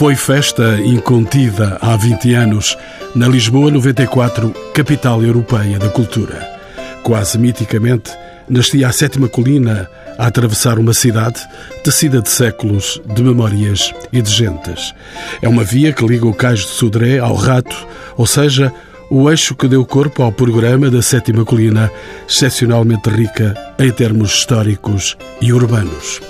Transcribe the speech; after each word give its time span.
Foi 0.00 0.16
festa 0.16 0.80
incontida 0.80 1.76
há 1.78 1.94
20 1.94 2.32
anos, 2.32 2.74
na 3.14 3.28
Lisboa 3.28 3.70
94, 3.70 4.50
capital 4.72 5.22
europeia 5.22 5.78
da 5.78 5.90
cultura. 5.90 6.40
Quase 7.02 7.36
miticamente, 7.36 8.10
nascia 8.48 8.88
a 8.88 8.92
sétima 8.92 9.28
colina 9.28 9.90
a 10.16 10.26
atravessar 10.26 10.78
uma 10.78 10.94
cidade 10.94 11.46
tecida 11.84 12.22
de 12.22 12.30
séculos, 12.30 12.98
de 13.04 13.22
memórias 13.22 13.92
e 14.10 14.22
de 14.22 14.30
gentes. 14.30 14.94
É 15.42 15.46
uma 15.46 15.64
via 15.64 15.92
que 15.92 16.06
liga 16.06 16.26
o 16.26 16.32
Cais 16.32 16.60
de 16.60 16.68
Sodré 16.68 17.18
ao 17.18 17.34
Rato, 17.34 17.76
ou 18.16 18.26
seja, 18.26 18.72
o 19.10 19.30
eixo 19.30 19.54
que 19.54 19.68
deu 19.68 19.84
corpo 19.84 20.22
ao 20.22 20.32
programa 20.32 20.90
da 20.90 21.02
Sétima 21.02 21.44
Colina, 21.44 21.90
excepcionalmente 22.26 23.10
rica 23.10 23.54
em 23.78 23.92
termos 23.92 24.32
históricos 24.32 25.18
e 25.42 25.52
urbanos. 25.52 26.22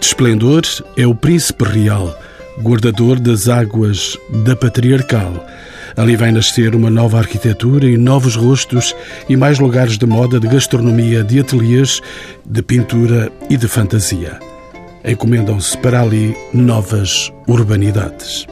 De 0.00 0.06
esplendor 0.06 0.62
é 0.96 1.06
o 1.06 1.14
Príncipe 1.14 1.64
Real, 1.64 2.16
guardador 2.60 3.18
das 3.18 3.48
águas 3.48 4.16
da 4.44 4.54
Patriarcal. 4.54 5.46
Ali 5.96 6.16
vai 6.16 6.30
nascer 6.30 6.74
uma 6.74 6.90
nova 6.90 7.18
arquitetura 7.18 7.86
e 7.86 7.96
novos 7.96 8.36
rostos 8.36 8.94
e 9.28 9.36
mais 9.36 9.58
lugares 9.58 9.98
de 9.98 10.06
moda, 10.06 10.38
de 10.38 10.46
gastronomia, 10.46 11.24
de 11.24 11.40
ateliês, 11.40 12.00
de 12.44 12.62
pintura 12.62 13.30
e 13.48 13.56
de 13.56 13.66
fantasia. 13.66 14.38
Encomendam-se 15.04 15.76
para 15.78 16.02
ali 16.02 16.36
novas 16.52 17.32
urbanidades. 17.48 18.46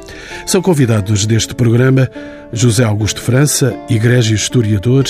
São 0.46 0.62
convidados 0.62 1.26
deste 1.26 1.54
programa 1.54 2.10
José 2.52 2.84
Augusto 2.84 3.20
França, 3.20 3.76
egrégio 3.90 4.34
historiador, 4.34 5.04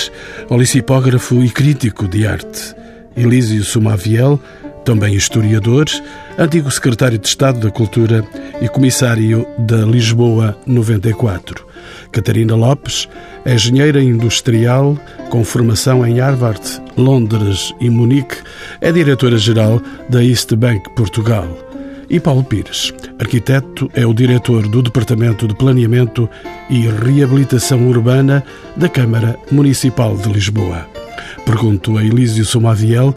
olicipógrafo 0.51 1.43
e 1.45 1.49
crítico 1.49 2.09
de 2.09 2.27
arte. 2.27 2.75
Elísio 3.17 3.65
Sumaviel, 3.65 4.41
também 4.89 5.15
historiador, 5.15 5.85
antigo 6.39 6.71
secretário 6.71 7.19
de 7.19 7.29
Estado 7.29 7.61
da 7.61 7.71
Cultura 7.71 8.25
e 8.59 8.71
comissário 8.71 9.47
da 9.59 9.85
Lisboa 9.85 10.59
94. 10.67 11.67
Catarina 12.11 12.57
Lopes, 12.57 13.07
engenheira 13.45 14.03
industrial 14.03 14.99
com 15.29 15.45
formação 15.45 16.07
em 16.07 16.21
Harvard, 16.21 16.63
Londres 16.97 17.75
e 17.79 17.91
Munique, 17.91 18.39
é 18.81 18.91
diretora-geral 18.91 19.79
da 20.09 20.25
East 20.25 20.55
Bank 20.55 20.89
Portugal. 20.97 21.47
E 22.09 22.19
Paulo 22.19 22.43
Pires, 22.43 22.91
arquiteto, 23.19 23.91
é 23.93 24.07
o 24.07 24.15
diretor 24.15 24.67
do 24.69 24.81
Departamento 24.81 25.47
de 25.47 25.55
Planeamento 25.55 26.27
e 26.71 26.89
Reabilitação 26.89 27.87
Urbana 27.87 28.43
da 28.75 28.89
Câmara 28.89 29.39
Municipal 29.51 30.17
de 30.17 30.33
Lisboa. 30.33 30.87
Pergunto 31.45 31.99
a 31.99 32.03
Elísio 32.03 32.47
Somaviel 32.47 33.15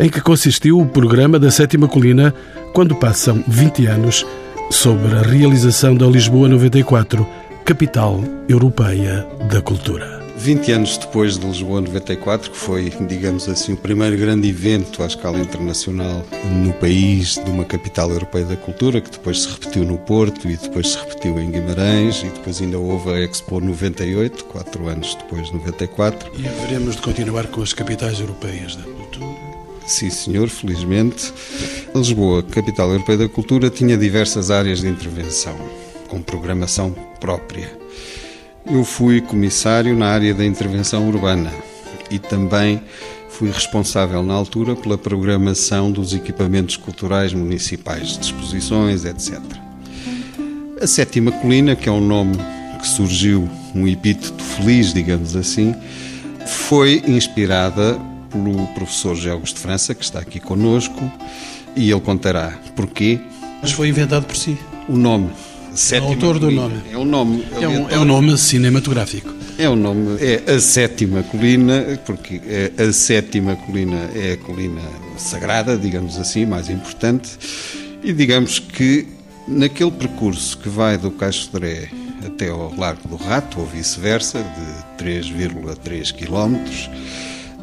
em 0.00 0.08
que 0.08 0.20
consistiu 0.20 0.80
o 0.80 0.86
programa 0.86 1.38
da 1.38 1.50
Sétima 1.50 1.86
Colina 1.86 2.34
quando 2.72 2.96
passam 2.96 3.44
20 3.46 3.86
anos 3.86 4.26
sobre 4.70 5.14
a 5.14 5.20
realização 5.20 5.94
da 5.94 6.06
Lisboa 6.06 6.48
94, 6.48 7.26
capital 7.66 8.24
europeia 8.48 9.26
da 9.50 9.60
cultura. 9.60 10.18
20 10.38 10.72
anos 10.72 10.96
depois 10.96 11.36
de 11.36 11.46
Lisboa 11.46 11.82
94, 11.82 12.50
que 12.50 12.56
foi, 12.56 12.88
digamos 13.06 13.46
assim, 13.46 13.74
o 13.74 13.76
primeiro 13.76 14.16
grande 14.16 14.48
evento 14.48 15.02
à 15.02 15.06
escala 15.06 15.38
internacional 15.38 16.24
no 16.64 16.72
país 16.72 17.34
de 17.34 17.50
uma 17.50 17.66
capital 17.66 18.10
europeia 18.10 18.46
da 18.46 18.56
cultura, 18.56 19.02
que 19.02 19.10
depois 19.10 19.42
se 19.42 19.50
repetiu 19.50 19.84
no 19.84 19.98
Porto 19.98 20.48
e 20.48 20.56
depois 20.56 20.92
se 20.92 20.98
repetiu 20.98 21.38
em 21.38 21.50
Guimarães 21.50 22.22
e 22.22 22.30
depois 22.30 22.58
ainda 22.62 22.78
houve 22.78 23.10
a 23.10 23.20
Expo 23.20 23.60
98, 23.60 24.46
quatro 24.46 24.88
anos 24.88 25.14
depois 25.14 25.48
de 25.48 25.56
94. 25.56 26.32
E 26.38 26.48
haveremos 26.48 26.96
de 26.96 27.02
continuar 27.02 27.46
com 27.48 27.60
as 27.60 27.74
capitais 27.74 28.18
europeias 28.18 28.76
da 28.76 28.84
cultura? 28.84 29.49
Sim, 29.86 30.10
senhor, 30.10 30.48
felizmente. 30.48 31.32
Lisboa, 31.94 32.42
capital 32.42 32.90
europeia 32.90 33.18
da 33.18 33.28
cultura, 33.28 33.70
tinha 33.70 33.96
diversas 33.96 34.50
áreas 34.50 34.80
de 34.80 34.88
intervenção, 34.88 35.56
com 36.08 36.22
programação 36.22 36.92
própria. 37.20 37.70
Eu 38.66 38.84
fui 38.84 39.20
comissário 39.20 39.96
na 39.96 40.08
área 40.08 40.32
da 40.32 40.44
intervenção 40.44 41.08
urbana 41.08 41.52
e 42.10 42.18
também 42.18 42.80
fui 43.28 43.50
responsável 43.50 44.22
na 44.22 44.34
altura 44.34 44.76
pela 44.76 44.98
programação 44.98 45.90
dos 45.90 46.12
equipamentos 46.12 46.76
culturais 46.76 47.32
municipais, 47.32 48.18
exposições, 48.20 49.04
etc. 49.04 49.40
A 50.80 50.86
Sétima 50.86 51.32
Colina, 51.32 51.74
que 51.74 51.88
é 51.88 51.92
um 51.92 52.00
nome 52.00 52.36
que 52.80 52.86
surgiu, 52.86 53.48
um 53.74 53.86
epíteto 53.88 54.42
feliz, 54.42 54.92
digamos 54.92 55.36
assim, 55.36 55.74
foi 56.46 57.02
inspirada 57.06 57.98
pelo 58.30 58.66
professor 58.68 59.16
Augusto 59.30 59.56
de 59.56 59.60
França, 59.60 59.94
que 59.94 60.04
está 60.04 60.20
aqui 60.20 60.40
conosco, 60.40 61.10
e 61.76 61.90
ele 61.90 62.00
contará 62.00 62.58
porquê. 62.74 63.20
Mas 63.60 63.72
foi 63.72 63.88
inventado 63.88 64.26
por 64.26 64.36
si. 64.36 64.56
O 64.88 64.96
nome 64.96 65.30
Sétima 65.74 66.08
o 66.08 66.12
autor 66.12 66.38
do 66.38 66.50
nome. 66.50 66.80
É 66.90 66.96
o 66.96 67.04
nome. 67.04 67.44
É 67.60 67.68
um, 67.68 67.90
é 67.90 67.98
um 67.98 68.04
nome 68.04 68.36
cinematográfico. 68.36 69.32
É 69.58 69.68
o 69.68 69.76
nome, 69.76 70.16
é 70.20 70.52
a 70.52 70.58
sétima 70.58 71.22
colina, 71.22 72.00
porque 72.06 72.40
é 72.46 72.82
a 72.82 72.92
sétima 72.92 73.56
colina 73.56 74.10
é 74.14 74.32
a 74.32 74.36
colina 74.38 74.80
sagrada, 75.18 75.76
digamos 75.76 76.18
assim, 76.18 76.46
mais 76.46 76.70
importante, 76.70 77.28
e 78.02 78.10
digamos 78.10 78.58
que 78.58 79.06
naquele 79.46 79.90
percurso 79.90 80.56
que 80.56 80.68
vai 80.68 80.96
do 80.96 81.10
Caixo 81.10 81.50
Dré 81.52 81.90
até 82.24 82.48
ao 82.48 82.74
Largo 82.74 83.06
do 83.06 83.16
Rato, 83.16 83.60
ou 83.60 83.66
vice-versa, 83.66 84.42
de 84.98 85.04
3,3 85.04 86.10
quilómetros, 86.14 86.88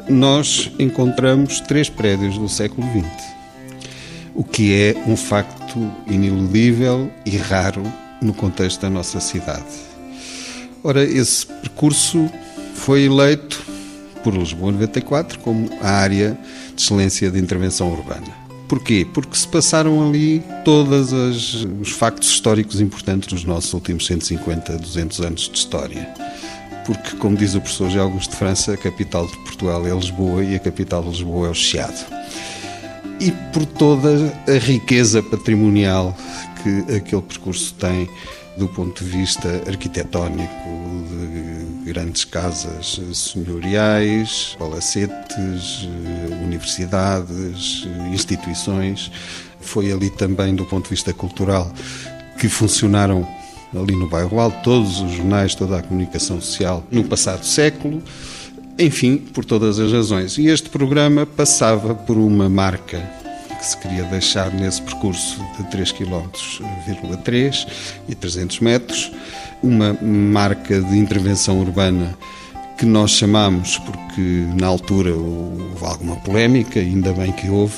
nós 0.08 0.70
encontramos 0.78 1.60
três 1.60 1.88
prédios 1.88 2.38
do 2.38 2.48
século 2.48 2.86
XX, 2.90 3.06
o 4.34 4.42
que 4.42 4.74
é 4.74 4.94
um 5.06 5.16
facto 5.16 5.90
ineludível 6.06 7.10
e 7.26 7.36
raro 7.36 7.82
no 8.22 8.32
contexto 8.32 8.80
da 8.80 8.90
nossa 8.90 9.20
cidade. 9.20 9.66
Ora, 10.82 11.04
esse 11.04 11.46
percurso 11.46 12.30
foi 12.74 13.04
eleito 13.04 13.62
por 14.22 14.34
Lisboa 14.34 14.72
94 14.72 15.38
como 15.40 15.68
a 15.82 15.90
área 15.90 16.38
de 16.74 16.82
excelência 16.82 17.30
de 17.30 17.38
intervenção 17.38 17.92
urbana. 17.92 18.48
Porquê? 18.68 19.06
Porque 19.14 19.36
se 19.36 19.48
passaram 19.48 20.06
ali 20.06 20.42
todos 20.64 21.12
os 21.12 21.90
factos 21.90 22.28
históricos 22.28 22.80
importantes 22.80 23.28
dos 23.28 23.44
nossos 23.44 23.72
últimos 23.72 24.06
150, 24.06 24.76
200 24.76 25.20
anos 25.20 25.48
de 25.48 25.58
história. 25.58 26.14
Porque, 26.88 27.16
como 27.18 27.36
diz 27.36 27.54
o 27.54 27.60
professor 27.60 27.90
José 27.90 28.00
Augusto 28.00 28.30
de 28.30 28.36
França, 28.38 28.72
a 28.72 28.76
capital 28.78 29.26
de 29.26 29.36
Portugal 29.40 29.86
é 29.86 29.90
Lisboa 29.90 30.42
e 30.42 30.54
a 30.54 30.58
capital 30.58 31.02
de 31.02 31.10
Lisboa 31.10 31.48
é 31.48 31.50
o 31.50 31.54
Chiado. 31.54 32.06
E 33.20 33.30
por 33.52 33.66
toda 33.66 34.34
a 34.48 34.58
riqueza 34.58 35.22
patrimonial 35.22 36.16
que 36.62 36.96
aquele 36.96 37.20
percurso 37.20 37.74
tem 37.74 38.08
do 38.56 38.66
ponto 38.68 39.04
de 39.04 39.10
vista 39.10 39.62
arquitetónico, 39.66 40.48
de 41.10 41.92
grandes 41.92 42.24
casas 42.24 42.98
senhoriais, 43.12 44.56
palacetes, 44.58 45.86
universidades, 46.42 47.86
instituições. 48.10 49.12
Foi 49.60 49.92
ali 49.92 50.08
também, 50.08 50.54
do 50.54 50.64
ponto 50.64 50.84
de 50.84 50.90
vista 50.90 51.12
cultural, 51.12 51.70
que 52.38 52.48
funcionaram 52.48 53.28
ali 53.74 53.94
no 53.94 54.08
bairro 54.08 54.40
Alto, 54.40 54.62
todos 54.62 55.00
os 55.00 55.12
jornais, 55.12 55.54
toda 55.54 55.78
a 55.78 55.82
comunicação 55.82 56.40
social 56.40 56.84
no 56.90 57.04
passado 57.04 57.44
século, 57.44 58.02
enfim, 58.78 59.16
por 59.18 59.44
todas 59.44 59.78
as 59.78 59.92
razões. 59.92 60.38
E 60.38 60.46
este 60.46 60.68
programa 60.68 61.26
passava 61.26 61.94
por 61.94 62.16
uma 62.16 62.48
marca 62.48 62.98
que 63.58 63.66
se 63.66 63.76
queria 63.76 64.04
deixar 64.04 64.52
nesse 64.54 64.80
percurso 64.80 65.44
de 65.58 65.64
3 65.64 65.92
km, 65.92 66.28
e 68.08 68.14
300 68.14 68.60
metros, 68.60 69.10
uma 69.62 69.92
marca 70.00 70.80
de 70.80 70.96
intervenção 70.96 71.58
urbana 71.58 72.16
que 72.78 72.86
nós 72.86 73.10
chamamos, 73.10 73.76
porque 73.78 74.46
na 74.58 74.68
altura 74.68 75.12
houve 75.12 75.84
alguma 75.84 76.14
polémica, 76.16 76.78
ainda 76.78 77.12
bem 77.12 77.32
que 77.32 77.48
houve, 77.48 77.74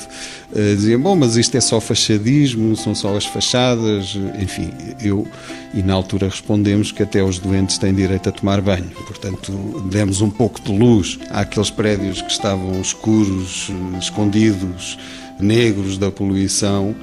uh, 0.51 0.75
diziam, 0.75 1.01
bom, 1.01 1.15
mas 1.15 1.35
isto 1.35 1.57
é 1.57 1.59
só 1.59 1.81
fachadismo, 1.81 2.75
são 2.75 2.93
só 2.93 3.17
as 3.17 3.25
fachadas, 3.25 4.15
enfim, 4.39 4.71
eu, 5.01 5.27
e 5.73 5.81
na 5.81 5.95
altura 5.95 6.27
respondemos 6.27 6.91
que 6.91 7.01
até 7.01 7.23
os 7.23 7.39
doentes 7.39 7.79
têm 7.79 7.95
direito 7.95 8.29
a 8.29 8.31
tomar 8.31 8.61
banho, 8.61 8.91
portanto, 9.07 9.51
demos 9.89 10.21
um 10.21 10.29
pouco 10.29 10.61
de 10.61 10.71
luz 10.71 11.17
àqueles 11.31 11.71
prédios 11.71 12.21
que 12.21 12.31
estavam 12.31 12.79
escuros, 12.79 13.71
escondidos, 13.99 14.99
negros 15.39 15.97
da 15.97 16.11
poluição, 16.11 16.95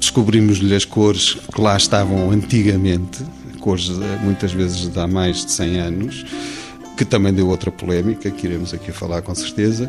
descobrimos-lhe 0.00 0.74
as 0.74 0.84
cores 0.84 1.34
que 1.34 1.60
lá 1.60 1.76
estavam 1.76 2.32
antigamente, 2.32 3.22
cores 3.60 3.90
eh, 3.90 4.18
muitas 4.24 4.52
vezes 4.52 4.90
de 4.90 4.98
há 4.98 5.06
mais 5.06 5.44
de 5.44 5.52
100 5.52 5.78
anos, 5.78 6.24
que 6.98 7.04
também 7.04 7.32
deu 7.32 7.46
outra 7.48 7.70
polémica, 7.70 8.28
que 8.28 8.44
iremos 8.44 8.74
aqui 8.74 8.90
falar 8.90 9.22
com 9.22 9.32
certeza. 9.32 9.88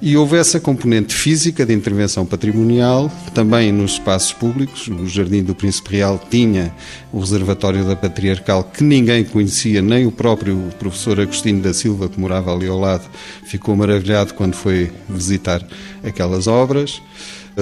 E 0.00 0.16
houve 0.16 0.38
essa 0.38 0.58
componente 0.58 1.14
física 1.14 1.66
de 1.66 1.74
intervenção 1.74 2.24
patrimonial, 2.24 3.12
também 3.34 3.70
nos 3.70 3.92
espaços 3.92 4.32
públicos. 4.32 4.88
O 4.88 5.06
Jardim 5.06 5.42
do 5.42 5.54
Príncipe 5.54 5.96
Real 5.96 6.18
tinha 6.30 6.74
o 7.12 7.20
Reservatório 7.20 7.84
da 7.84 7.94
Patriarcal, 7.94 8.64
que 8.64 8.82
ninguém 8.82 9.22
conhecia, 9.22 9.82
nem 9.82 10.06
o 10.06 10.10
próprio 10.10 10.56
professor 10.78 11.20
Agostinho 11.20 11.60
da 11.60 11.74
Silva, 11.74 12.08
que 12.08 12.18
morava 12.18 12.54
ali 12.54 12.66
ao 12.66 12.80
lado, 12.80 13.04
ficou 13.44 13.76
maravilhado 13.76 14.32
quando 14.32 14.54
foi 14.54 14.90
visitar 15.10 15.62
aquelas 16.02 16.46
obras. 16.46 17.02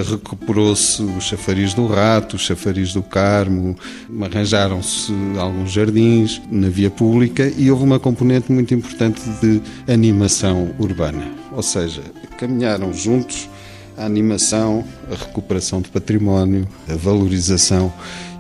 Recuperou-se 0.03 1.03
o 1.03 1.21
chafariz 1.21 1.73
do 1.73 1.87
Rato, 1.87 2.37
o 2.37 2.39
chafariz 2.39 2.93
do 2.93 3.03
Carmo, 3.03 3.77
arranjaram-se 4.23 5.13
alguns 5.39 5.71
jardins 5.71 6.43
na 6.51 6.69
via 6.69 6.91
pública 6.91 7.53
e 7.57 7.71
houve 7.71 7.85
uma 7.85 8.01
componente 8.01 8.51
muito 8.51 8.75
importante 8.75 9.23
de 9.41 9.63
animação 9.87 10.75
urbana. 10.79 11.31
Ou 11.53 11.63
seja, 11.63 12.03
caminharam 12.39 12.93
juntos 12.93 13.49
a 13.97 14.05
animação, 14.05 14.85
a 15.11 15.15
recuperação 15.15 15.81
de 15.81 15.89
património, 15.89 16.67
a 16.89 16.97
valorização 16.97 17.93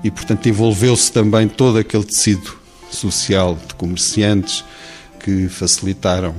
e, 0.03 0.11
portanto, 0.11 0.49
envolveu-se 0.49 1.13
também 1.13 1.47
todo 1.47 1.79
aquele 1.79 2.05
tecido 2.05 2.57
social 2.91 3.57
de 3.69 3.75
comerciantes 3.75 4.65
que 5.25 5.49
facilitaram 5.49 6.35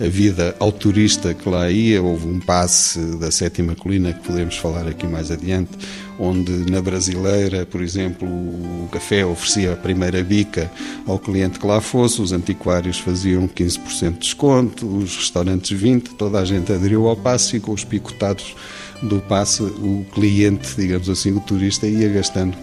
a 0.00 0.08
vida 0.08 0.56
ao 0.58 0.72
turista 0.72 1.34
que 1.34 1.46
lá 1.46 1.70
ia. 1.70 2.02
Houve 2.02 2.26
um 2.26 2.40
passe 2.40 2.98
da 3.18 3.30
Sétima 3.30 3.74
Colina, 3.74 4.14
que 4.14 4.26
podemos 4.26 4.56
falar 4.56 4.88
aqui 4.88 5.06
mais 5.06 5.30
adiante, 5.30 5.72
onde 6.18 6.50
na 6.70 6.80
Brasileira, 6.80 7.66
por 7.66 7.82
exemplo, 7.82 8.26
o 8.26 8.88
café 8.90 9.26
oferecia 9.26 9.74
a 9.74 9.76
primeira 9.76 10.24
bica 10.24 10.72
ao 11.06 11.18
cliente 11.18 11.58
que 11.58 11.66
lá 11.66 11.82
fosse, 11.82 12.22
os 12.22 12.32
antiquários 12.32 12.98
faziam 12.98 13.46
15% 13.46 14.12
de 14.12 14.18
desconto, 14.20 14.86
os 14.86 15.16
restaurantes 15.16 15.78
20%, 15.78 16.12
toda 16.16 16.40
a 16.40 16.44
gente 16.46 16.72
aderiu 16.72 17.06
ao 17.06 17.16
passe 17.16 17.58
e 17.58 17.60
com 17.60 17.72
os 17.72 17.84
picotados 17.84 18.56
do 19.02 19.20
passe 19.20 19.62
o 19.62 20.06
cliente, 20.14 20.76
digamos 20.76 21.10
assim, 21.10 21.32
o 21.32 21.40
turista 21.40 21.86
ia 21.86 22.08
gastando 22.08 22.56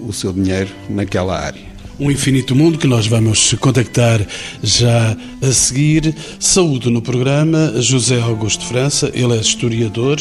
o 0.00 0.12
seu 0.14 0.32
dinheiro 0.32 0.70
naquela 0.88 1.38
área 1.38 1.69
um 2.00 2.10
infinito 2.10 2.56
mundo 2.56 2.78
que 2.78 2.86
nós 2.86 3.06
vamos 3.06 3.52
contactar 3.60 4.26
já 4.62 5.14
a 5.42 5.52
seguir. 5.52 6.14
Saúde 6.38 6.88
no 6.88 7.02
programa, 7.02 7.74
José 7.76 8.18
Augusto 8.18 8.64
França, 8.64 9.10
ele 9.12 9.36
é 9.36 9.40
historiador, 9.40 10.18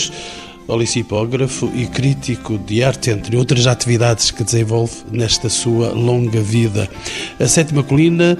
olicipógrafo 0.67 1.71
e 1.73 1.87
crítico 1.87 2.57
de 2.57 2.83
arte, 2.83 3.09
entre 3.09 3.37
outras 3.37 3.65
atividades 3.65 4.29
que 4.29 4.43
desenvolve 4.43 4.93
nesta 5.09 5.47
sua 5.49 5.93
longa 5.93 6.41
vida. 6.41 6.89
A 7.39 7.47
sétima 7.47 7.81
colina, 7.81 8.37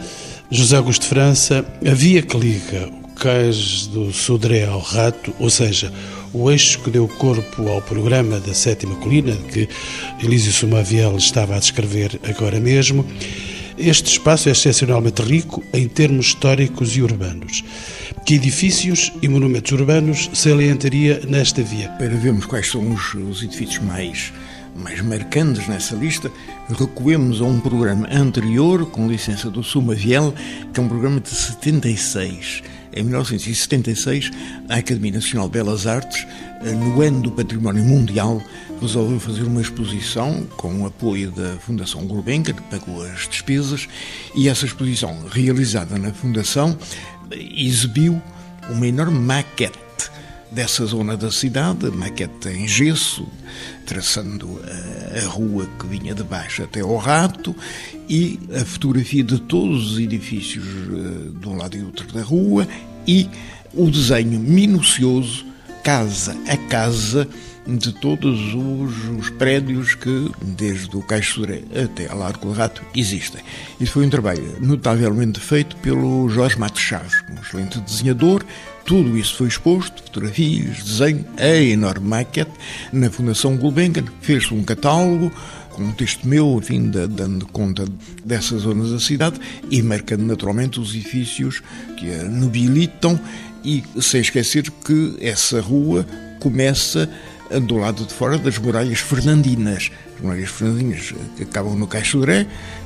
José 0.51 0.75
Augusto 0.75 1.05
França, 1.05 1.65
a 1.83 1.93
via 1.93 2.21
que 2.21 2.37
liga 2.37 2.89
o 3.03 3.07
cais 3.15 3.87
do 3.87 4.11
Sodré 4.11 4.65
ao 4.65 4.79
Rato, 4.79 5.33
ou 5.39 5.49
seja, 5.49 5.93
o 6.33 6.51
eixo 6.51 6.79
que 6.79 6.89
deu 6.89 7.07
corpo 7.07 7.67
ao 7.67 7.81
programa 7.81 8.39
da 8.39 8.53
Sétima 8.53 8.95
Colina, 8.95 9.35
que 9.35 9.67
Elísio 10.23 10.51
Sumaviel 10.51 11.15
estava 11.17 11.55
a 11.55 11.59
descrever 11.59 12.19
agora 12.23 12.59
mesmo. 12.59 13.05
Este 13.77 14.11
espaço 14.11 14.49
é 14.49 14.51
excepcionalmente 14.51 15.21
rico 15.21 15.63
em 15.73 15.87
termos 15.87 16.27
históricos 16.27 16.95
e 16.97 17.01
urbanos. 17.01 17.63
Que 18.25 18.35
edifícios 18.35 19.11
e 19.21 19.27
monumentos 19.27 19.71
urbanos 19.71 20.29
salientaria 20.33 21.21
nesta 21.27 21.63
via? 21.63 21.89
Para 21.89 22.09
vermos 22.09 22.45
quais 22.45 22.69
são 22.69 22.91
os, 22.91 23.13
os 23.13 23.41
edifícios 23.43 23.83
mais 23.83 24.33
mais 24.75 25.01
marcantes 25.01 25.67
nessa 25.67 25.93
lista, 25.93 26.31
recuemos 26.69 27.41
a 27.41 27.43
um 27.43 27.59
programa 27.59 28.07
anterior, 28.09 28.85
com 28.85 29.09
licença 29.09 29.49
do 29.49 29.61
Sumaviel, 29.61 30.33
que 30.73 30.79
é 30.79 30.83
um 30.83 30.87
programa 30.87 31.19
de 31.19 31.29
76 31.29 32.63
em 32.93 33.03
1976, 33.03 34.31
a 34.67 34.75
Academia 34.75 35.13
Nacional 35.13 35.47
de 35.47 35.53
Belas 35.53 35.87
Artes, 35.87 36.25
eh, 36.63 36.71
no 36.71 37.01
ano 37.01 37.21
do 37.21 37.31
Património 37.31 37.83
Mundial, 37.83 38.41
resolveu 38.81 39.19
fazer 39.19 39.43
uma 39.43 39.61
exposição 39.61 40.45
com 40.57 40.81
o 40.81 40.85
apoio 40.85 41.31
da 41.31 41.57
Fundação 41.57 42.05
Gulbenkian, 42.05 42.55
que 42.55 42.63
pagou 42.63 43.03
as 43.03 43.27
despesas, 43.27 43.87
e 44.35 44.49
essa 44.49 44.65
exposição, 44.65 45.25
realizada 45.29 45.97
na 45.97 46.11
Fundação, 46.11 46.77
exibiu 47.31 48.21
uma 48.69 48.87
enorme 48.87 49.19
maquete 49.19 49.88
dessa 50.51 50.85
zona 50.85 51.15
da 51.15 51.31
cidade, 51.31 51.89
maquete 51.91 52.49
em 52.49 52.67
gesso, 52.67 53.27
traçando 53.85 54.59
a, 55.15 55.27
rua 55.27 55.67
que 55.79 55.87
vinha 55.87 56.13
de 56.13 56.23
baixo 56.23 56.63
até 56.63 56.81
ao 56.81 56.97
rato 56.97 57.55
e 58.07 58.39
a 58.59 58.65
fotografia 58.65 59.23
de 59.23 59.39
todos 59.39 59.93
os 59.93 59.99
edifícios 59.99 60.65
uh, 60.65 61.31
de 61.39 61.47
um 61.47 61.55
lado 61.55 61.77
e 61.77 61.79
do 61.79 61.87
outro 61.87 62.11
da 62.11 62.21
rua 62.21 62.67
e 63.07 63.29
o 63.73 63.89
desenho 63.89 64.39
minucioso, 64.39 65.45
casa 65.83 66.35
a 66.47 66.57
casa, 66.57 67.27
de 67.77 67.91
todos 67.93 68.53
os, 68.55 69.19
os, 69.19 69.29
prédios 69.29 69.93
que, 69.93 70.31
desde 70.41 70.95
o 70.95 71.01
Caixo 71.01 71.43
até 71.43 72.09
a 72.09 72.15
Largo 72.15 72.47
do 72.47 72.51
Rato, 72.51 72.81
existem. 72.95 73.41
Isso 73.79 73.91
foi 73.91 74.05
um 74.05 74.09
trabalho 74.09 74.57
notavelmente 74.59 75.39
feito 75.39 75.75
pelo 75.77 76.27
Jorge 76.29 76.57
Matos 76.57 76.81
Chaves, 76.81 77.13
um 77.29 77.39
excelente 77.41 77.79
desenhador. 77.81 78.43
Tudo 78.85 79.17
isso 79.17 79.35
foi 79.35 79.47
exposto, 79.47 80.01
fotografias, 80.03 80.83
desenho, 80.83 81.25
a 81.37 81.47
enorme 81.47 82.07
maquete, 82.07 82.51
na 82.91 83.09
Fundação 83.09 83.55
Gulbenkian. 83.55 84.05
Fez-se 84.21 84.53
um 84.53 84.63
catálogo, 84.63 85.31
com 85.71 85.83
um 85.83 85.91
texto 85.91 86.27
meu, 86.27 86.57
enfim, 86.57 86.89
dando 86.89 87.45
conta 87.47 87.85
dessas 88.25 88.63
zonas 88.63 88.91
da 88.91 88.99
cidade 88.99 89.39
e 89.69 89.81
marcando 89.81 90.23
naturalmente 90.23 90.79
os 90.79 90.95
edifícios 90.95 91.61
que 91.97 92.13
a 92.13 92.23
nobilitam 92.23 93.19
e 93.63 93.83
sem 94.01 94.21
esquecer 94.21 94.69
que 94.71 95.15
essa 95.21 95.61
rua 95.61 96.05
começa 96.39 97.09
do 97.67 97.77
lado 97.77 98.05
de 98.05 98.13
fora 98.13 98.37
das 98.37 98.57
muralhas 98.57 98.99
fernandinas. 98.99 99.91
As 100.15 100.21
muralhas 100.21 100.49
fernandinas 100.49 101.13
que 101.37 101.43
acabam 101.43 101.75
no 101.75 101.87
Caixoré 101.87 102.45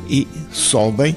e 0.10 0.28
sobem 0.52 1.16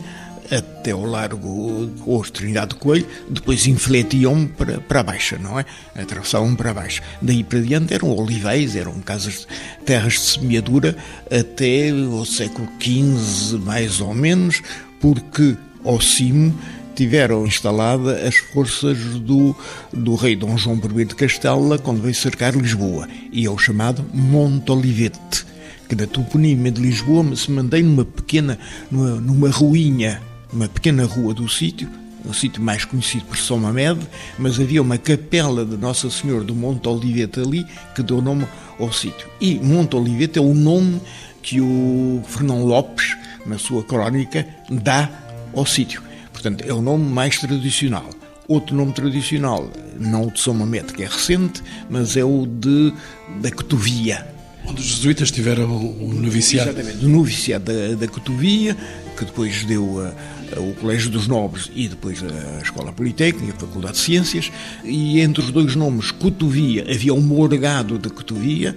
até 0.50 0.92
ao 0.92 1.04
largo 1.04 1.90
ou 2.06 2.22
Trindade 2.24 2.74
de 2.74 2.76
Coelho, 2.76 3.06
depois 3.28 3.66
infletiam 3.66 4.46
para, 4.46 4.80
para 4.80 5.02
baixo, 5.02 5.36
não 5.40 5.58
é? 5.58 5.64
Atravessavam 5.94 6.54
para 6.54 6.74
baixo. 6.74 7.02
Daí 7.20 7.42
para 7.42 7.60
diante 7.60 7.94
eram 7.94 8.10
olivais, 8.10 8.76
eram 8.76 9.00
casas, 9.00 9.46
terras 9.84 10.14
de 10.14 10.20
semeadura 10.20 10.96
até 11.30 11.92
o 11.92 12.24
século 12.24 12.68
XV, 12.80 13.58
mais 13.58 14.00
ou 14.00 14.14
menos, 14.14 14.62
porque 15.00 15.56
ao 15.84 16.00
cimo 16.00 16.56
tiveram 16.94 17.46
instalada 17.46 18.26
as 18.26 18.36
forças 18.36 18.98
do, 19.20 19.54
do 19.92 20.14
rei 20.14 20.34
Dom 20.34 20.56
João 20.56 20.80
I 20.98 21.04
de 21.04 21.14
Castela 21.14 21.78
quando 21.78 22.00
veio 22.00 22.14
cercar 22.14 22.54
Lisboa, 22.56 23.06
e 23.30 23.44
é 23.44 23.50
o 23.50 23.58
chamado 23.58 24.04
Monte 24.14 24.72
Olivete, 24.72 25.44
que 25.88 25.94
da 25.94 26.06
toponímia 26.06 26.72
de 26.72 26.80
Lisboa 26.80 27.36
se 27.36 27.50
mantém 27.50 27.82
numa 27.82 28.04
pequena, 28.04 28.58
numa, 28.90 29.20
numa 29.20 29.50
ruinha, 29.50 30.22
uma 30.56 30.68
pequena 30.68 31.04
rua 31.04 31.34
do 31.34 31.46
sítio, 31.48 31.88
o 32.24 32.32
sítio 32.32 32.62
mais 32.62 32.84
conhecido 32.84 33.26
por 33.26 33.36
São 33.36 33.58
Mamed, 33.58 34.00
mas 34.38 34.58
havia 34.58 34.80
uma 34.80 34.96
capela 34.96 35.66
de 35.66 35.76
Nossa 35.76 36.10
Senhora 36.10 36.42
do 36.42 36.54
Monte 36.54 36.88
Olivete 36.88 37.40
ali 37.40 37.66
que 37.94 38.02
deu 38.02 38.22
nome 38.22 38.46
ao 38.80 38.90
sítio. 38.90 39.28
E 39.38 39.56
Monte 39.56 39.96
Olivete 39.96 40.38
é 40.38 40.42
o 40.42 40.54
nome 40.54 41.00
que 41.42 41.60
o 41.60 42.22
Fernão 42.26 42.64
Lopes, 42.64 43.16
na 43.44 43.58
sua 43.58 43.84
crónica, 43.84 44.46
dá 44.70 45.10
ao 45.54 45.66
sítio. 45.66 46.02
Portanto, 46.32 46.64
é 46.66 46.72
o 46.72 46.80
nome 46.80 47.04
mais 47.04 47.38
tradicional. 47.38 48.08
Outro 48.48 48.74
nome 48.74 48.92
tradicional, 48.92 49.70
não 49.98 50.28
o 50.28 50.30
de 50.30 50.40
São 50.40 50.54
Mamede, 50.54 50.94
que 50.94 51.02
é 51.02 51.06
recente, 51.06 51.62
mas 51.90 52.16
é 52.16 52.24
o 52.24 52.46
de 52.46 52.94
da 53.42 53.50
Cotovia. 53.50 54.26
Onde 54.64 54.80
os 54.80 54.86
jesuítas 54.86 55.30
tiveram 55.30 55.64
o 55.66 56.12
noviciado. 56.12 56.70
Exatamente, 56.70 57.04
o 57.04 57.08
noviciado 57.08 57.64
da, 57.64 57.94
da 57.94 58.08
Cotovia, 58.08 58.76
que 59.16 59.24
depois 59.24 59.64
deu 59.64 60.00
a, 60.00 60.12
o 60.56 60.74
Colégio 60.74 61.10
dos 61.10 61.26
Nobres 61.26 61.70
e 61.74 61.88
depois 61.88 62.22
a 62.22 62.62
Escola 62.62 62.92
Politécnica, 62.92 63.54
a 63.54 63.60
Faculdade 63.60 63.94
de 63.94 64.00
Ciências, 64.00 64.52
e 64.84 65.20
entre 65.20 65.42
os 65.42 65.50
dois 65.50 65.74
nomes, 65.74 66.10
Cotovia, 66.10 66.86
havia 66.88 67.14
um 67.14 67.20
morgado 67.20 67.98
de 67.98 68.08
Cotovia, 68.08 68.76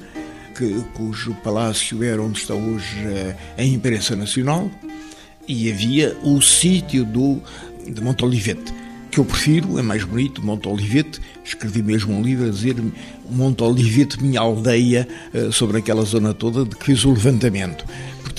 que, 0.58 0.84
cujo 0.94 1.34
palácio 1.44 2.04
era 2.04 2.22
onde 2.22 2.40
está 2.40 2.54
hoje 2.54 2.98
a, 3.58 3.62
a 3.62 3.64
Imprensa 3.64 4.16
Nacional, 4.16 4.70
e 5.48 5.72
havia 5.72 6.18
o 6.24 6.42
sítio 6.42 7.06
do, 7.06 7.42
de 7.88 8.02
Monte 8.02 8.24
Olivete, 8.24 8.74
que 9.10 9.20
eu 9.20 9.26
prefiro, 9.26 9.80
é 9.80 9.82
mais 9.82 10.04
bonito, 10.04 10.46
Monte 10.46 10.68
Olivete. 10.68 11.20
Escrevi 11.44 11.82
mesmo 11.82 12.14
um 12.14 12.22
livro 12.22 12.48
a 12.48 12.52
dizer 12.52 12.76
Monte 13.30 13.64
Olivete, 13.64 14.22
minha 14.22 14.40
aldeia, 14.40 15.08
eh, 15.34 15.50
sobre 15.52 15.80
aquela 15.80 16.04
zona 16.04 16.34
toda 16.34 16.64
de 16.64 16.76
que 16.76 16.86
fiz 16.86 17.04
o 17.06 17.10
levantamento. 17.10 17.84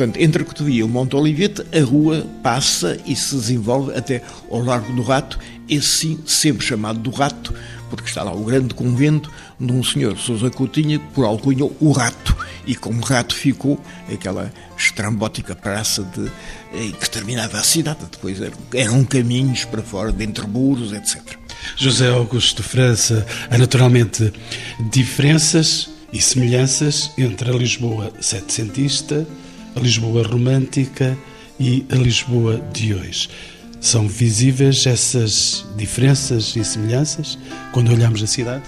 Portanto, 0.01 0.19
entre 0.19 0.45
Cotovia 0.45 0.81
e 0.81 0.83
o 0.83 0.89
Monte 0.89 1.15
Olivete, 1.15 1.63
a 1.79 1.85
rua 1.85 2.27
passa 2.43 2.99
e 3.05 3.15
se 3.15 3.35
desenvolve 3.35 3.95
até 3.95 4.23
ao 4.51 4.65
Largo 4.65 4.91
do 4.95 5.03
Rato, 5.03 5.39
esse 5.69 5.89
sim, 5.89 6.19
sempre 6.25 6.67
chamado 6.67 6.99
do 6.99 7.11
Rato, 7.11 7.53
porque 7.91 8.09
está 8.09 8.23
lá 8.23 8.33
o 8.33 8.43
grande 8.43 8.73
convento 8.73 9.31
de 9.61 9.71
um 9.71 9.85
senhor, 9.85 10.17
Sousa 10.17 10.49
Coutinho, 10.49 10.99
por 11.13 11.27
alcunha 11.27 11.67
o 11.79 11.93
Rato. 11.93 12.35
E 12.67 12.75
como 12.75 13.05
rato 13.05 13.35
ficou 13.35 13.79
aquela 14.11 14.51
estrambótica 14.75 15.55
praça 15.55 16.03
de, 16.03 16.27
eh, 16.73 16.93
que 16.99 17.11
terminava 17.11 17.59
a 17.59 17.63
cidade. 17.63 17.99
Depois 18.11 18.39
eram 18.73 19.05
caminhos 19.05 19.67
para 19.67 19.83
fora, 19.83 20.11
de 20.11 20.25
entre 20.25 20.47
muros, 20.47 20.95
etc. 20.95 21.21
José 21.77 22.09
Augusto 22.09 22.63
França, 22.63 23.27
há 23.51 23.59
naturalmente 23.59 24.33
diferenças 24.91 25.91
e 26.11 26.23
semelhanças 26.23 27.11
entre 27.19 27.51
a 27.51 27.53
Lisboa 27.53 28.11
setecentista, 28.19 29.27
a 29.75 29.81
Lisboa 29.81 30.27
romântica 30.27 31.17
e 31.59 31.85
a 31.91 31.97
Lisboa 31.97 32.61
de 32.73 32.95
hoje. 32.95 33.29
São 33.81 34.07
visíveis 34.09 34.87
essas 34.87 35.65
diferenças 35.77 36.55
e 36.57 36.65
semelhanças 36.65 37.39
quando 37.73 37.91
olhamos 37.93 38.23
a 38.23 38.27
cidade? 38.27 38.65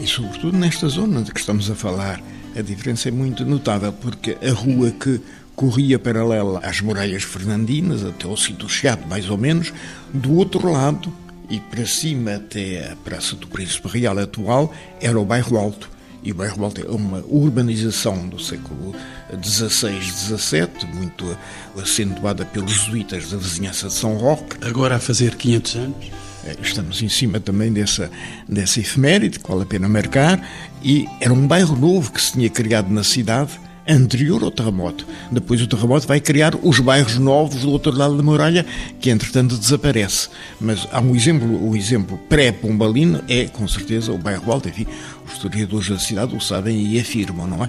E 0.00 0.06
sobretudo 0.06 0.56
nesta 0.58 0.88
zona 0.88 1.22
de 1.22 1.32
que 1.32 1.40
estamos 1.40 1.70
a 1.70 1.74
falar, 1.74 2.20
a 2.56 2.62
diferença 2.62 3.08
é 3.08 3.12
muito 3.12 3.44
notável, 3.44 3.92
porque 3.92 4.36
a 4.42 4.52
rua 4.52 4.90
que 4.90 5.20
corria 5.54 5.98
paralela 5.98 6.60
às 6.62 6.80
muralhas 6.80 7.22
fernandinas, 7.22 8.04
até 8.04 8.26
ao 8.26 8.36
sítio 8.36 8.68
Chiado, 8.68 9.06
mais 9.06 9.30
ou 9.30 9.38
menos, 9.38 9.72
do 10.12 10.34
outro 10.34 10.70
lado, 10.70 11.12
e 11.48 11.60
para 11.60 11.86
cima 11.86 12.34
até 12.34 12.92
a 12.92 12.96
Praça 12.96 13.36
do 13.36 13.46
Príncipe 13.46 13.88
Real 13.88 14.18
atual, 14.18 14.74
era 15.00 15.18
o 15.18 15.24
bairro 15.24 15.56
Alto. 15.56 15.95
E 16.26 16.32
o 16.32 16.34
bairro 16.34 16.64
Alto 16.64 16.80
é 16.80 16.90
uma 16.90 17.24
urbanização 17.28 18.26
do 18.26 18.36
século 18.36 18.92
XVI, 19.40 20.02
XVII, 20.02 20.92
muito 20.92 21.24
acentuada 21.80 22.44
pelos 22.44 22.72
jesuítas 22.72 23.30
da 23.30 23.36
vizinhança 23.36 23.86
de 23.86 23.94
São 23.94 24.16
Roque. 24.16 24.56
Agora 24.60 24.96
a 24.96 24.98
fazer 24.98 25.36
500 25.36 25.76
anos? 25.76 26.06
É, 26.44 26.56
estamos 26.60 27.00
em 27.00 27.08
cima 27.08 27.38
também 27.38 27.72
dessa, 27.72 28.10
dessa 28.48 28.80
efeméride, 28.80 29.38
que 29.38 29.48
vale 29.48 29.62
a 29.62 29.66
pena 29.66 29.88
marcar, 29.88 30.44
e 30.82 31.06
era 31.20 31.32
um 31.32 31.46
bairro 31.46 31.76
novo 31.76 32.10
que 32.10 32.20
se 32.20 32.32
tinha 32.32 32.50
criado 32.50 32.90
na 32.90 33.04
cidade, 33.04 33.52
anterior 33.88 34.42
ao 34.42 34.50
terremoto. 34.50 35.06
Depois 35.30 35.60
o 35.60 35.66
terremoto 35.66 36.06
vai 36.06 36.20
criar 36.20 36.54
os 36.62 36.80
bairros 36.80 37.18
novos 37.18 37.62
do 37.62 37.70
outro 37.70 37.96
lado 37.96 38.16
da 38.16 38.22
muralha, 38.22 38.66
que 39.00 39.10
entretanto 39.10 39.56
desaparece. 39.56 40.28
Mas 40.60 40.86
há 40.90 41.00
um 41.00 41.14
exemplo, 41.14 41.68
o 41.68 41.76
exemplo 41.76 42.18
pré-Pombalino 42.28 43.22
é, 43.28 43.46
com 43.46 43.66
certeza, 43.68 44.12
o 44.12 44.18
bairro 44.18 44.52
Alto. 44.52 44.68
Enfim, 44.68 44.86
os 45.26 45.34
historiadores 45.34 45.88
da 45.88 45.98
cidade 45.98 46.34
o 46.34 46.40
sabem 46.40 46.86
e 46.86 47.00
afirmam, 47.00 47.46
não 47.46 47.64
é? 47.64 47.68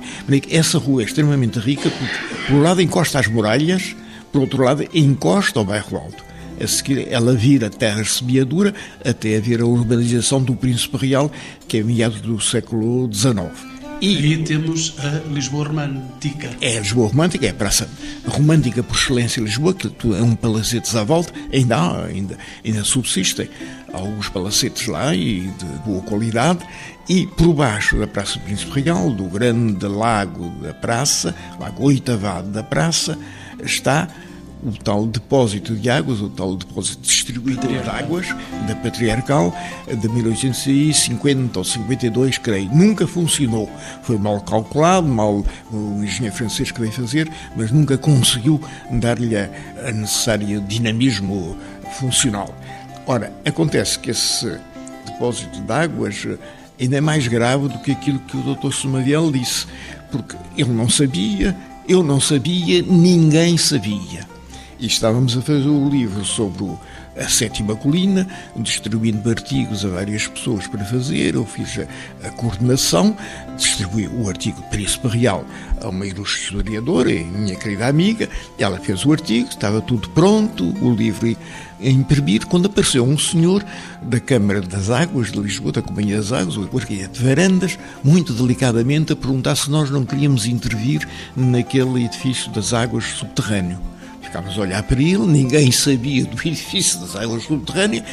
Essa 0.49 0.77
rua 0.77 1.01
é 1.01 1.05
extremamente 1.05 1.59
rica 1.59 1.89
porque, 1.89 2.45
por 2.47 2.55
um 2.55 2.61
lado, 2.61 2.81
encosta 2.81 3.19
às 3.19 3.27
muralhas, 3.27 3.95
por 4.31 4.41
outro 4.41 4.63
lado, 4.63 4.83
encosta 4.93 5.59
ao 5.59 5.65
bairro 5.65 5.97
Alto. 5.97 6.27
A 6.59 6.65
seguir, 6.65 7.07
ela 7.11 7.33
vira 7.33 7.69
terra 7.69 8.03
semeadura 8.03 8.73
até 9.05 9.37
haver 9.37 9.61
a 9.61 9.65
urbanização 9.65 10.41
do 10.41 10.55
Príncipe 10.55 10.97
Real, 10.97 11.31
que 11.67 11.77
é 11.77 11.83
meados 11.83 12.19
do 12.21 12.41
século 12.41 13.07
XIX. 13.13 13.76
E 13.99 14.37
temos 14.43 14.93
a 14.99 15.27
Lisboa 15.27 15.67
Romântica. 15.67 16.51
É 16.61 16.77
a 16.77 16.81
Lisboa 16.81 17.07
Romântica, 17.07 17.47
é 17.47 17.49
a 17.49 17.53
praça 17.53 17.89
romântica 18.27 18.83
por 18.83 18.95
excelência 18.95 19.41
em 19.41 19.43
Lisboa, 19.43 19.73
que 19.73 19.87
é 19.87 20.21
um 20.21 20.35
palacetes 20.35 20.95
à 20.95 21.03
volta, 21.03 21.33
ainda 21.51 21.77
há, 21.77 22.05
ainda, 22.05 22.37
ainda 22.63 22.83
subsistem 22.83 23.49
alguns 23.91 24.29
palacetes 24.29 24.85
lá 24.87 25.15
e 25.15 25.47
de 25.47 25.65
boa 25.83 26.03
qualidade, 26.03 26.59
e 27.09 27.25
por 27.25 27.53
baixo 27.53 27.97
da 27.97 28.05
Praça 28.05 28.37
Príncipe 28.39 28.81
Real, 28.81 29.09
do 29.09 29.23
grande 29.23 29.87
lago 29.87 30.49
da 30.61 30.75
praça, 30.75 31.33
lago 31.59 31.85
oitavado 31.85 32.49
da 32.49 32.61
praça, 32.61 33.17
está 33.63 34.07
o 34.63 34.71
tal 34.71 35.05
depósito 35.05 35.75
de 35.75 35.89
águas, 35.89 36.19
o 36.21 36.29
tal 36.29 36.55
depósito 36.55 37.01
distribuidor 37.01 37.67
de 37.67 37.89
águas 37.89 38.27
da 38.67 38.75
Patriarcal 38.75 39.55
de 39.87 40.09
1850 40.09 41.59
ou 41.59 41.65
52, 41.65 42.37
creio. 42.37 42.69
Nunca 42.73 43.07
funcionou. 43.07 43.69
Foi 44.03 44.17
mal 44.17 44.41
calculado, 44.41 45.07
mal 45.07 45.45
o 45.71 46.03
engenheiro 46.03 46.35
francês 46.35 46.71
que 46.71 46.79
veio 46.79 46.91
fazer, 46.91 47.31
mas 47.55 47.71
nunca 47.71 47.97
conseguiu 47.97 48.59
dar-lhe 48.91 49.37
a 49.37 49.91
necessária 49.93 50.59
dinamismo 50.61 51.55
funcional. 51.99 52.53
Ora, 53.05 53.31
acontece 53.45 53.99
que 53.99 54.11
esse 54.11 54.59
depósito 55.05 55.61
de 55.61 55.71
águas 55.71 56.27
ainda 56.79 56.97
é 56.97 57.01
mais 57.01 57.27
grave 57.27 57.69
do 57.69 57.79
que 57.79 57.91
aquilo 57.91 58.19
que 58.19 58.37
o 58.37 58.55
Dr. 58.55 58.71
Somaviel 58.71 59.31
disse, 59.31 59.65
porque 60.11 60.35
ele 60.57 60.71
não 60.71 60.89
sabia, 60.89 61.55
eu 61.87 62.03
não 62.03 62.19
sabia, 62.19 62.81
ninguém 62.81 63.57
sabia. 63.57 64.36
E 64.79 64.85
estávamos 64.85 65.35
a 65.35 65.41
fazer 65.41 65.67
o 65.67 65.89
livro 65.89 66.23
sobre 66.23 66.71
a 67.17 67.27
sétima 67.27 67.75
colina, 67.75 68.27
distribuindo 68.55 69.27
artigos 69.27 69.83
a 69.83 69.87
várias 69.87 70.27
pessoas 70.27 70.67
para 70.67 70.85
fazer. 70.85 71.33
Eu 71.33 71.45
fiz 71.47 71.79
a, 71.79 72.27
a 72.27 72.29
coordenação, 72.31 73.17
distribuí 73.57 74.07
o 74.07 74.29
artigo 74.29 74.61
Príncipe 74.69 75.07
Real 75.07 75.43
a 75.81 75.89
uma 75.89 76.05
ilustre 76.05 76.43
historiadora, 76.43 77.09
minha 77.09 77.55
querida 77.55 77.87
amiga. 77.87 78.29
Ela 78.59 78.79
fez 78.79 79.03
o 79.03 79.11
artigo, 79.11 79.49
estava 79.49 79.81
tudo 79.81 80.09
pronto, 80.09 80.65
o 80.79 80.93
livro 80.93 81.35
a 81.79 81.89
imprimir, 81.89 82.45
quando 82.45 82.67
apareceu 82.67 83.03
um 83.03 83.17
senhor 83.17 83.65
da 84.03 84.19
Câmara 84.19 84.61
das 84.61 84.91
Águas 84.91 85.31
de 85.31 85.39
Lisboa, 85.39 85.71
da 85.71 85.81
Companhia 85.81 86.17
das 86.17 86.31
Águas, 86.31 86.55
o 86.55 86.69
arquiteto 86.77 87.19
de 87.19 87.25
Varandas, 87.25 87.79
muito 88.03 88.31
delicadamente 88.31 89.13
a 89.13 89.15
perguntar 89.15 89.55
se 89.55 89.71
nós 89.71 89.89
não 89.89 90.05
queríamos 90.05 90.45
intervir 90.45 91.07
naquele 91.35 92.05
edifício 92.05 92.51
das 92.51 92.73
águas 92.73 93.05
subterrâneo. 93.05 93.96
Ficámos 94.27 94.57
a 94.57 94.61
olhar 94.61 94.83
para 94.83 95.01
ele, 95.01 95.25
ninguém 95.25 95.71
sabia 95.71 96.25
do 96.25 96.35
edifício 96.45 96.99
das 96.99 97.15
águas 97.15 97.43
subterrâneas 97.43 98.03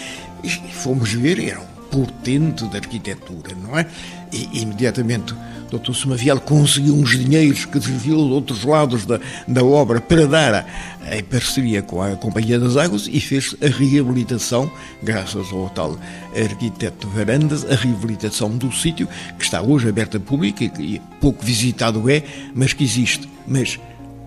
e 0.44 0.48
fomos 0.48 1.12
ver, 1.12 1.40
era 1.40 1.58
um 1.58 1.66
portento 1.90 2.68
de 2.68 2.76
arquitetura, 2.76 3.52
não 3.60 3.76
é? 3.76 3.84
E 4.32 4.60
imediatamente 4.60 5.34
o 5.34 5.76
Dr. 5.76 5.92
Somaviel 5.92 6.40
conseguiu 6.40 6.94
uns 6.94 7.18
dinheiros 7.18 7.64
que 7.64 7.80
desviou 7.80 8.28
de 8.28 8.32
outros 8.32 8.62
lados 8.62 9.04
da, 9.04 9.18
da 9.48 9.64
obra 9.64 10.00
para 10.00 10.24
dar 10.24 10.54
a, 10.54 11.16
em 11.16 11.24
parceria 11.24 11.82
com 11.82 12.00
a 12.00 12.14
Companhia 12.14 12.60
das 12.60 12.76
Águas 12.76 13.08
e 13.10 13.20
fez 13.20 13.56
a 13.60 13.66
reabilitação, 13.66 14.70
graças 15.02 15.52
ao 15.52 15.68
tal 15.70 15.98
arquiteto 16.32 17.08
Varandas, 17.08 17.68
a 17.68 17.74
reabilitação 17.74 18.56
do 18.56 18.70
sítio 18.70 19.08
que 19.36 19.44
está 19.44 19.60
hoje 19.60 19.88
aberto 19.88 20.18
a 20.18 20.20
público 20.20 20.62
e 20.62 21.02
pouco 21.20 21.44
visitado 21.44 22.08
é, 22.08 22.22
mas 22.54 22.72
que 22.72 22.84
existe. 22.84 23.28
Mas 23.48 23.80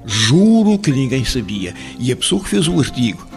Juro 0.07 0.79
que 0.79 0.89
ninguém 0.89 1.25
sabia. 1.25 1.75
E 1.99 2.11
a 2.11 2.15
pessoa 2.15 2.41
que 2.41 2.49
fez 2.49 2.67
o 2.67 2.79
artigo, 2.79 3.27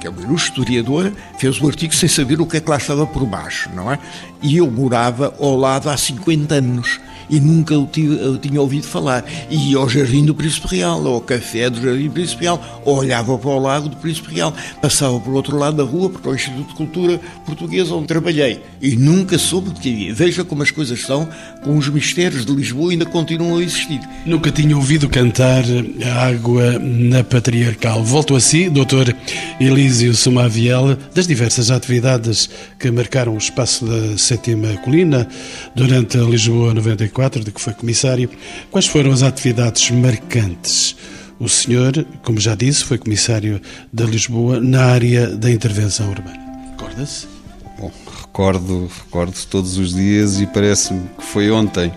que 0.00 0.06
é 0.06 0.10
uma 0.10 0.22
ilustre 0.22 0.50
historiadora, 0.50 1.12
fez 1.36 1.60
o 1.60 1.66
artigo 1.66 1.94
sem 1.94 2.08
saber 2.08 2.40
o 2.40 2.46
que 2.46 2.56
é 2.56 2.60
que 2.60 2.70
lá 2.70 2.76
estava 2.76 3.04
por 3.06 3.26
baixo, 3.26 3.68
não 3.74 3.90
é? 3.90 3.98
E 4.40 4.56
eu 4.56 4.70
morava 4.70 5.34
ao 5.40 5.56
lado 5.56 5.90
há 5.90 5.96
50 5.96 6.54
anos 6.54 7.00
e 7.30 7.40
nunca 7.40 7.78
o 7.78 7.86
tinha 7.86 8.60
ouvido 8.60 8.86
falar. 8.86 9.24
E 9.48 9.70
ia 9.70 9.78
ao 9.78 9.88
Jardim 9.88 10.24
do 10.24 10.34
Príncipe 10.34 10.76
Real, 10.76 11.06
ao 11.06 11.20
café 11.20 11.70
do 11.70 11.80
Jardim 11.80 12.08
do 12.08 12.12
Príncipe 12.12 12.42
Real, 12.42 12.82
ou 12.84 12.98
olhava 12.98 13.38
para 13.38 13.50
o 13.50 13.58
Lago 13.58 13.88
do 13.88 13.96
Príncipe 13.96 14.34
Real, 14.34 14.52
passava 14.82 15.18
por 15.20 15.32
outro 15.34 15.56
lado 15.56 15.76
da 15.76 15.84
rua, 15.84 16.10
para 16.10 16.30
o 16.30 16.34
Instituto 16.34 16.68
de 16.68 16.74
Cultura 16.74 17.20
Portuguesa, 17.46 17.94
onde 17.94 18.06
trabalhei. 18.06 18.60
E 18.82 18.96
nunca 18.96 19.38
soube 19.38 19.70
que 19.70 19.92
havia. 19.92 20.14
Veja 20.14 20.44
como 20.44 20.62
as 20.62 20.70
coisas 20.70 21.00
são, 21.02 21.28
com 21.62 21.76
os 21.76 21.88
mistérios 21.88 22.44
de 22.44 22.52
Lisboa 22.52 22.90
ainda 22.90 23.06
continuam 23.06 23.58
a 23.58 23.62
existir. 23.62 24.00
Nunca 24.26 24.50
tinha 24.50 24.76
ouvido 24.76 25.08
cantar 25.08 25.62
a 26.04 26.26
água 26.26 26.78
na 26.78 27.22
Patriarcal. 27.22 28.02
Volto 28.02 28.34
a 28.34 28.40
si, 28.40 28.68
doutor 28.68 29.14
Elísio 29.60 30.14
Sumaviel, 30.14 30.96
das 31.14 31.26
diversas 31.26 31.70
atividades 31.70 32.48
que 32.78 32.90
marcaram 32.90 33.34
o 33.34 33.38
espaço 33.38 33.84
da 33.84 34.18
sétima 34.18 34.76
colina 34.78 35.28
durante 35.74 36.18
a 36.18 36.22
Lisboa 36.22 36.74
94 36.74 37.19
de 37.28 37.52
que 37.52 37.60
foi 37.60 37.74
comissário, 37.74 38.30
quais 38.70 38.86
foram 38.86 39.12
as 39.12 39.22
atividades 39.22 39.90
marcantes? 39.90 40.96
O 41.38 41.48
senhor, 41.48 42.06
como 42.22 42.40
já 42.40 42.54
disse, 42.54 42.84
foi 42.84 42.98
comissário 42.98 43.60
de 43.92 44.04
Lisboa 44.04 44.60
na 44.60 44.84
área 44.84 45.26
da 45.28 45.50
intervenção 45.50 46.10
urbana. 46.10 46.38
Recorda-se? 46.70 47.26
Bom, 47.78 47.90
recordo, 48.20 48.90
recordo 49.04 49.34
todos 49.50 49.78
os 49.78 49.94
dias 49.94 50.40
e 50.40 50.46
parece-me 50.46 51.02
que 51.18 51.24
foi 51.24 51.50
ontem, 51.50 51.92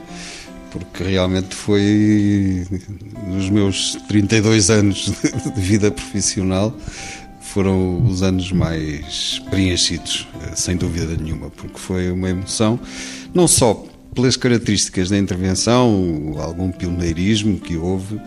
porque 0.72 1.03
realmente 1.03 1.56
foi 1.56 2.65
nos 3.27 3.50
meus 3.50 3.98
32 4.08 4.70
anos 4.70 5.12
de 5.56 5.62
vida 5.62 5.92
profissional 5.92 6.74
foram 7.53 8.03
os 8.08 8.24
anos 8.24 8.51
mais 8.51 9.39
preenchidos, 9.51 10.27
sem 10.56 10.75
dúvida 10.75 11.15
nenhuma, 11.15 11.51
porque 11.51 11.77
foi 11.77 12.12
uma 12.12 12.27
emoção, 12.27 12.80
não 13.32 13.48
só 13.48 13.86
pelas 14.13 14.38
características 14.38 15.10
da 15.10 15.17
intervenção, 15.17 16.36
algum 16.38 16.72
pioneirismo 16.72 17.60
que 17.60 17.75
houve 17.75 18.20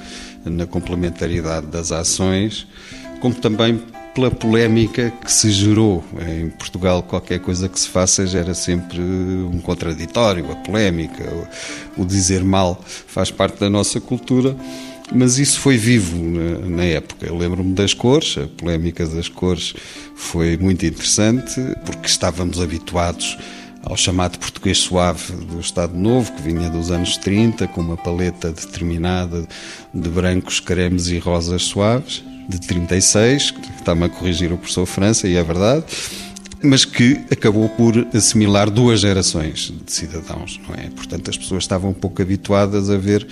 na 0.44 0.66
complementaridade 0.66 1.66
das 1.66 1.92
ações, 1.92 2.66
como 3.20 3.34
também 3.34 3.80
pela 4.14 4.30
polémica 4.30 5.12
que 5.22 5.30
se 5.30 5.50
gerou. 5.50 6.02
Em 6.26 6.48
Portugal, 6.50 7.02
qualquer 7.02 7.38
coisa 7.38 7.68
que 7.68 7.78
se 7.78 7.88
faça 7.88 8.26
gera 8.26 8.54
sempre 8.54 8.98
um 9.00 9.60
contraditório, 9.60 10.50
a 10.50 10.56
polémica, 10.56 11.24
o 11.96 12.04
dizer 12.04 12.42
mal 12.42 12.82
faz 12.86 13.30
parte 13.30 13.60
da 13.60 13.68
nossa 13.68 14.00
cultura. 14.00 14.56
Mas 15.14 15.38
isso 15.38 15.60
foi 15.60 15.76
vivo 15.76 16.16
na 16.68 16.82
época. 16.82 17.26
Eu 17.26 17.36
lembro-me 17.36 17.74
das 17.74 17.94
cores, 17.94 18.38
a 18.38 18.48
polémica 18.48 19.06
das 19.06 19.28
cores 19.28 19.74
foi 20.16 20.56
muito 20.56 20.84
interessante, 20.84 21.60
porque 21.84 22.08
estávamos 22.08 22.60
habituados 22.60 23.38
ao 23.86 23.96
chamado 23.96 24.36
português 24.38 24.78
suave 24.78 25.32
do 25.32 25.60
Estado 25.60 25.96
Novo, 25.96 26.32
que 26.32 26.42
vinha 26.42 26.68
dos 26.68 26.90
anos 26.90 27.16
30, 27.18 27.68
com 27.68 27.80
uma 27.80 27.96
paleta 27.96 28.50
determinada 28.50 29.46
de 29.94 30.08
brancos, 30.08 30.58
cremes 30.58 31.06
e 31.06 31.18
rosas 31.18 31.62
suaves, 31.62 32.24
de 32.48 32.60
36, 32.60 33.52
que 33.52 33.70
está-me 33.78 34.04
a 34.04 34.08
corrigir 34.08 34.52
o 34.52 34.58
professor 34.58 34.86
França, 34.86 35.28
e 35.28 35.36
é 35.36 35.42
verdade, 35.42 35.84
mas 36.62 36.84
que 36.84 37.24
acabou 37.30 37.68
por 37.68 37.94
assimilar 38.12 38.68
duas 38.70 39.00
gerações 39.00 39.72
de 39.84 39.92
cidadãos, 39.92 40.60
não 40.68 40.74
é? 40.74 40.90
Portanto, 40.90 41.30
as 41.30 41.38
pessoas 41.38 41.62
estavam 41.62 41.90
um 41.90 41.94
pouco 41.94 42.20
habituadas 42.20 42.90
a 42.90 42.96
ver 42.96 43.24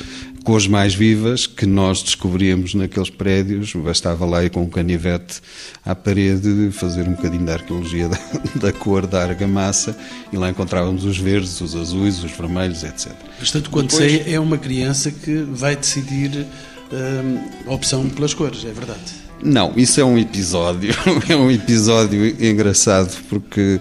cores 0.45 0.67
mais 0.67 0.95
vivas 0.95 1.47
que 1.47 1.65
nós 1.67 2.03
descobríamos 2.03 2.75
naqueles 2.75 3.11
prédios. 3.11 3.73
Bastava 3.75 4.27
lá 4.27 4.45
ir 4.45 4.51
com 4.51 4.63
um 4.63 4.69
canivete 4.69 5.41
à 5.85 5.95
parede 5.95 6.71
fazer 6.71 7.09
um 7.09 7.13
bocadinho 7.13 7.45
da 7.45 7.55
arqueologia 7.55 8.09
da, 8.11 8.19
da 8.61 8.73
cor 8.73 9.07
da 9.07 9.23
argamassa 9.23 9.97
e 10.33 10.37
lá 10.37 10.51
encontrávamos 10.51 11.05
os 11.05 11.19
verdes, 11.19 11.61
os 11.61 11.75
azuis, 11.75 12.23
os 12.23 12.31
vermelhos, 12.31 12.85
etc. 12.85 13.13
Portanto, 13.39 13.71
quando 13.71 13.91
Depois... 13.91 14.13
sei, 14.13 14.35
é 14.35 14.39
uma 14.39 14.59
criança 14.59 15.11
que 15.11 15.35
vai 15.51 15.75
decidir 15.75 16.47
hum, 16.93 17.49
a 17.67 17.73
opção 17.73 18.09
pelas 18.11 18.35
cores, 18.35 18.65
é 18.65 18.73
verdade? 18.73 19.25
Não, 19.43 19.73
isso 19.77 20.01
é 20.01 20.05
um 20.05 20.17
episódio, 20.17 20.95
é 21.29 21.37
um 21.37 21.51
episódio 21.51 22.27
engraçado 22.43 23.15
porque 23.29 23.81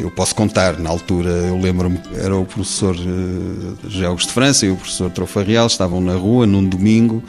eu 0.00 0.10
posso 0.10 0.34
contar, 0.34 0.78
na 0.78 0.88
altura, 0.88 1.28
eu 1.30 1.58
lembro-me, 1.58 2.00
era 2.14 2.34
o 2.34 2.46
professor 2.46 2.96
eh, 2.96 3.86
de 3.86 3.98
Geólogos 3.98 4.26
de 4.26 4.32
França 4.32 4.64
e 4.64 4.70
o 4.70 4.76
professor 4.76 5.10
Trofarreal, 5.10 5.66
estavam 5.66 6.00
na 6.00 6.14
rua 6.14 6.46
num 6.46 6.66
domingo 6.66 7.22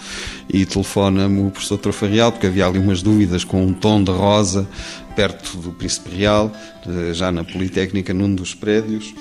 e 0.49 0.65
telefona-me 0.65 1.41
o 1.41 1.51
professor 1.51 1.77
Trofarreal, 1.77 2.31
porque 2.31 2.47
havia 2.47 2.65
ali 2.65 2.79
umas 2.79 3.01
dúvidas 3.01 3.43
com 3.43 3.65
um 3.65 3.73
tom 3.73 4.01
de 4.01 4.11
rosa 4.11 4.67
perto 5.15 5.57
do 5.57 5.71
Príncipe 5.71 6.15
Real, 6.15 6.51
eh, 6.87 7.13
já 7.13 7.31
na 7.31 7.43
Politécnica, 7.43 8.13
num 8.13 8.33
dos 8.33 8.55
prédios, 8.55 9.13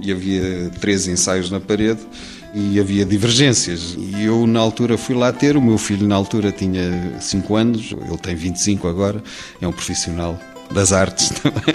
e 0.00 0.10
havia 0.10 0.70
três 0.80 1.06
ensaios 1.06 1.50
na 1.50 1.60
parede 1.60 2.00
e 2.54 2.78
havia 2.80 3.04
divergências. 3.04 3.96
E 3.98 4.24
eu, 4.24 4.46
na 4.46 4.60
altura, 4.60 4.96
fui 4.96 5.14
lá 5.14 5.32
ter. 5.32 5.56
O 5.56 5.60
meu 5.60 5.76
filho, 5.76 6.06
na 6.06 6.14
altura, 6.14 6.52
tinha 6.52 7.20
5 7.20 7.56
anos, 7.56 7.92
ele 7.92 8.18
tem 8.18 8.34
25 8.34 8.86
agora, 8.88 9.22
é 9.60 9.66
um 9.66 9.72
profissional 9.72 10.38
das 10.70 10.92
artes 10.92 11.30
também. 11.42 11.74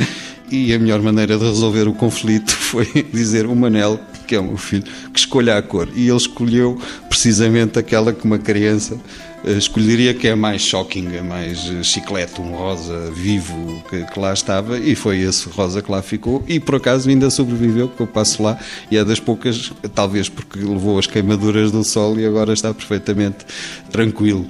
E 0.52 0.74
a 0.74 0.80
melhor 0.80 1.02
maneira 1.02 1.38
de 1.38 1.46
resolver 1.46 1.88
o 1.88 1.94
conflito 1.94 2.52
foi 2.58 2.86
dizer 3.14 3.46
o 3.46 3.56
Manel, 3.56 4.00
que 4.28 4.36
é 4.36 4.40
o 4.40 4.44
meu 4.44 4.58
filho, 4.58 4.84
que 5.14 5.20
escolha 5.20 5.58
a 5.58 5.62
cor. 5.62 5.88
E 5.96 6.08
ele 6.08 6.18
escolheu 6.18 6.80
precisamente 7.08 7.78
aquela 7.78 8.14
que 8.14 8.26
uma 8.26 8.40
criança 8.40 9.00
eh, 9.44 9.54
escolheria 9.54 10.14
que 10.14 10.28
é 10.28 10.36
mais 10.36 10.62
shocking, 10.62 11.16
é 11.16 11.22
mais 11.22 11.66
eh, 11.70 11.84
chiclete, 11.84 12.42
um 12.42 12.52
rosa 12.52 13.12
vivo 13.12 13.84
que, 13.90 14.06
que, 14.06 14.20
lá 14.20 14.34
estava 14.34 14.78
e 14.78 14.96
foi 14.96 15.20
esse 15.20 15.48
rosa 15.50 15.82
que 15.82 15.90
lá 15.90 16.02
ficou 16.02 16.44
e 16.48 16.60
por 16.60 16.76
acaso 16.76 17.10
ainda 17.10 17.30
sobreviveu, 17.30 17.88
porque 17.88 18.04
eu 18.04 18.08
passo 18.08 18.44
lá 18.44 18.60
e 18.92 18.98
é 18.98 19.06
das 19.06 19.20
poucas, 19.20 19.72
talvez 19.96 20.28
porque 20.28 20.60
levou 20.60 21.00
as 21.00 21.08
queimaduras 21.08 21.72
do 21.72 21.84
sol 21.84 22.20
e 22.20 22.26
agora 22.26 22.54
está 22.54 22.74
perfeitamente 22.74 23.46
tranquilo. 23.90 24.46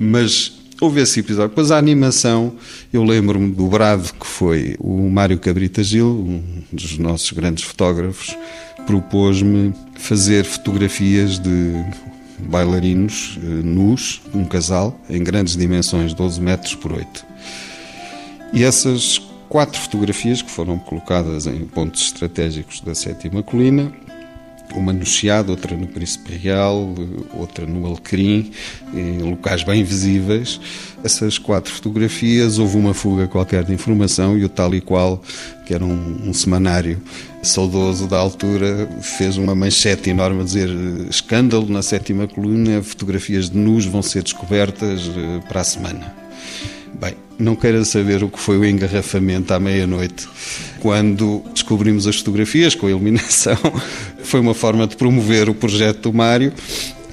Mas 0.00 0.59
houve 0.80 1.00
esse 1.00 1.20
episódio. 1.20 1.50
Depois 1.50 1.70
a 1.70 1.76
animação, 1.76 2.54
eu 2.92 3.04
lembro-me 3.04 3.52
do 3.52 3.66
brado 3.66 4.10
que 4.18 4.26
foi 4.26 4.76
o 4.78 5.08
Mário 5.08 5.38
Cabrita 5.38 5.82
Gil, 5.84 6.08
um 6.08 6.62
dos 6.72 6.98
nossos 6.98 7.30
grandes 7.32 7.64
fotógrafos, 7.64 8.36
propôs-me 8.86 9.74
fazer 9.96 10.44
fotografias 10.44 11.38
de 11.38 11.84
bailarinos 12.38 13.38
eh, 13.42 13.46
nus, 13.46 14.22
um 14.34 14.44
casal, 14.44 14.98
em 15.08 15.22
grandes 15.22 15.56
dimensões, 15.56 16.14
12 16.14 16.40
metros 16.40 16.74
por 16.74 16.92
8. 16.92 17.26
E 18.52 18.64
essas 18.64 19.20
quatro 19.48 19.78
fotografias 19.78 20.40
que 20.40 20.50
foram 20.50 20.78
colocadas 20.78 21.46
em 21.46 21.66
pontos 21.66 22.02
estratégicos 22.02 22.80
da 22.80 22.94
sétima 22.94 23.42
colina 23.42 23.92
uma 24.74 24.92
no 24.92 25.04
Chiado, 25.04 25.50
outra 25.50 25.76
no 25.76 25.86
Príncipe 25.86 26.32
Real, 26.34 26.94
outra 27.34 27.66
no 27.66 27.86
Alecrim, 27.86 28.50
em 28.94 29.18
locais 29.18 29.62
bem 29.62 29.82
visíveis. 29.82 30.60
Essas 31.02 31.38
quatro 31.38 31.72
fotografias, 31.72 32.58
houve 32.58 32.76
uma 32.76 32.94
fuga 32.94 33.26
qualquer 33.26 33.64
de 33.64 33.72
informação 33.72 34.36
e 34.36 34.44
o 34.44 34.48
tal 34.48 34.74
e 34.74 34.80
qual, 34.80 35.22
que 35.66 35.74
era 35.74 35.84
um, 35.84 36.28
um 36.28 36.32
semanário 36.32 37.00
saudoso 37.42 38.06
da 38.06 38.18
altura, 38.18 38.88
fez 39.00 39.36
uma 39.36 39.54
manchete 39.54 40.10
enorme 40.10 40.42
a 40.42 40.44
dizer 40.44 40.68
escândalo 41.08 41.66
na 41.68 41.82
sétima 41.82 42.26
coluna, 42.26 42.82
fotografias 42.82 43.48
de 43.48 43.56
nus 43.56 43.86
vão 43.86 44.02
ser 44.02 44.22
descobertas 44.22 45.10
eh, 45.16 45.40
para 45.48 45.62
a 45.62 45.64
semana. 45.64 46.14
Não 47.40 47.56
queira 47.56 47.82
saber 47.86 48.22
o 48.22 48.28
que 48.28 48.38
foi 48.38 48.58
o 48.58 48.64
engarrafamento 48.66 49.54
à 49.54 49.58
meia-noite. 49.58 50.28
Quando 50.78 51.42
descobrimos 51.54 52.06
as 52.06 52.16
fotografias 52.16 52.74
com 52.74 52.86
a 52.86 52.90
iluminação, 52.90 53.56
foi 54.22 54.40
uma 54.40 54.52
forma 54.52 54.86
de 54.86 54.94
promover 54.94 55.48
o 55.48 55.54
projeto 55.54 56.10
do 56.10 56.12
Mário 56.12 56.52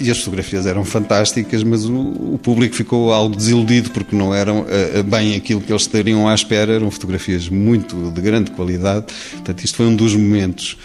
e 0.02 0.12
as 0.12 0.18
fotografias 0.20 0.66
eram 0.66 0.84
fantásticas, 0.84 1.64
mas 1.64 1.86
o, 1.86 1.96
o, 2.34 2.40
público 2.44 2.76
ficou 2.76 3.14
algo 3.14 3.38
desiludido 3.38 3.90
porque 3.92 4.14
não 4.16 4.36
eram 4.36 4.62
uh, 4.62 5.04
bem 5.04 5.34
aquilo 5.34 5.62
que 5.62 5.72
eles 5.72 5.84
estariam 5.84 6.28
à 6.28 6.36
espera, 6.36 6.74
eram 6.74 6.92
fotografias 6.92 7.48
muito 7.48 8.12
de 8.12 8.22
grande 8.22 8.52
qualidade. 8.52 9.06
Portanto, 9.32 9.64
isto 9.64 9.78
foi 9.78 9.86
um 9.86 9.96
dos 9.96 10.14
momentos. 10.14 10.78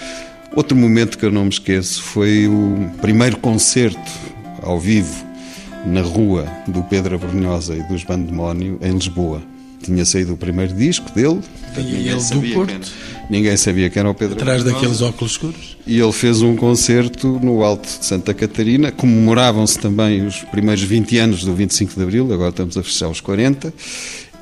Outro 0.54 0.76
momento 0.76 1.18
que 1.18 1.24
eu 1.24 1.32
não 1.32 1.42
me 1.42 1.50
esqueço 1.50 2.00
foi 2.00 2.46
o 2.46 2.88
primeiro 3.00 3.38
concerto 3.38 4.12
ao 4.62 4.78
vivo 4.78 5.31
na 5.84 6.00
rua 6.00 6.46
do 6.68 6.82
Pedro 6.84 7.16
Abrunhosa 7.16 7.74
e 7.74 7.82
dos 7.84 8.04
Bandemónio, 8.04 8.78
em 8.82 8.92
Lisboa. 8.92 9.42
Tinha 9.82 10.04
saído 10.04 10.34
o 10.34 10.36
primeiro 10.36 10.72
disco 10.74 11.10
dele. 11.12 11.40
E 11.76 12.08
ele 12.08 12.22
do 12.22 12.54
Porto? 12.54 12.92
Ninguém 13.28 13.56
sabia 13.56 13.90
quem 13.90 14.00
era 14.00 14.10
o 14.10 14.14
Pedro 14.14 14.36
Atrás 14.36 14.60
Abrunhosa. 14.60 14.80
daqueles 14.80 15.02
óculos 15.02 15.32
escuros? 15.32 15.76
E 15.86 15.98
ele 15.98 16.12
fez 16.12 16.40
um 16.42 16.54
concerto 16.54 17.40
no 17.42 17.64
Alto 17.64 17.88
de 17.98 18.04
Santa 18.04 18.32
Catarina. 18.32 18.92
Comemoravam-se 18.92 19.78
também 19.78 20.24
os 20.24 20.36
primeiros 20.42 20.82
20 20.82 21.18
anos 21.18 21.44
do 21.44 21.54
25 21.54 21.94
de 21.94 22.02
Abril, 22.02 22.32
agora 22.32 22.50
estamos 22.50 22.76
a 22.76 22.82
fechar 22.82 23.08
os 23.08 23.20
40. 23.20 23.72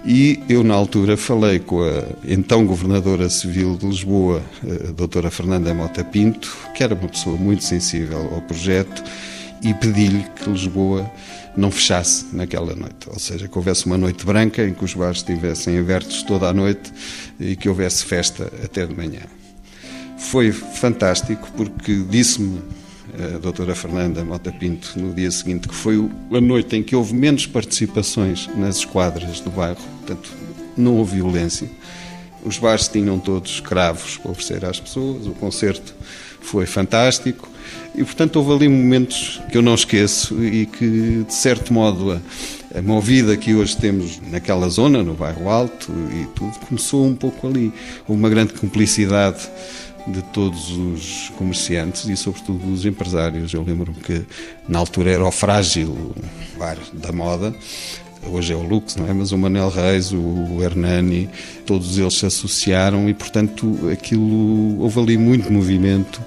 E 0.05 0.41
eu, 0.49 0.65
na 0.65 0.75
altura, 0.75 1.17
falei 1.17 1.59
com 1.59 1.83
a 1.83 2.05
então 2.25 2.65
Governadora 2.65 3.29
Civil 3.29 3.77
de 3.77 3.87
Lisboa, 3.87 4.43
a 4.89 4.93
doutora 4.93 5.31
Fernanda 5.31 5.75
Mota 5.75 6.03
Pinto, 6.03 6.57
que 6.75 6.83
era 6.83 6.95
uma 6.95 7.09
pessoa 7.09 7.37
muito 7.37 7.65
sensível 7.65 8.31
ao 8.33 8.41
projeto, 8.41 9.03
e 9.63 9.75
pedi-lhe 9.75 10.25
que 10.37 10.49
Lisboa 10.49 11.11
não 11.57 11.71
fechasse 11.71 12.27
naquela 12.33 12.75
noite, 12.75 13.09
ou 13.09 13.19
seja, 13.19 13.49
que 13.49 13.59
houvesse 13.59 13.87
uma 13.87 13.99
noite 13.99 14.25
branca 14.25 14.65
em 14.65 14.73
que 14.73 14.85
os 14.85 14.95
bares 14.95 15.19
estivessem 15.19 15.79
abertos 15.79 16.23
toda 16.23 16.49
a 16.49 16.53
noite 16.53 16.93
e 17.39 17.57
que 17.57 17.69
houvesse 17.69 18.05
festa 18.05 18.51
até 18.65 18.87
de 18.87 18.95
manhã. 18.95 19.23
Foi 20.19 20.53
fantástico 20.53 21.51
porque 21.57 22.05
disse-me 22.09 22.61
a 23.35 23.39
doutora 23.39 23.75
Fernanda 23.75 24.25
Mota 24.25 24.53
Pinto 24.53 24.99
no 24.99 25.13
dia 25.13 25.31
seguinte 25.31 25.69
que 25.69 25.75
foi 25.75 25.97
a 26.33 26.41
noite 26.41 26.77
em 26.77 26.83
que 26.83 26.95
houve 26.95 27.15
menos 27.15 27.47
participações 27.47 28.49
nas 28.57 28.79
esquadras 28.79 29.41
do 29.41 29.51
bairro, 29.51 29.81
portanto 29.99 30.31
não 30.77 30.97
houve 30.97 31.17
violência. 31.17 31.69
Os 32.45 32.59
bares 32.59 32.89
tinham 32.89 33.19
todos 33.19 33.61
cravos 33.61 34.17
para 34.17 34.31
oferecer 34.31 34.65
às 34.65 34.81
pessoas, 34.81 35.27
o 35.27 35.33
concerto 35.33 35.95
foi 36.41 36.65
fantástico 36.65 37.49
e, 37.95 38.05
portanto, 38.05 38.37
houve 38.37 38.53
ali 38.53 38.69
momentos 38.69 39.41
que 39.51 39.59
eu 39.59 39.63
não 39.63 39.75
esqueço 39.75 40.43
e 40.45 40.67
que, 40.67 41.25
de 41.27 41.35
certo 41.35 41.73
modo, 41.73 42.13
a, 42.13 42.79
a 42.79 42.83
movida 42.83 43.37
que 43.37 43.55
hoje 43.55 43.77
temos 43.77 44.21
naquela 44.31 44.69
zona, 44.69 45.03
no 45.03 45.15
bairro 45.15 45.49
Alto 45.49 45.93
e 46.13 46.27
tudo, 46.35 46.53
começou 46.61 47.05
um 47.07 47.15
pouco 47.15 47.49
ali. 47.49 47.73
Houve 48.07 48.21
uma 48.21 48.29
grande 48.29 48.53
cumplicidade 48.55 49.49
de 50.07 50.23
todos 50.33 50.71
os 50.71 51.31
comerciantes 51.37 52.09
e, 52.09 52.17
sobretudo, 52.17 52.59
dos 52.59 52.87
empresários. 52.87 53.53
Eu 53.53 53.63
lembro-me 53.63 53.99
que, 54.01 54.23
na 54.69 54.79
altura, 54.79 55.11
era 55.11 55.25
o 55.25 55.33
Frágil, 55.33 56.15
bar 56.59 56.79
da 56.93 57.13
moda, 57.13 57.55
hoje 58.27 58.53
é 58.53 58.57
o 58.57 58.63
Lux, 58.63 58.97
não 58.97 59.09
é? 59.09 59.13
Mas 59.13 59.33
o 59.33 59.39
Manel 59.39 59.69
Reis, 59.69 60.13
o 60.13 60.63
Hernani, 60.63 61.29
todos 61.71 61.99
eles 61.99 62.15
se 62.15 62.27
associaram 62.27 63.09
e, 63.09 63.15
portanto, 63.15 63.89
aquilo 63.93 64.81
houve 64.81 64.99
ali 64.99 65.17
muito 65.17 65.53
movimento 65.53 66.21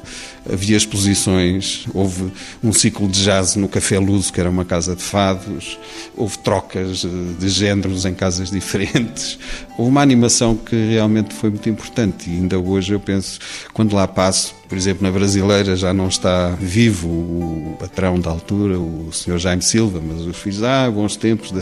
havia 0.51 0.75
exposições, 0.75 1.85
houve 1.93 2.31
um 2.63 2.73
ciclo 2.73 3.07
de 3.07 3.23
jazz 3.23 3.55
no 3.55 3.67
Café 3.67 3.97
Luso, 3.97 4.31
que 4.31 4.39
era 4.39 4.49
uma 4.49 4.65
casa 4.65 4.95
de 4.95 5.01
fados, 5.01 5.79
houve 6.15 6.37
trocas 6.39 7.05
de 7.39 7.49
géneros 7.49 8.05
em 8.05 8.13
casas 8.13 8.51
diferentes, 8.51 9.39
houve 9.77 9.89
uma 9.89 10.01
animação 10.01 10.55
que 10.55 10.75
realmente 10.75 11.33
foi 11.33 11.49
muito 11.49 11.69
importante 11.69 12.29
e 12.29 12.33
ainda 12.33 12.59
hoje 12.59 12.93
eu 12.93 12.99
penso, 12.99 13.39
quando 13.73 13.95
lá 13.95 14.07
passo, 14.07 14.53
por 14.67 14.77
exemplo, 14.77 15.03
na 15.03 15.11
Brasileira 15.11 15.75
já 15.75 15.93
não 15.93 16.07
está 16.07 16.49
vivo 16.59 17.07
o 17.07 17.77
patrão 17.79 18.19
da 18.19 18.29
altura, 18.29 18.77
o 18.79 19.09
Sr. 19.11 19.37
Jaime 19.37 19.61
Silva, 19.61 20.01
mas 20.05 20.21
os 20.21 20.35
filhos, 20.37 20.63
ah, 20.63 20.89
bons 20.89 21.15
tempos, 21.15 21.53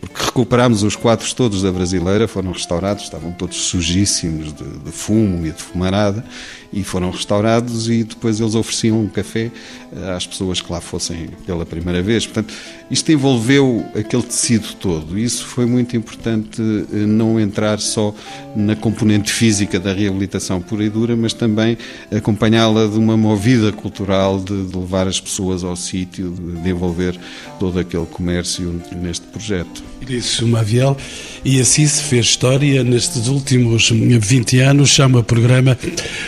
porque 0.00 0.24
recuperámos 0.24 0.82
os 0.82 0.94
quadros 0.94 1.32
todos 1.32 1.62
da 1.62 1.72
Brasileira, 1.72 2.28
foram 2.28 2.52
restaurados, 2.52 3.08
estavam 3.20 3.32
todos 3.32 3.56
sujíssimos 3.56 4.54
de, 4.54 4.64
de 4.64 4.90
fumo 4.90 5.46
e 5.46 5.50
de 5.50 5.62
fumarada, 5.62 6.24
e 6.72 6.82
foram 6.82 7.10
restaurados 7.10 7.90
e 7.90 8.04
depois 8.04 8.40
eles 8.40 8.54
ofereciam 8.54 9.00
um 9.00 9.08
café 9.08 9.50
eh, 9.92 10.12
às 10.12 10.24
pessoas 10.26 10.60
que 10.60 10.72
lá 10.72 10.80
fossem 10.80 11.28
pela 11.44 11.66
primeira 11.66 12.00
vez. 12.00 12.26
Portanto, 12.26 12.54
isto 12.88 13.10
envolveu 13.10 13.84
aquele 13.94 14.22
tecido 14.22 14.74
todo. 14.74 15.18
Isso 15.18 15.44
foi 15.46 15.66
muito 15.66 15.96
importante 15.96 16.62
eh, 16.62 16.96
não 16.96 17.40
entrar 17.40 17.80
só 17.80 18.14
na 18.54 18.76
componente 18.76 19.32
física 19.32 19.80
da 19.80 19.92
reabilitação 19.92 20.60
pura 20.60 20.84
e 20.84 20.88
dura, 20.88 21.16
mas 21.16 21.32
também 21.32 21.76
acompanhá-la 22.16 22.86
de 22.86 22.98
uma 22.98 23.16
movida 23.16 23.72
cultural 23.72 24.38
de, 24.38 24.66
de 24.66 24.76
levar 24.76 25.08
as 25.08 25.20
pessoas 25.20 25.64
ao 25.64 25.74
sítio, 25.74 26.30
de, 26.30 26.62
de 26.62 26.70
envolver 26.70 27.18
todo 27.58 27.80
aquele 27.80 28.06
comércio 28.06 28.80
neste 28.92 29.26
projeto. 29.26 29.89
Disse 30.10 30.44
Maviel, 30.44 30.96
e 31.44 31.60
assim 31.60 31.86
se 31.86 32.02
fez 32.02 32.26
história 32.26 32.82
nestes 32.82 33.28
últimos 33.28 33.90
20 33.90 34.58
anos, 34.58 34.90
chama 34.90 35.20
o 35.20 35.22
programa 35.22 35.78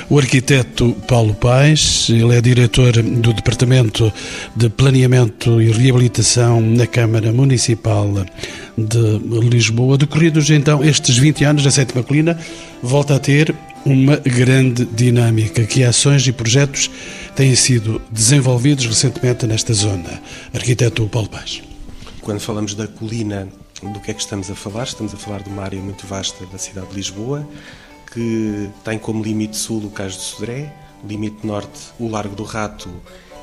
o 0.08 0.20
arquiteto 0.20 0.94
Paulo 1.08 1.34
Paes, 1.34 2.08
ele 2.08 2.32
é 2.32 2.40
diretor 2.40 2.92
do 3.02 3.32
Departamento 3.32 4.12
de 4.54 4.68
Planeamento 4.68 5.60
e 5.60 5.72
Reabilitação 5.72 6.60
na 6.60 6.86
Câmara 6.86 7.32
Municipal 7.32 8.24
de 8.78 9.18
Lisboa. 9.48 9.98
Decorridos 9.98 10.48
então 10.50 10.84
estes 10.84 11.18
20 11.18 11.44
anos, 11.44 11.66
a 11.66 11.72
Sétima 11.72 12.04
Colina 12.04 12.38
volta 12.80 13.16
a 13.16 13.18
ter 13.18 13.52
uma 13.84 14.14
grande 14.14 14.84
dinâmica. 14.84 15.66
Que 15.66 15.82
ações 15.82 16.24
e 16.24 16.30
projetos 16.30 16.88
têm 17.34 17.56
sido 17.56 18.00
desenvolvidos 18.12 18.86
recentemente 18.86 19.44
nesta 19.44 19.74
zona? 19.74 20.22
Arquiteto 20.54 21.04
Paulo 21.08 21.28
Paes. 21.28 21.62
Quando 22.20 22.38
falamos 22.38 22.76
da 22.76 22.86
colina, 22.86 23.48
do 23.90 24.00
que 24.00 24.10
é 24.10 24.14
que 24.14 24.20
estamos 24.20 24.50
a 24.50 24.54
falar? 24.54 24.84
Estamos 24.84 25.12
a 25.12 25.16
falar 25.16 25.42
de 25.42 25.48
uma 25.48 25.62
área 25.62 25.80
muito 25.80 26.06
vasta 26.06 26.46
da 26.46 26.58
cidade 26.58 26.88
de 26.88 26.94
Lisboa, 26.94 27.46
que 28.12 28.70
tem 28.84 28.98
como 28.98 29.22
limite 29.22 29.56
sul 29.56 29.84
o 29.84 29.90
Cais 29.90 30.14
de 30.14 30.20
Sodré, 30.20 30.72
limite 31.06 31.46
norte 31.46 31.80
o 31.98 32.08
Largo 32.08 32.36
do 32.36 32.44
Rato 32.44 32.88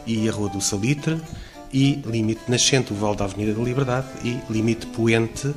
e 0.05 0.29
a 0.29 0.31
Rua 0.31 0.49
do 0.49 0.61
Salitre, 0.61 1.19
e 1.73 2.01
limite 2.05 2.41
nascente 2.47 2.93
o 2.93 2.95
Val 2.95 3.15
da 3.15 3.25
Avenida 3.25 3.53
da 3.53 3.61
Liberdade 3.61 4.07
e 4.23 4.39
limite 4.49 4.87
poente 4.87 5.53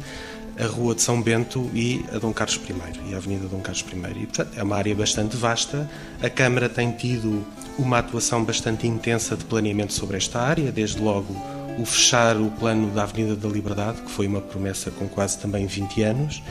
a 0.59 0.67
Rua 0.67 0.95
de 0.95 1.01
São 1.03 1.23
Bento 1.23 1.71
e 1.73 2.05
a 2.13 2.19
Dom 2.19 2.33
Carlos 2.33 2.57
I 2.57 3.11
e 3.11 3.15
a 3.15 3.17
Avenida 3.17 3.47
Dom 3.47 3.61
Carlos 3.61 3.83
I. 3.83 4.23
E, 4.23 4.27
portanto, 4.27 4.51
é 4.57 4.63
uma 4.63 4.77
área 4.77 4.95
bastante 4.95 5.37
vasta. 5.37 5.89
A 6.23 6.29
Câmara 6.29 6.69
tem 6.69 6.93
tido 6.93 7.45
uma 7.79 7.99
atuação 7.99 8.45
bastante 8.45 8.87
intensa 8.87 9.37
de 9.37 9.45
planeamento 9.45 9.95
sobre 9.95 10.19
esta 10.19 10.41
área, 10.41 10.71
desde 10.71 11.01
logo 11.01 11.35
o 11.79 11.85
fechar 11.85 12.37
o 12.37 12.51
plano 12.51 12.91
da 12.91 13.03
Avenida 13.03 13.37
da 13.37 13.49
Liberdade, 13.49 14.03
que 14.03 14.11
foi 14.11 14.27
uma 14.27 14.41
promessa 14.41 14.91
com 14.91 15.09
quase 15.09 15.39
também 15.39 15.67
20 15.67 16.03
anos 16.03 16.43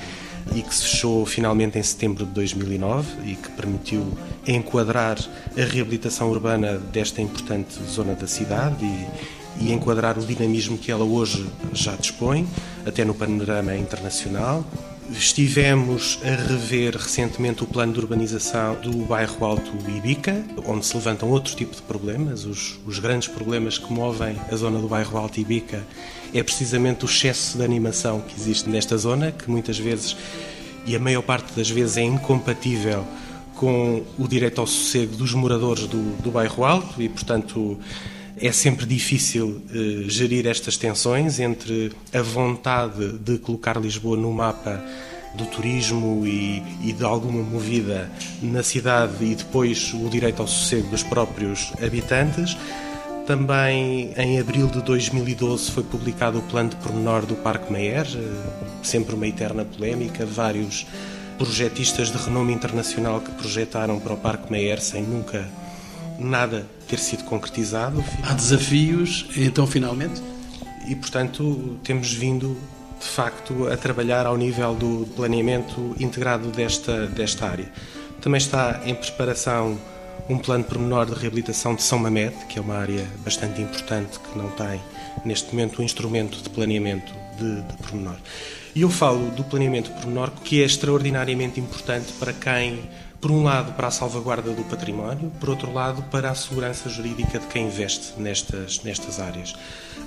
e 0.55 0.62
que 0.62 0.73
se 0.73 0.84
fechou 0.84 1.25
finalmente 1.25 1.77
em 1.77 1.84
setembro 1.84 2.25
de 2.25 2.31
2009 2.31 3.31
e 3.31 3.36
que 3.36 3.49
permitiu 3.51 4.05
enquadrar 4.47 5.17
a 5.55 5.62
reabilitação 5.62 6.29
urbana 6.29 6.77
desta 6.77 7.21
importante 7.21 7.81
zona 7.84 8.13
da 8.13 8.27
cidade 8.27 8.84
e, 8.84 9.65
e 9.65 9.71
enquadrar 9.71 10.17
o 10.17 10.25
dinamismo 10.25 10.77
que 10.77 10.91
ela 10.91 11.03
hoje 11.03 11.47
já 11.73 11.95
dispõe, 11.95 12.47
até 12.86 13.05
no 13.05 13.13
panorama 13.13 13.75
internacional. 13.75 14.65
Estivemos 15.12 16.19
a 16.24 16.30
rever 16.30 16.95
recentemente 16.95 17.63
o 17.63 17.67
plano 17.67 17.93
de 17.93 18.00
urbanização 18.00 18.76
do 18.76 19.06
bairro 19.06 19.45
Alto 19.45 19.71
Ibica, 19.89 20.43
onde 20.65 20.86
se 20.86 20.95
levantam 20.95 21.30
outro 21.30 21.56
tipo 21.56 21.76
de 21.76 21.82
problemas. 21.82 22.45
Os, 22.45 22.80
os 22.86 22.97
grandes 22.97 23.28
problemas 23.28 23.78
que 23.78 23.91
movem 23.91 24.36
a 24.52 24.56
zona 24.56 24.80
do 24.80 24.88
bairro 24.88 25.17
Alto 25.17 25.39
Ibica 25.39 25.86
é 26.34 26.41
precisamente 26.41 27.04
o 27.04 27.08
excesso 27.08 27.58
de 27.58 27.63
animação 27.63 28.21
que 28.21 28.39
existe 28.39 28.69
nesta 28.69 28.97
zona, 28.97 29.32
que 29.32 29.50
muitas 29.52 29.78
vezes, 29.78 30.15
e 30.86 30.95
a 30.95 31.00
maior 31.00 31.21
parte 31.21 31.54
das 31.54 31.69
vezes, 31.69 31.97
é 31.97 32.04
incompatível 32.04 33.06
com 33.56 34.04
o 34.17 34.28
direito 34.28 34.62
ao 34.62 34.67
sossego 34.67 35.15
dos 35.15 35.34
moradores 35.34 35.88
do, 35.88 36.17
do 36.21 36.32
bairro 36.32 36.63
Alto 36.63 37.02
e, 37.02 37.10
portanto, 37.10 37.78
é 38.41 38.51
sempre 38.51 38.88
difícil 38.88 39.62
eh, 39.69 40.10
gerir 40.10 40.47
estas 40.47 40.75
tensões 40.75 41.39
entre 41.39 41.91
a 42.12 42.21
vontade 42.21 43.19
de 43.19 43.38
colocar 43.38 43.80
Lisboa 43.80 44.17
no 44.17 44.32
mapa 44.32 44.84
do 45.36 45.45
turismo 45.45 46.25
e, 46.25 46.62
e, 46.84 46.91
de 46.91 47.06
alguma 47.06 47.41
movida 47.41 48.12
na 48.41 48.63
cidade 48.63 49.23
e 49.23 49.36
depois 49.36 49.93
o 49.93 50.10
direito 50.10 50.41
ao 50.41 50.47
sossego 50.47 50.89
dos 50.89 51.04
próprios 51.04 51.71
habitantes. 51.82 52.58
Também 53.27 54.12
em 54.17 54.39
abril 54.39 54.67
de 54.67 54.82
2012 54.82 55.71
foi 55.71 55.84
publicado 55.84 56.39
o 56.39 56.41
plano 56.41 56.69
de 56.71 56.75
pormenor 56.77 57.25
do 57.25 57.36
Parque 57.36 57.71
Meyer, 57.71 58.08
eh, 58.08 58.84
sempre 58.84 59.13
uma 59.13 59.27
eterna 59.27 59.63
polémica, 59.63 60.25
vários 60.25 60.88
projetistas 61.38 62.12
de 62.12 62.17
renome 62.17 62.54
internacional 62.54 63.21
que 63.21 63.32
projetaram 63.32 63.99
para 63.99 64.13
o 64.13 64.17
Parque 64.17 64.51
Meyer 64.51 64.82
sem 64.82 65.04
nunca 65.04 65.47
nada 66.23 66.67
ter 66.88 66.99
sido 66.99 67.23
concretizado. 67.23 68.03
Há 68.23 68.34
desafios, 68.34 69.27
então, 69.36 69.65
finalmente? 69.65 70.21
E, 70.88 70.95
portanto, 70.95 71.79
temos 71.84 72.13
vindo, 72.13 72.57
de 72.99 73.05
facto, 73.05 73.67
a 73.67 73.77
trabalhar 73.77 74.25
ao 74.25 74.38
nível 74.38 74.75
do 74.75 75.07
planeamento 75.15 75.95
integrado 75.99 76.49
desta, 76.49 77.07
desta 77.07 77.47
área. 77.47 77.71
Também 78.21 78.38
está 78.38 78.81
em 78.86 78.93
preparação 78.93 79.79
um 80.29 80.38
plano 80.38 80.63
pormenor 80.63 81.05
de 81.05 81.13
reabilitação 81.13 81.75
de 81.75 81.84
São 81.84 81.99
Mamed, 81.99 82.34
que 82.47 82.60
é 82.60 82.62
uma 82.62 82.75
área 82.75 83.05
bastante 83.23 83.62
importante 83.62 84.19
que 84.19 84.38
não 84.38 84.49
tem, 84.51 84.79
neste 85.25 85.53
momento, 85.53 85.81
um 85.81 85.86
instrumento 85.86 86.41
de 86.41 86.49
planeamento 86.49 87.12
de, 87.38 87.62
de 87.62 87.73
pormenor. 87.77 88.15
E 88.73 88.81
eu 88.81 88.89
falo 88.89 89.31
do 89.31 89.43
planeamento 89.43 89.91
pormenor, 89.91 90.31
que 90.43 90.62
é 90.62 90.65
extraordinariamente 90.65 91.60
importante 91.60 92.13
para 92.13 92.31
quem 92.31 92.79
por 93.21 93.29
um 93.29 93.43
lado, 93.43 93.73
para 93.73 93.88
a 93.88 93.91
salvaguarda 93.91 94.51
do 94.51 94.63
património, 94.63 95.31
por 95.39 95.51
outro 95.51 95.71
lado, 95.71 96.01
para 96.10 96.31
a 96.31 96.36
segurança 96.36 96.89
jurídica 96.89 97.38
de 97.38 97.45
quem 97.45 97.67
investe 97.67 98.19
nestas, 98.19 98.84
nestas 98.84 99.19
áreas. 99.19 99.53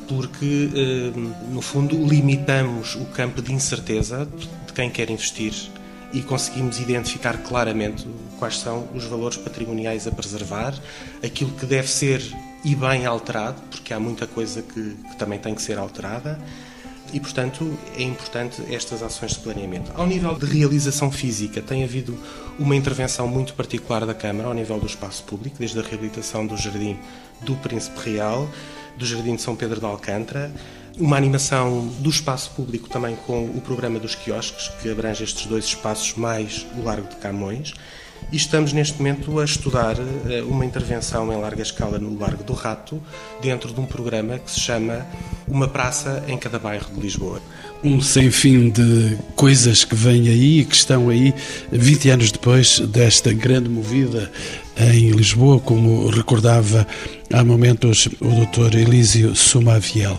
Porque, 0.08 0.70
eh, 0.74 1.12
no 1.50 1.62
fundo, 1.62 1.96
limitamos 1.96 2.96
o 2.96 3.04
campo 3.06 3.40
de 3.40 3.52
incerteza 3.52 4.28
de 4.66 4.72
quem 4.72 4.90
quer 4.90 5.08
investir 5.10 5.54
e 6.12 6.20
conseguimos 6.22 6.80
identificar 6.80 7.38
claramente 7.38 8.06
quais 8.38 8.58
são 8.58 8.88
os 8.92 9.04
valores 9.04 9.36
patrimoniais 9.36 10.06
a 10.06 10.10
preservar, 10.10 10.74
aquilo 11.24 11.52
que 11.52 11.66
deve 11.66 11.88
ser 11.88 12.20
e 12.64 12.74
bem 12.74 13.06
alterado, 13.06 13.60
porque 13.70 13.94
há 13.94 14.00
muita 14.00 14.26
coisa 14.26 14.62
que, 14.62 14.94
que 14.94 15.16
também 15.16 15.38
tem 15.38 15.54
que 15.54 15.62
ser 15.62 15.78
alterada 15.78 16.38
e, 17.14 17.20
portanto, 17.20 17.78
é 17.96 18.02
importante 18.02 18.60
estas 18.74 19.00
ações 19.00 19.34
de 19.34 19.38
planeamento. 19.38 19.92
Ao 19.94 20.04
nível 20.04 20.34
de 20.34 20.46
realização 20.46 21.12
física, 21.12 21.62
tem 21.62 21.84
havido 21.84 22.18
uma 22.58 22.74
intervenção 22.74 23.28
muito 23.28 23.54
particular 23.54 24.04
da 24.04 24.12
Câmara 24.12 24.48
ao 24.48 24.54
nível 24.54 24.80
do 24.80 24.86
espaço 24.86 25.22
público, 25.22 25.56
desde 25.60 25.78
a 25.78 25.82
reabilitação 25.82 26.44
do 26.44 26.56
Jardim 26.56 26.98
do 27.42 27.54
Príncipe 27.54 28.10
Real, 28.10 28.50
do 28.98 29.06
Jardim 29.06 29.36
de 29.36 29.42
São 29.42 29.54
Pedro 29.54 29.78
de 29.78 29.86
Alcântara, 29.86 30.52
uma 30.98 31.16
animação 31.16 31.86
do 32.00 32.10
espaço 32.10 32.50
público 32.50 32.88
também 32.88 33.14
com 33.14 33.44
o 33.44 33.60
programa 33.60 34.00
dos 34.00 34.16
quiosques, 34.16 34.68
que 34.82 34.90
abrange 34.90 35.22
estes 35.22 35.46
dois 35.46 35.66
espaços 35.66 36.14
mais 36.14 36.66
o 36.76 36.82
Largo 36.82 37.08
de 37.08 37.16
Camões 37.16 37.74
e 38.34 38.36
estamos 38.36 38.72
neste 38.72 38.98
momento 38.98 39.38
a 39.38 39.44
estudar 39.44 39.94
eh, 39.96 40.42
uma 40.42 40.64
intervenção 40.64 41.32
em 41.32 41.40
larga 41.40 41.62
escala 41.62 42.00
no 42.00 42.18
Largo 42.18 42.42
do 42.42 42.52
Rato, 42.52 43.00
dentro 43.40 43.72
de 43.72 43.78
um 43.78 43.86
programa 43.86 44.40
que 44.40 44.50
se 44.50 44.58
chama 44.58 45.06
Uma 45.46 45.68
Praça 45.68 46.24
em 46.26 46.36
Cada 46.36 46.58
Bairro 46.58 46.92
de 46.92 47.00
Lisboa. 47.00 47.40
Um 47.84 48.00
sem 48.00 48.32
fim 48.32 48.70
de 48.70 49.16
coisas 49.36 49.84
que 49.84 49.94
vêm 49.94 50.28
aí 50.28 50.60
e 50.60 50.64
que 50.64 50.74
estão 50.74 51.10
aí 51.10 51.32
20 51.70 52.10
anos 52.10 52.32
depois 52.32 52.80
desta 52.80 53.32
grande 53.32 53.68
movida 53.68 54.32
em 54.78 55.10
Lisboa, 55.10 55.60
como 55.60 56.08
recordava 56.08 56.86
há 57.32 57.44
momentos 57.44 58.08
o 58.20 58.46
Dr. 58.46 58.76
Elísio 58.76 59.34
Sumaviel. 59.34 60.18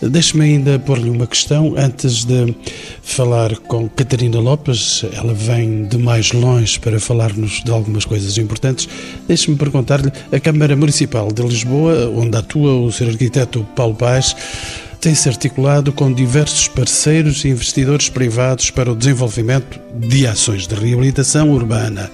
Deixe-me 0.00 0.44
ainda 0.44 0.78
pôr-lhe 0.78 1.10
uma 1.10 1.26
questão 1.26 1.74
antes 1.76 2.24
de 2.24 2.54
falar 3.02 3.56
com 3.58 3.88
Catarina 3.88 4.38
Lopes. 4.38 5.04
Ela 5.12 5.34
vem 5.34 5.84
de 5.84 5.98
mais 5.98 6.32
longe 6.32 6.78
para 6.78 7.00
falar-nos 7.00 7.62
de 7.62 7.70
algumas 7.70 8.04
coisas 8.04 8.36
importantes. 8.38 8.88
Deixe-me 9.26 9.56
perguntar-lhe: 9.56 10.12
a 10.32 10.40
Câmara 10.40 10.76
Municipal 10.76 11.32
de 11.32 11.42
Lisboa, 11.42 12.08
onde 12.10 12.36
atua 12.36 12.74
o 12.74 12.92
Sr. 12.92 13.10
Arquiteto 13.10 13.66
Paulo 13.74 13.94
Paz, 13.94 14.36
tem-se 15.04 15.28
articulado 15.28 15.92
com 15.92 16.10
diversos 16.10 16.66
parceiros 16.66 17.44
e 17.44 17.48
investidores 17.48 18.08
privados 18.08 18.70
para 18.70 18.90
o 18.90 18.96
desenvolvimento 18.96 19.78
de 19.94 20.26
ações 20.26 20.66
de 20.66 20.74
reabilitação 20.74 21.50
urbana. 21.50 22.10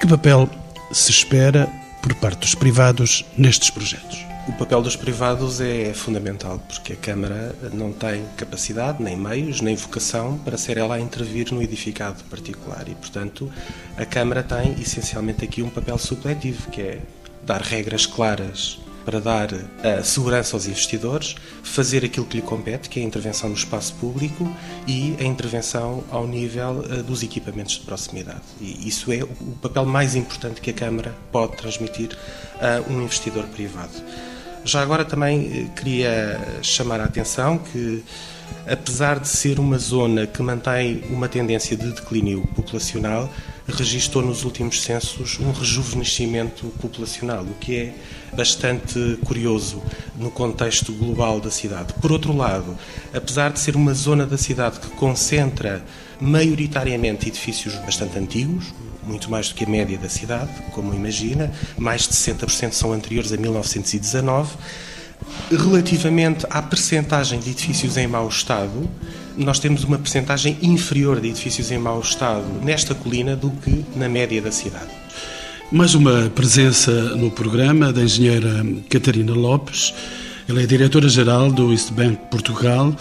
Que 0.00 0.06
papel 0.06 0.48
se 0.92 1.10
espera 1.10 1.68
por 2.02 2.14
parte 2.14 2.40
dos 2.40 2.54
privados 2.54 3.24
nestes 3.36 3.70
projetos? 3.70 4.18
O 4.48 4.52
papel 4.52 4.82
dos 4.82 4.96
privados 4.96 5.60
é 5.60 5.92
fundamental, 5.94 6.58
porque 6.66 6.94
a 6.94 6.96
Câmara 6.96 7.54
não 7.72 7.92
tem 7.92 8.24
capacidade, 8.36 9.02
nem 9.02 9.16
meios, 9.16 9.60
nem 9.60 9.76
vocação 9.76 10.38
para 10.38 10.56
ser 10.56 10.76
ela 10.76 10.96
a 10.96 11.00
intervir 11.00 11.52
no 11.52 11.62
edificado 11.62 12.24
particular. 12.24 12.84
E, 12.88 12.94
portanto, 12.94 13.52
a 13.96 14.04
Câmara 14.04 14.42
tem 14.42 14.72
essencialmente 14.80 15.44
aqui 15.44 15.62
um 15.62 15.70
papel 15.70 15.96
supletivo, 15.98 16.70
que 16.70 16.80
é 16.80 16.98
dar 17.44 17.60
regras 17.60 18.06
claras 18.06 18.80
para 19.04 19.20
dar 19.20 19.48
a 19.82 20.02
segurança 20.02 20.56
aos 20.56 20.66
investidores, 20.66 21.36
fazer 21.62 22.04
aquilo 22.04 22.26
que 22.26 22.36
lhe 22.36 22.42
compete, 22.42 22.88
que 22.88 23.00
é 23.00 23.02
a 23.02 23.06
intervenção 23.06 23.48
no 23.48 23.54
espaço 23.54 23.94
público 23.94 24.48
e 24.86 25.16
a 25.18 25.24
intervenção 25.24 26.04
ao 26.10 26.26
nível 26.26 26.84
eh, 26.90 27.02
dos 27.02 27.22
equipamentos 27.22 27.74
de 27.74 27.80
proximidade. 27.80 28.42
E 28.60 28.88
isso 28.88 29.12
é 29.12 29.22
o 29.22 29.56
papel 29.62 29.84
mais 29.84 30.14
importante 30.14 30.60
que 30.60 30.70
a 30.70 30.74
Câmara 30.74 31.14
pode 31.32 31.56
transmitir 31.56 32.16
a 32.60 32.90
um 32.90 33.02
investidor 33.02 33.44
privado. 33.46 33.92
Já 34.64 34.82
agora 34.82 35.04
também 35.04 35.68
eh, 35.68 35.78
queria 35.78 36.38
chamar 36.62 37.00
a 37.00 37.04
atenção 37.04 37.58
que 37.58 38.04
apesar 38.66 39.18
de 39.18 39.28
ser 39.28 39.58
uma 39.58 39.78
zona 39.78 40.26
que 40.26 40.42
mantém 40.42 41.02
uma 41.10 41.28
tendência 41.28 41.76
de 41.76 41.90
declínio 41.92 42.46
populacional, 42.54 43.30
registrou 43.70 44.24
nos 44.24 44.44
últimos 44.44 44.82
censos 44.82 45.38
um 45.40 45.52
rejuvenescimento 45.52 46.66
populacional, 46.80 47.42
o 47.42 47.54
que 47.54 47.76
é 47.76 47.94
bastante 48.34 49.18
curioso 49.24 49.82
no 50.16 50.30
contexto 50.30 50.92
global 50.92 51.40
da 51.40 51.50
cidade. 51.50 51.92
Por 51.94 52.12
outro 52.12 52.36
lado, 52.36 52.76
apesar 53.12 53.52
de 53.52 53.58
ser 53.58 53.76
uma 53.76 53.94
zona 53.94 54.26
da 54.26 54.36
cidade 54.36 54.80
que 54.80 54.88
concentra 54.90 55.84
maioritariamente 56.20 57.28
edifícios 57.28 57.74
bastante 57.76 58.18
antigos, 58.18 58.72
muito 59.02 59.30
mais 59.30 59.48
do 59.48 59.54
que 59.54 59.64
a 59.64 59.68
média 59.68 59.98
da 59.98 60.08
cidade, 60.08 60.50
como 60.72 60.94
imagina, 60.94 61.52
mais 61.76 62.02
de 62.02 62.14
60% 62.14 62.72
são 62.72 62.92
anteriores 62.92 63.32
a 63.32 63.36
1919. 63.36 64.56
Relativamente 65.50 66.46
à 66.48 66.62
percentagem 66.62 67.38
de 67.40 67.50
edifícios 67.50 67.96
em 67.96 68.06
mau 68.06 68.28
estado, 68.28 68.88
nós 69.40 69.58
temos 69.58 69.84
uma 69.84 69.98
percentagem 69.98 70.58
inferior 70.62 71.20
de 71.20 71.28
edifícios 71.28 71.70
em 71.70 71.78
mau 71.78 72.00
estado 72.00 72.44
nesta 72.62 72.94
colina 72.94 73.34
do 73.34 73.50
que 73.50 73.84
na 73.96 74.08
média 74.08 74.40
da 74.40 74.52
cidade. 74.52 74.90
Mais 75.72 75.94
uma 75.94 76.30
presença 76.34 76.90
no 77.16 77.30
programa 77.30 77.92
da 77.92 78.02
engenheira 78.02 78.64
Catarina 78.88 79.32
Lopes. 79.32 79.94
Ela 80.48 80.62
é 80.62 80.66
diretora-geral 80.66 81.50
do 81.50 81.72
East 81.72 81.92
Bank 81.92 82.18
Portugal. 82.30 82.94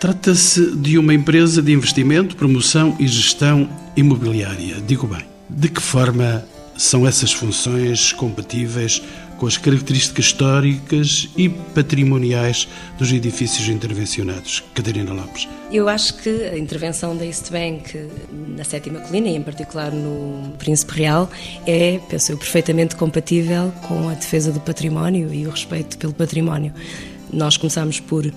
Trata-se 0.00 0.76
de 0.76 0.98
uma 0.98 1.14
empresa 1.14 1.62
de 1.62 1.72
investimento, 1.72 2.36
promoção 2.36 2.96
e 2.98 3.06
gestão 3.06 3.68
imobiliária. 3.96 4.76
Digo 4.86 5.06
bem, 5.06 5.24
de 5.48 5.68
que 5.68 5.80
forma 5.80 6.44
são 6.76 7.06
essas 7.06 7.32
funções 7.32 8.12
compatíveis 8.12 9.00
com 9.42 9.48
as 9.48 9.56
características 9.56 10.26
históricas 10.26 11.28
e 11.36 11.48
patrimoniais 11.48 12.68
dos 12.96 13.10
edifícios 13.10 13.68
intervencionados. 13.68 14.62
Catarina 14.72 15.12
Lopes. 15.12 15.48
Eu 15.72 15.88
acho 15.88 16.14
que 16.18 16.28
a 16.44 16.56
intervenção 16.56 17.16
da 17.16 17.26
East 17.26 17.50
Bank 17.50 18.08
na 18.30 18.62
Sétima 18.62 19.00
Colina, 19.00 19.26
e 19.26 19.34
em 19.34 19.42
particular 19.42 19.90
no 19.90 20.52
Príncipe 20.58 20.92
Real, 20.92 21.28
é, 21.66 21.98
penso 22.08 22.30
eu, 22.30 22.38
perfeitamente 22.38 22.94
compatível 22.94 23.72
com 23.88 24.10
a 24.10 24.14
defesa 24.14 24.52
do 24.52 24.60
património 24.60 25.34
e 25.34 25.44
o 25.44 25.50
respeito 25.50 25.98
pelo 25.98 26.12
património. 26.12 26.72
Nós 27.32 27.56
começamos 27.56 27.98
por 27.98 28.32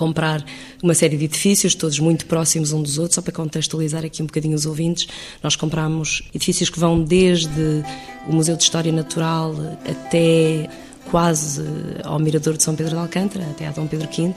comprar 0.00 0.42
uma 0.82 0.94
série 0.94 1.18
de 1.18 1.26
edifícios, 1.26 1.74
todos 1.74 1.98
muito 1.98 2.24
próximos 2.24 2.72
uns 2.72 2.82
dos 2.82 2.98
outros, 2.98 3.16
só 3.16 3.20
para 3.20 3.34
contextualizar 3.34 4.02
aqui 4.02 4.22
um 4.22 4.26
bocadinho 4.26 4.54
os 4.54 4.64
ouvintes. 4.64 5.06
Nós 5.42 5.56
compramos 5.56 6.22
edifícios 6.34 6.70
que 6.70 6.80
vão 6.80 7.02
desde 7.02 7.84
o 8.26 8.32
Museu 8.32 8.56
de 8.56 8.62
História 8.62 8.90
Natural 8.90 9.54
até 9.86 10.70
quase 11.10 11.62
ao 12.02 12.18
Mirador 12.18 12.56
de 12.56 12.62
São 12.62 12.74
Pedro 12.74 12.94
de 12.94 13.00
Alcântara, 13.00 13.44
até 13.50 13.66
a 13.66 13.72
Dom 13.72 13.86
Pedro 13.86 14.08
V, 14.08 14.32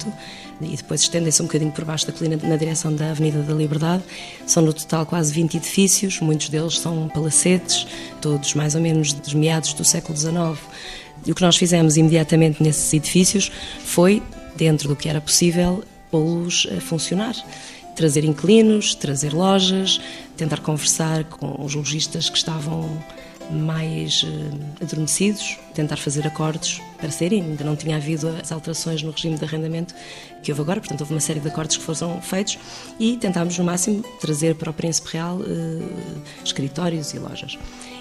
e 0.62 0.76
depois 0.76 1.02
estendem-se 1.02 1.42
um 1.42 1.46
bocadinho 1.46 1.72
por 1.72 1.86
baixo 1.86 2.08
da 2.08 2.12
colina 2.12 2.38
na 2.44 2.58
direção 2.58 2.94
da 2.94 3.12
Avenida 3.12 3.42
da 3.42 3.54
Liberdade. 3.54 4.04
São 4.46 4.64
no 4.64 4.74
total 4.74 5.06
quase 5.06 5.32
20 5.32 5.56
edifícios, 5.56 6.20
muitos 6.20 6.50
deles 6.50 6.78
são 6.78 7.08
palacetes, 7.08 7.88
todos 8.22 8.54
mais 8.54 8.76
ou 8.76 8.82
menos 8.82 9.14
dos 9.14 9.34
meados 9.34 9.74
do 9.74 9.86
século 9.86 10.18
XIX. 10.18 10.60
E 11.26 11.32
o 11.32 11.36
que 11.36 11.42
nós 11.42 11.56
fizemos 11.56 11.96
imediatamente 11.96 12.62
nesses 12.62 12.94
edifícios 12.94 13.50
foi 13.86 14.22
dentro 14.56 14.88
do 14.88 14.96
que 14.96 15.10
era 15.10 15.22
possível, 15.22 15.84
pô-los 16.12 16.68
a 16.76 16.82
funcionar. 16.82 17.36
Trazer 17.96 18.24
inquilinos, 18.24 18.96
trazer 18.96 19.34
lojas, 19.34 20.02
tentar 20.36 20.60
conversar 20.62 21.24
com 21.26 21.64
os 21.64 21.76
lojistas 21.76 22.30
que 22.30 22.38
estavam 22.38 22.90
mais 23.52 24.24
uh, 24.24 24.28
adormecidos, 24.82 25.60
tentar 25.74 25.98
fazer 25.98 26.26
acordos 26.26 26.82
para 26.98 27.12
serem. 27.12 27.42
Ainda 27.42 27.64
não 27.64 27.76
tinha 27.76 27.98
havido 27.98 28.30
as 28.30 28.52
alterações 28.52 29.04
no 29.04 29.12
regime 29.12 29.38
de 29.38 29.46
arrendamento 29.46 29.94
que 30.42 30.52
houve 30.52 30.62
agora, 30.62 30.80
portanto, 30.80 31.02
houve 31.02 31.14
uma 31.14 31.20
série 31.20 31.40
de 31.40 31.48
acordos 31.48 31.78
que 31.78 31.84
foram 31.84 32.22
feitos 32.22 32.58
e 33.00 33.18
tentámos, 33.18 33.58
no 33.58 33.64
máximo, 33.64 34.04
trazer 34.20 34.56
para 34.56 34.70
o 34.70 34.74
Príncipe 34.74 35.10
Real 35.14 35.38
uh, 35.38 36.22
escritórios 36.44 37.14
e 37.14 37.20
lojas. 37.20 37.58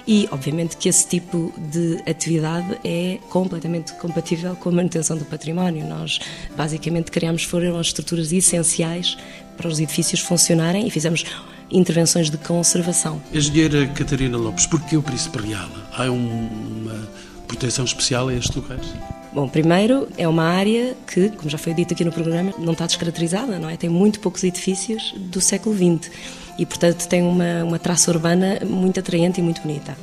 E, 0.07 0.29
obviamente, 0.33 0.77
que 0.77 0.89
esse 0.89 1.07
tipo 1.07 1.53
de 1.71 2.03
atividade 2.09 2.79
é 2.85 3.19
completamente 3.31 3.93
compatível 3.95 4.57
com 4.57 4.69
a 4.71 4.73
manutenção 4.73 5.17
do 5.17 5.25
património. 5.25 5.87
Nós, 5.87 6.19
basicamente, 6.57 7.11
criamos 7.11 7.45
foram 7.45 7.79
as 7.79 7.89
estruturas 7.89 8.33
essenciais 8.33 9.17
para 9.57 9.69
os 9.69 9.79
edifícios 9.79 10.21
funcionarem 10.21 10.87
e 10.87 10.91
fizemos 10.91 11.25
intervenções 11.71 12.31
de 12.31 12.37
conservação. 12.37 13.23
Engenheira 13.33 13.87
Catarina 13.89 14.37
Lopes, 14.37 14.67
porquê 14.67 14.97
o 14.97 15.03
Príncipe 15.03 15.39
Real? 15.39 15.69
Há 15.93 16.11
um, 16.11 16.49
uma 16.83 17.09
proteção 17.47 17.85
especial 17.85 18.29
a 18.29 18.35
estes 18.35 18.55
lugares? 18.55 18.87
Bom, 19.33 19.49
primeiro 19.49 20.09
é 20.19 20.29
uma 20.29 20.45
área 20.45 20.95
que, 21.07 21.31
como 21.31 21.49
já 21.49 21.57
foi 21.57 21.73
dito 21.73 21.95
aqui 21.95 22.05
no 22.05 22.13
programa, 22.13 22.53
não 22.59 22.73
está 22.73 22.87
descaracterizada, 22.87 23.59
não 23.59 23.69
é? 23.69 23.77
Tem 23.77 23.89
muito 23.89 24.21
poucos 24.21 24.45
edifícios 24.45 25.15
do 25.17 25.41
século 25.41 25.75
XX 25.75 26.11
e, 26.59 26.67
portanto, 26.67 27.07
tem 27.09 27.23
uma, 27.23 27.65
uma 27.65 27.79
traça 27.79 28.11
urbana 28.11 28.61
muito 28.67 29.01
atraente 29.01 29.41
e 29.41 29.43
muito 29.43 29.63
bonita. 29.63 29.97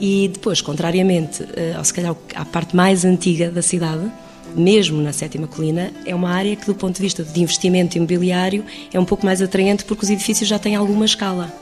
E 0.00 0.28
depois, 0.32 0.60
contrariamente, 0.60 1.46
eh, 1.54 1.74
ou 1.76 1.84
se 1.84 1.94
calhar 1.94 2.16
à 2.34 2.44
parte 2.44 2.74
mais 2.74 3.04
antiga 3.04 3.50
da 3.50 3.62
cidade, 3.62 4.10
mesmo 4.54 5.00
na 5.00 5.12
sétima 5.12 5.46
colina, 5.46 5.92
é 6.04 6.14
uma 6.14 6.30
área 6.30 6.54
que, 6.56 6.66
do 6.66 6.74
ponto 6.74 6.96
de 6.96 7.02
vista 7.02 7.22
de 7.22 7.40
investimento 7.40 7.96
imobiliário, 7.96 8.64
é 8.92 8.98
um 8.98 9.04
pouco 9.04 9.24
mais 9.24 9.40
atraente 9.40 9.84
porque 9.84 10.04
os 10.04 10.10
edifícios 10.10 10.48
já 10.48 10.58
têm 10.58 10.74
alguma 10.74 11.04
escala. 11.04 11.52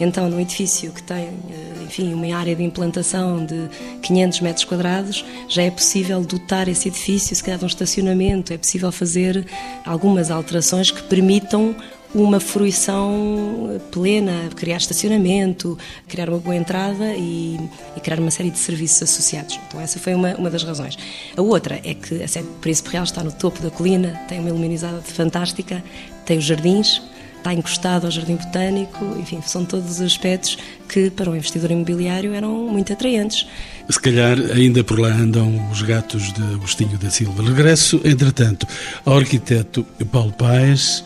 Então, 0.00 0.28
num 0.28 0.40
edifício 0.40 0.90
que 0.92 1.02
tem, 1.02 1.28
eh, 1.50 1.84
enfim, 1.84 2.12
uma 2.12 2.34
área 2.36 2.56
de 2.56 2.62
implantação 2.62 3.44
de 3.44 3.68
500 4.02 4.40
metros 4.40 4.64
quadrados, 4.64 5.24
já 5.48 5.62
é 5.62 5.70
possível 5.70 6.20
dotar 6.22 6.68
esse 6.68 6.88
edifício, 6.88 7.34
se 7.36 7.42
calhar, 7.42 7.58
de 7.58 7.64
um 7.64 7.68
estacionamento, 7.68 8.52
é 8.52 8.58
possível 8.58 8.90
fazer 8.90 9.46
algumas 9.84 10.30
alterações 10.30 10.90
que 10.90 11.02
permitam 11.04 11.76
uma 12.14 12.38
fruição 12.38 13.80
plena, 13.90 14.48
criar 14.54 14.76
estacionamento, 14.76 15.76
criar 16.08 16.28
uma 16.28 16.38
boa 16.38 16.54
entrada 16.54 17.12
e, 17.14 17.58
e, 17.96 18.00
criar 18.00 18.20
uma 18.20 18.30
série 18.30 18.50
de 18.50 18.58
serviços 18.58 19.02
associados. 19.02 19.58
Então 19.66 19.80
essa 19.80 19.98
foi 19.98 20.14
uma, 20.14 20.34
uma 20.36 20.48
das 20.48 20.62
razões. 20.62 20.96
A 21.36 21.42
outra 21.42 21.80
é 21.82 21.92
que 21.92 22.22
a 22.22 22.28
sede 22.28 22.46
Príncipe 22.60 22.90
Real 22.90 23.04
está 23.04 23.24
no 23.24 23.32
topo 23.32 23.60
da 23.60 23.70
colina, 23.70 24.20
tem 24.28 24.38
uma 24.38 24.48
iluminizada 24.48 25.02
fantástica, 25.02 25.82
tem 26.24 26.38
os 26.38 26.44
jardins, 26.44 27.02
está 27.44 27.52
encostado 27.52 28.06
ao 28.06 28.10
Jardim 28.10 28.36
Botânico, 28.36 29.04
enfim, 29.18 29.42
são 29.44 29.66
todos 29.66 29.90
os 29.90 30.00
aspectos 30.00 30.56
que 30.88 31.10
para 31.10 31.30
um 31.30 31.36
investidor 31.36 31.70
imobiliário 31.70 32.32
eram 32.32 32.68
muito 32.68 32.90
atraentes. 32.90 33.46
Se 33.90 34.00
calhar 34.00 34.38
ainda 34.54 34.82
por 34.82 34.98
lá 34.98 35.08
andam 35.08 35.70
os 35.70 35.82
gatos 35.82 36.32
de 36.32 36.42
Agostinho 36.54 36.96
da 36.96 37.10
Silva. 37.10 37.42
Regresso, 37.42 38.00
entretanto, 38.02 38.66
ao 39.04 39.18
arquiteto 39.18 39.84
Paulo 40.10 40.32
Paes, 40.32 41.04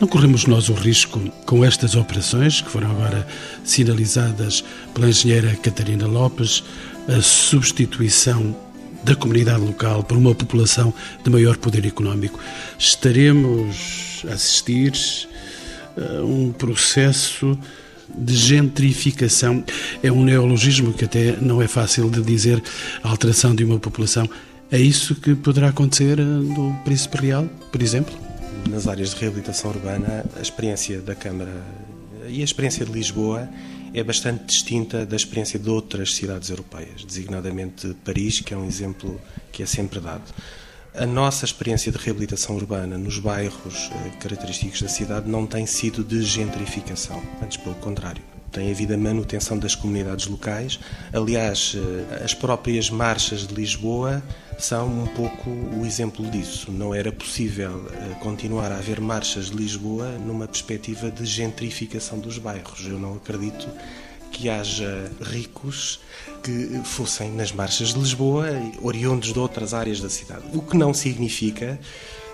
não 0.00 0.06
corremos 0.06 0.46
nós 0.46 0.68
o 0.68 0.74
risco, 0.74 1.20
com 1.44 1.64
estas 1.64 1.96
operações, 1.96 2.60
que 2.60 2.70
foram 2.70 2.90
agora 2.90 3.26
sinalizadas 3.64 4.62
pela 4.94 5.08
engenheira 5.08 5.56
Catarina 5.56 6.06
Lopes, 6.06 6.62
a 7.08 7.20
substituição 7.20 8.56
da 9.02 9.16
comunidade 9.16 9.60
local 9.60 10.04
por 10.04 10.16
uma 10.16 10.34
população 10.34 10.94
de 11.24 11.30
maior 11.30 11.56
poder 11.56 11.84
económico? 11.84 12.38
Estaremos 12.78 14.22
a 14.28 14.34
assistir 14.34 14.92
a 15.96 16.22
um 16.22 16.52
processo 16.52 17.58
de 18.16 18.36
gentrificação. 18.36 19.64
É 20.02 20.12
um 20.12 20.22
neologismo 20.22 20.92
que 20.92 21.04
até 21.04 21.36
não 21.40 21.60
é 21.60 21.66
fácil 21.66 22.08
de 22.08 22.22
dizer 22.22 22.62
a 23.02 23.08
alteração 23.08 23.54
de 23.54 23.64
uma 23.64 23.80
população. 23.80 24.28
É 24.70 24.78
isso 24.78 25.14
que 25.16 25.34
poderá 25.34 25.70
acontecer 25.70 26.18
no 26.18 26.72
Príncipe 26.84 27.18
Real, 27.18 27.46
por 27.72 27.82
exemplo? 27.82 28.27
Nas 28.68 28.86
áreas 28.86 29.10
de 29.10 29.16
reabilitação 29.16 29.70
urbana, 29.70 30.24
a 30.36 30.40
experiência 30.40 31.00
da 31.00 31.14
Câmara 31.14 31.62
e 32.28 32.40
a 32.40 32.44
experiência 32.44 32.84
de 32.84 32.92
Lisboa 32.92 33.48
é 33.94 34.04
bastante 34.04 34.44
distinta 34.44 35.06
da 35.06 35.16
experiência 35.16 35.58
de 35.58 35.68
outras 35.70 36.14
cidades 36.14 36.50
europeias, 36.50 37.04
designadamente 37.04 37.96
Paris, 38.04 38.40
que 38.40 38.52
é 38.52 38.56
um 38.56 38.64
exemplo 38.64 39.20
que 39.50 39.62
é 39.62 39.66
sempre 39.66 39.98
dado. 39.98 40.24
A 40.98 41.06
nossa 41.06 41.44
experiência 41.44 41.92
de 41.92 41.98
reabilitação 41.98 42.56
urbana 42.56 42.98
nos 42.98 43.20
bairros 43.20 43.88
eh, 43.92 44.10
característicos 44.18 44.82
da 44.82 44.88
cidade 44.88 45.30
não 45.30 45.46
tem 45.46 45.64
sido 45.64 46.02
de 46.02 46.22
gentrificação, 46.22 47.22
antes 47.40 47.56
pelo 47.56 47.76
contrário 47.76 48.22
tem 48.50 48.70
havido 48.70 48.94
a 48.94 48.96
manutenção 48.96 49.58
das 49.58 49.74
comunidades 49.74 50.26
locais. 50.26 50.80
Aliás, 51.12 51.76
eh, 51.76 52.24
as 52.24 52.34
próprias 52.34 52.90
marchas 52.90 53.46
de 53.46 53.54
Lisboa 53.54 54.22
são 54.58 54.88
um 54.88 55.06
pouco 55.06 55.50
o 55.50 55.84
exemplo 55.84 56.28
disso. 56.30 56.72
Não 56.72 56.94
era 56.94 57.12
possível 57.12 57.86
eh, 57.92 58.14
continuar 58.20 58.72
a 58.72 58.78
haver 58.78 59.00
marchas 59.00 59.50
de 59.50 59.56
Lisboa 59.56 60.10
numa 60.18 60.48
perspectiva 60.48 61.10
de 61.10 61.24
gentrificação 61.24 62.18
dos 62.18 62.38
bairros. 62.38 62.86
Eu 62.86 62.98
não 62.98 63.14
acredito 63.14 63.68
que 64.30 64.48
haja 64.48 65.10
ricos 65.20 66.00
que 66.42 66.80
fossem 66.84 67.32
nas 67.32 67.52
marchas 67.52 67.94
de 67.94 67.98
Lisboa, 67.98 68.46
oriundos 68.80 69.32
de 69.32 69.38
outras 69.38 69.74
áreas 69.74 70.00
da 70.00 70.08
cidade. 70.08 70.44
O 70.52 70.62
que 70.62 70.76
não 70.76 70.94
significa 70.94 71.78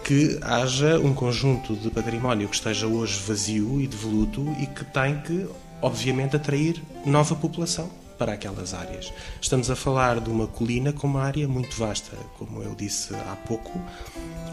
que 0.05 0.39
haja 0.43 0.99
um 0.99 1.15
conjunto 1.15 1.75
de 1.75 1.91
património 1.91 2.49
que 2.49 2.55
esteja 2.55 2.87
hoje 2.87 3.19
vazio 3.27 3.81
e 3.81 3.87
devoluto 3.87 4.45
e 4.61 4.67
que 4.67 4.85
tem 4.85 5.19
que 5.23 5.49
obviamente, 5.85 6.35
atrair 6.35 6.83
nova 7.05 7.37
população 7.37 7.91
para 8.17 8.33
aquelas 8.33 8.73
áreas. 8.73 9.13
Estamos 9.41 9.71
a 9.71 9.77
falar 9.77 10.19
de 10.19 10.31
uma 10.31 10.47
colina 10.47 10.93
com 10.93 11.07
uma 11.07 11.23
área 11.23 11.47
muito 11.47 11.77
vasta, 11.77 12.17
como 12.39 12.63
eu 12.63 12.75
disse 12.75 13.15
há 13.15 13.37
pouco, 13.37 13.79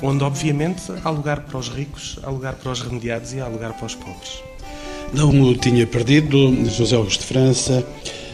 onde, 0.02 0.24
obviamente, 0.24 0.92
há 1.04 1.10
lugar 1.10 1.42
para 1.42 1.58
os 1.58 1.70
ricos, 1.70 2.20
há 2.24 2.30
lugar 2.30 2.56
para 2.56 2.72
os 2.72 2.82
remediados 2.82 3.34
e 3.34 3.40
há 3.40 3.48
lugar 3.48 3.74
para 3.74 3.86
os 3.86 3.96
pobres. 3.96 4.44
Não 5.14 5.42
o 5.42 5.56
tinha 5.56 5.86
perdido, 5.86 6.54
José 6.70 6.96
Augusto 6.96 7.22
de 7.22 7.28
França. 7.28 7.86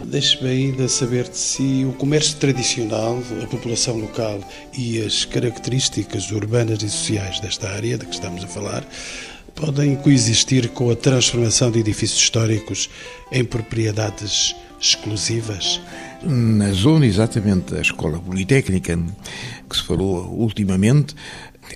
Deixe-me 0.06 0.50
ainda 0.50 0.88
saber 0.88 1.28
de 1.28 1.38
si 1.38 1.86
o 1.90 1.94
comércio 1.94 2.38
tradicional, 2.38 3.20
a 3.44 3.48
população 3.48 3.98
local 3.98 4.40
e 4.78 5.02
as 5.02 5.26
características 5.26 6.32
urbanas 6.32 6.84
e 6.84 6.90
sociais 6.90 7.40
desta 7.40 7.68
área 7.70 7.98
de 7.98 8.06
que 8.06 8.14
estamos 8.14 8.44
a 8.44 8.48
falar 8.48 8.88
podem 9.56 9.96
coexistir 9.96 10.70
com 10.70 10.92
a 10.92 10.96
transformação 10.96 11.72
de 11.72 11.80
edifícios 11.80 12.22
históricos 12.22 12.90
em 13.32 13.44
propriedades 13.44 14.56
exclusivas? 14.80 15.82
Na 16.22 16.72
zona 16.72 17.08
exatamente 17.08 17.74
da 17.74 17.82
Escola 17.82 18.20
Politécnica, 18.20 18.98
que 19.68 19.76
se 19.76 19.84
falou 19.84 20.32
ultimamente, 20.32 21.16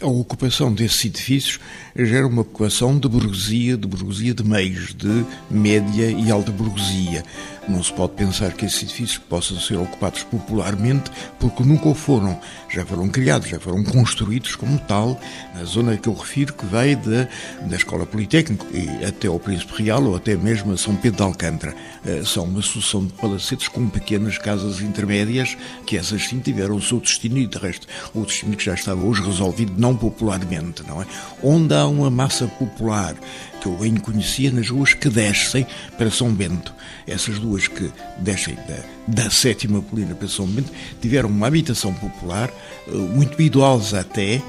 a 0.01 0.07
ocupação 0.07 0.73
desses 0.73 1.05
edifícios 1.05 1.59
gera 1.95 2.27
uma 2.27 2.41
ocupação 2.41 2.97
de 2.97 3.07
burguesia, 3.07 3.77
de 3.77 3.87
burguesia 3.87 4.33
de 4.33 4.43
meios, 4.43 4.93
de 4.93 5.25
média 5.49 6.09
e 6.11 6.31
alta 6.31 6.51
burguesia. 6.51 7.23
Não 7.71 7.81
se 7.81 7.93
pode 7.93 8.13
pensar 8.13 8.51
que 8.51 8.65
esses 8.65 8.83
edifícios 8.83 9.17
possam 9.17 9.57
ser 9.57 9.77
ocupados 9.77 10.23
popularmente, 10.23 11.09
porque 11.39 11.63
nunca 11.63 11.87
o 11.87 11.95
foram. 11.95 12.37
Já 12.69 12.85
foram 12.85 13.07
criados, 13.07 13.47
já 13.47 13.61
foram 13.61 13.81
construídos 13.81 14.55
como 14.55 14.77
tal, 14.77 15.17
na 15.55 15.63
zona 15.63 15.95
que 15.95 16.09
eu 16.09 16.13
refiro, 16.13 16.53
que 16.53 16.65
vai 16.65 16.97
da, 16.97 17.29
da 17.61 17.75
Escola 17.77 18.05
Politécnica 18.05 18.65
e 18.73 19.05
até 19.05 19.29
ao 19.29 19.39
Príncipe 19.39 19.83
Real 19.83 20.03
ou 20.03 20.17
até 20.17 20.35
mesmo 20.35 20.73
a 20.73 20.77
São 20.77 20.97
Pedro 20.97 21.17
de 21.17 21.23
Alcântara. 21.23 21.73
Eh, 22.05 22.23
são 22.25 22.43
uma 22.43 22.61
sucessão 22.61 23.05
de 23.05 23.13
palacetes 23.13 23.69
com 23.69 23.87
pequenas 23.89 24.37
casas 24.37 24.81
intermédias, 24.81 25.55
que 25.85 25.97
essas 25.97 26.27
sim 26.27 26.39
tiveram 26.39 26.75
o 26.75 26.81
seu 26.81 26.99
destino 26.99 27.37
e, 27.37 27.47
de 27.47 27.57
resto, 27.57 27.87
o 28.13 28.25
destino 28.25 28.57
que 28.57 28.65
já 28.65 28.73
estava 28.73 29.01
hoje 29.01 29.23
resolvido, 29.23 29.73
não 29.77 29.95
popularmente, 29.95 30.83
não 30.85 31.01
é? 31.01 31.05
Onde 31.41 31.73
há 31.73 31.87
uma 31.87 32.09
massa 32.09 32.47
popular 32.47 33.15
que 33.61 33.67
eu 33.67 33.77
bem 33.77 33.95
conhecia 33.95 34.51
nas 34.51 34.69
ruas 34.69 34.95
que 34.95 35.07
descem 35.07 35.65
para 35.97 36.09
São 36.09 36.33
Bento. 36.33 36.73
Essas 37.07 37.37
duas 37.37 37.67
que 37.67 37.91
descem 38.17 38.55
da, 38.67 39.23
da 39.23 39.29
sétima 39.29 39.81
colina 39.81 40.15
para 40.15 40.27
São 40.27 40.47
Bento 40.47 40.71
tiveram 40.99 41.29
uma 41.29 41.47
habitação 41.47 41.93
popular, 41.93 42.49
eh, 42.87 42.91
muito 42.91 43.39
idosa 43.39 43.99
até, 43.99 44.41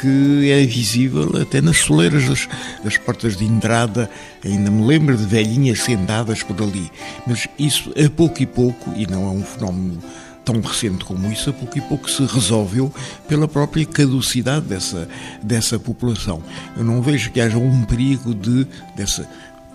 que 0.00 0.50
é 0.50 0.64
visível 0.64 1.30
até 1.40 1.60
nas 1.60 1.78
soleiras 1.78 2.26
das, 2.26 2.48
das, 2.82 2.96
portas 2.96 3.36
de 3.36 3.44
entrada. 3.44 4.10
Ainda 4.44 4.70
me 4.70 4.84
lembro 4.84 5.16
de 5.16 5.24
velhinhas 5.24 5.80
sentadas 5.80 6.42
por 6.42 6.60
ali. 6.62 6.90
Mas 7.26 7.46
isso, 7.58 7.92
a 7.92 8.08
pouco 8.08 8.42
e 8.42 8.46
pouco, 8.46 8.92
e 8.96 9.06
não 9.06 9.24
é 9.24 9.30
um 9.30 9.44
fenómeno 9.44 10.02
tão 10.50 10.60
recente 10.60 11.04
como 11.04 11.30
isso, 11.30 11.50
a 11.50 11.52
pouco 11.52 11.78
e 11.78 11.80
pouco 11.80 12.10
se 12.10 12.24
resolveu 12.24 12.92
pela 13.28 13.46
própria 13.46 13.86
caducidade 13.86 14.66
dessa, 14.66 15.08
dessa 15.42 15.78
população. 15.78 16.42
Eu 16.76 16.84
não 16.84 17.00
vejo 17.00 17.30
que 17.30 17.40
haja 17.40 17.56
um 17.56 17.84
perigo 17.84 18.34
de, 18.34 18.66
dessa 18.96 19.28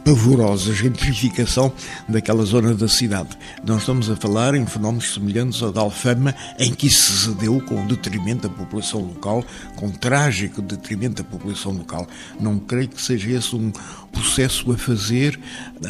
pavorosa 0.06 0.72
gentrificação 0.72 1.74
daquela 2.08 2.46
zona 2.46 2.76
da 2.76 2.88
cidade. 2.88 3.30
Não 3.66 3.80
estamos 3.80 4.08
a 4.08 4.16
falar 4.16 4.54
em 4.54 4.64
fenómenos 4.68 5.12
semelhantes 5.12 5.64
ao 5.64 5.72
da 5.72 5.82
Alfama, 5.82 6.36
em 6.60 6.72
que 6.72 6.86
isso 6.86 7.12
se 7.12 7.36
deu 7.36 7.60
com 7.62 7.88
detrimento 7.88 8.48
da 8.48 8.54
população 8.54 9.02
local, 9.02 9.44
com 9.76 9.90
trágico 9.90 10.62
detrimento 10.62 11.24
da 11.24 11.28
população 11.28 11.72
local. 11.72 12.08
Não 12.40 12.60
creio 12.60 12.88
que 12.88 13.02
seja 13.02 13.32
esse 13.32 13.56
um 13.56 13.72
processo 14.12 14.72
a 14.72 14.78
fazer 14.78 15.40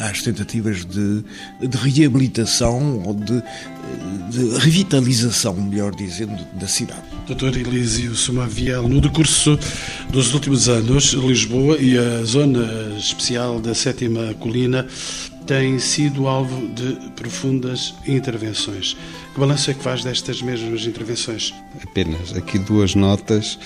às 0.00 0.22
tentativas 0.22 0.84
de, 0.86 1.22
de 1.60 1.76
reabilitação 1.76 3.02
ou 3.04 3.14
de, 3.14 3.42
de, 4.30 4.58
revitalização, 4.58 5.54
melhor 5.54 5.94
dizendo, 5.94 6.36
da 6.54 6.66
cidade. 6.66 7.02
Doutor 7.26 7.56
Elísio 7.56 8.14
Sumaviel, 8.14 8.88
no 8.88 9.00
decurso 9.00 9.58
dos 10.10 10.32
últimos 10.34 10.68
anos, 10.68 11.12
Lisboa 11.12 11.76
e 11.78 11.98
a 11.98 12.24
zona 12.24 12.96
especial 12.98 13.60
da 13.60 13.74
Sétima 13.74 14.34
Colina 14.34 14.86
têm 15.46 15.78
sido 15.78 16.26
alvo 16.26 16.68
de 16.68 17.10
profundas 17.14 17.94
intervenções. 18.06 18.96
Que 19.32 19.40
balanço 19.40 19.70
é 19.70 19.74
que 19.74 19.82
faz 19.82 20.02
destas 20.02 20.42
mesmas 20.42 20.84
intervenções? 20.86 21.54
Apenas 21.82 22.34
aqui 22.36 22.58
duas 22.58 22.94
notas 22.94 23.58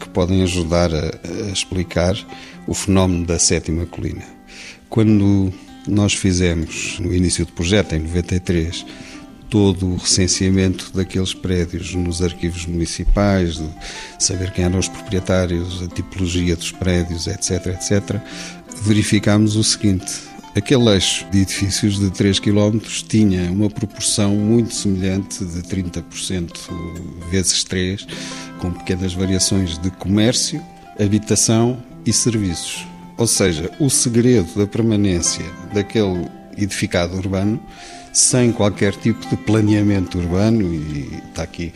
que 0.00 0.08
podem 0.08 0.42
ajudar 0.42 0.94
a, 0.94 1.10
a 1.48 1.52
explicar 1.52 2.16
o 2.66 2.74
fenómeno 2.74 3.26
da 3.26 3.38
sétima 3.38 3.84
colina. 3.86 4.24
Quando 4.88 5.52
nós 5.86 6.14
fizemos, 6.14 6.98
no 6.98 7.14
início 7.14 7.44
do 7.44 7.52
projeto, 7.52 7.94
em 7.94 8.00
93, 8.00 8.84
todo 9.48 9.86
o 9.86 9.96
recenseamento 9.96 10.90
daqueles 10.94 11.34
prédios 11.34 11.94
nos 11.94 12.22
arquivos 12.22 12.66
municipais, 12.66 13.60
saber 14.18 14.52
quem 14.52 14.64
eram 14.64 14.78
os 14.78 14.88
proprietários, 14.88 15.82
a 15.82 15.88
tipologia 15.88 16.54
dos 16.56 16.72
prédios, 16.72 17.26
etc., 17.26 17.66
etc., 17.68 18.20
verificámos 18.82 19.56
o 19.56 19.64
seguinte: 19.64 20.12
aquele 20.54 20.90
eixo 20.90 21.26
de 21.30 21.40
edifícios 21.40 21.98
de 21.98 22.10
3 22.10 22.40
km 22.40 22.78
tinha 23.08 23.50
uma 23.50 23.70
proporção 23.70 24.34
muito 24.34 24.74
semelhante 24.74 25.44
de 25.44 25.62
30% 25.62 26.52
vezes 27.30 27.64
3, 27.64 28.06
com 28.58 28.72
pequenas 28.72 29.14
variações 29.14 29.78
de 29.78 29.90
comércio, 29.92 30.62
habitação 30.98 31.82
e 32.04 32.12
serviços. 32.12 32.86
Ou 33.16 33.26
seja, 33.26 33.70
o 33.80 33.90
segredo 33.90 34.48
da 34.56 34.66
permanência 34.66 35.44
daquele 35.72 36.28
edificado 36.56 37.16
urbano, 37.16 37.60
sem 38.12 38.52
qualquer 38.52 38.94
tipo 38.94 39.28
de 39.28 39.36
planeamento 39.36 40.18
urbano, 40.18 40.74
e 40.74 41.08
está 41.28 41.42
aqui 41.42 41.72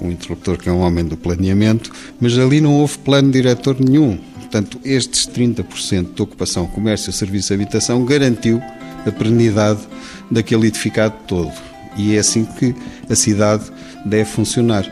um 0.00 0.10
interlocutor 0.10 0.58
que 0.58 0.68
é 0.68 0.72
um 0.72 0.80
homem 0.80 1.04
do 1.04 1.16
planeamento, 1.16 1.90
mas 2.20 2.38
ali 2.38 2.60
não 2.60 2.74
houve 2.74 2.98
plano 2.98 3.30
diretor 3.30 3.76
nenhum. 3.80 4.18
Portanto, 4.34 4.78
estes 4.84 5.26
30% 5.26 6.14
de 6.14 6.22
ocupação, 6.22 6.66
comércio, 6.66 7.12
serviço 7.12 7.52
habitação 7.52 8.04
garantiu 8.04 8.62
a 9.06 9.10
perenidade 9.10 9.80
daquele 10.30 10.66
edificado 10.66 11.14
todo. 11.26 11.52
E 11.96 12.14
é 12.14 12.18
assim 12.18 12.44
que 12.44 12.74
a 13.08 13.14
cidade 13.14 13.64
deve 14.04 14.26
funcionar. 14.26 14.84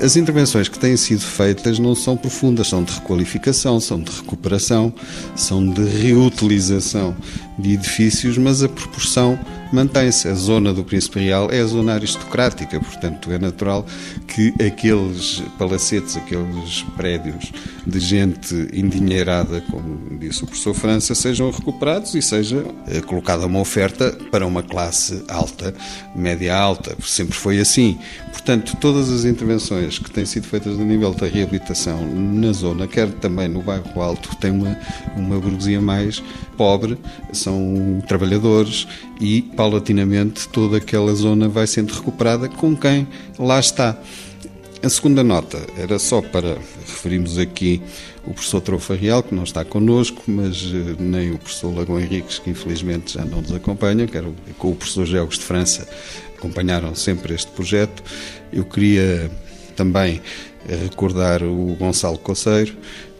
As 0.00 0.16
intervenções 0.16 0.68
que 0.68 0.78
têm 0.78 0.96
sido 0.96 1.22
feitas 1.22 1.78
não 1.78 1.94
são 1.94 2.16
profundas, 2.16 2.68
são 2.68 2.84
de 2.84 2.92
requalificação, 2.92 3.80
são 3.80 4.00
de 4.00 4.12
recuperação, 4.12 4.92
são 5.34 5.68
de 5.68 5.82
reutilização 5.82 7.16
de 7.58 7.72
edifícios, 7.72 8.38
mas 8.38 8.62
a 8.62 8.68
proporção 8.68 9.38
mantém-se. 9.72 10.28
A 10.28 10.34
zona 10.34 10.72
do 10.72 10.84
Príncipe 10.84 11.20
Real 11.20 11.50
é 11.50 11.60
a 11.60 11.66
zona 11.66 11.94
aristocrática, 11.94 12.80
portanto 12.80 13.30
é 13.30 13.38
natural 13.38 13.86
que 14.26 14.52
aqueles 14.64 15.42
palacetes, 15.58 16.16
aqueles 16.16 16.82
prédios 16.96 17.52
de 17.86 18.00
gente 18.00 18.54
endinheirada, 18.72 19.60
como 19.70 20.18
disse 20.18 20.44
o 20.44 20.46
professor 20.46 20.74
França, 20.74 21.14
sejam 21.14 21.50
recuperados 21.50 22.14
e 22.14 22.22
seja 22.22 22.64
eh, 22.86 23.00
colocada 23.00 23.46
uma 23.46 23.60
oferta 23.60 24.16
para 24.30 24.46
uma 24.46 24.62
classe 24.62 25.22
alta, 25.28 25.74
média 26.14 26.56
alta. 26.56 26.96
Sempre 27.02 27.34
foi 27.34 27.58
assim. 27.58 27.98
Portanto, 28.32 28.76
todas 28.80 29.10
as 29.10 29.24
intervenções 29.24 29.98
que 29.98 30.10
têm 30.10 30.24
sido 30.24 30.46
feitas 30.46 30.78
a 30.78 30.84
nível 30.84 31.12
da 31.14 31.26
reabilitação 31.26 32.06
na 32.06 32.52
zona, 32.52 32.86
quer 32.86 33.08
também 33.14 33.48
no 33.48 33.62
bairro 33.62 34.00
Alto, 34.00 34.34
tem 34.36 34.50
uma, 34.50 34.78
uma 35.16 35.38
burguesia 35.38 35.80
mais 35.80 36.22
pobre, 36.58 36.98
são 37.32 38.02
trabalhadores 38.08 38.86
e, 39.20 39.40
paulatinamente, 39.40 40.48
toda 40.48 40.78
aquela 40.78 41.14
zona 41.14 41.48
vai 41.48 41.66
sendo 41.66 41.94
recuperada 41.94 42.48
com 42.48 42.76
quem 42.76 43.06
lá 43.38 43.60
está. 43.60 43.96
A 44.82 44.88
segunda 44.88 45.24
nota 45.24 45.58
era 45.76 45.98
só 45.98 46.20
para 46.20 46.58
referirmos 46.86 47.38
aqui 47.38 47.80
o 48.26 48.32
professor 48.32 48.60
Trofa 48.60 48.94
Real, 48.94 49.22
que 49.22 49.34
não 49.34 49.42
está 49.42 49.64
connosco, 49.64 50.22
mas 50.26 50.62
eh, 50.72 50.94
nem 50.98 51.32
o 51.32 51.38
professor 51.38 51.74
Lagão 51.74 51.98
Henriques, 51.98 52.38
que 52.38 52.50
infelizmente 52.50 53.14
já 53.14 53.24
não 53.24 53.40
nos 53.40 53.52
acompanha, 53.52 54.06
que 54.06 54.16
era 54.16 54.28
com 54.58 54.70
o 54.70 54.76
professor 54.76 55.06
Geogos 55.06 55.38
de 55.38 55.44
França, 55.44 55.88
acompanharam 56.36 56.94
sempre 56.94 57.34
este 57.34 57.50
projeto. 57.50 58.02
Eu 58.52 58.64
queria 58.64 59.30
também 59.74 60.20
recordar 60.68 61.42
o 61.42 61.74
Gonçalo 61.78 62.18
Coceiro, 62.18 62.76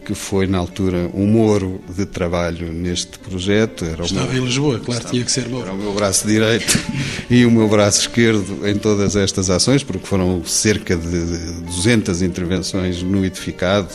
que 0.09 0.15
foi 0.15 0.47
na 0.47 0.57
altura 0.57 1.07
um 1.13 1.27
moro 1.27 1.79
de 1.95 2.03
trabalho 2.03 2.73
neste 2.73 3.19
projeto. 3.19 3.85
Era 3.85 4.03
Estava 4.03 4.33
meu... 4.33 4.41
em 4.41 4.45
Lisboa, 4.47 4.79
claro, 4.79 4.93
Estava... 4.93 5.13
tinha 5.13 5.23
que 5.23 5.31
ser 5.31 5.47
moro. 5.47 5.65
Era 5.65 5.73
o 5.73 5.77
meu 5.77 5.93
braço 5.93 6.25
direito 6.25 6.79
e 7.29 7.45
o 7.45 7.51
meu 7.51 7.67
braço 7.67 8.01
esquerdo 8.01 8.67
em 8.67 8.75
todas 8.75 9.15
estas 9.15 9.51
ações, 9.51 9.83
porque 9.83 10.07
foram 10.07 10.43
cerca 10.43 10.97
de 10.97 11.25
200 11.61 12.23
intervenções 12.23 13.03
no 13.03 13.23
edificado 13.23 13.87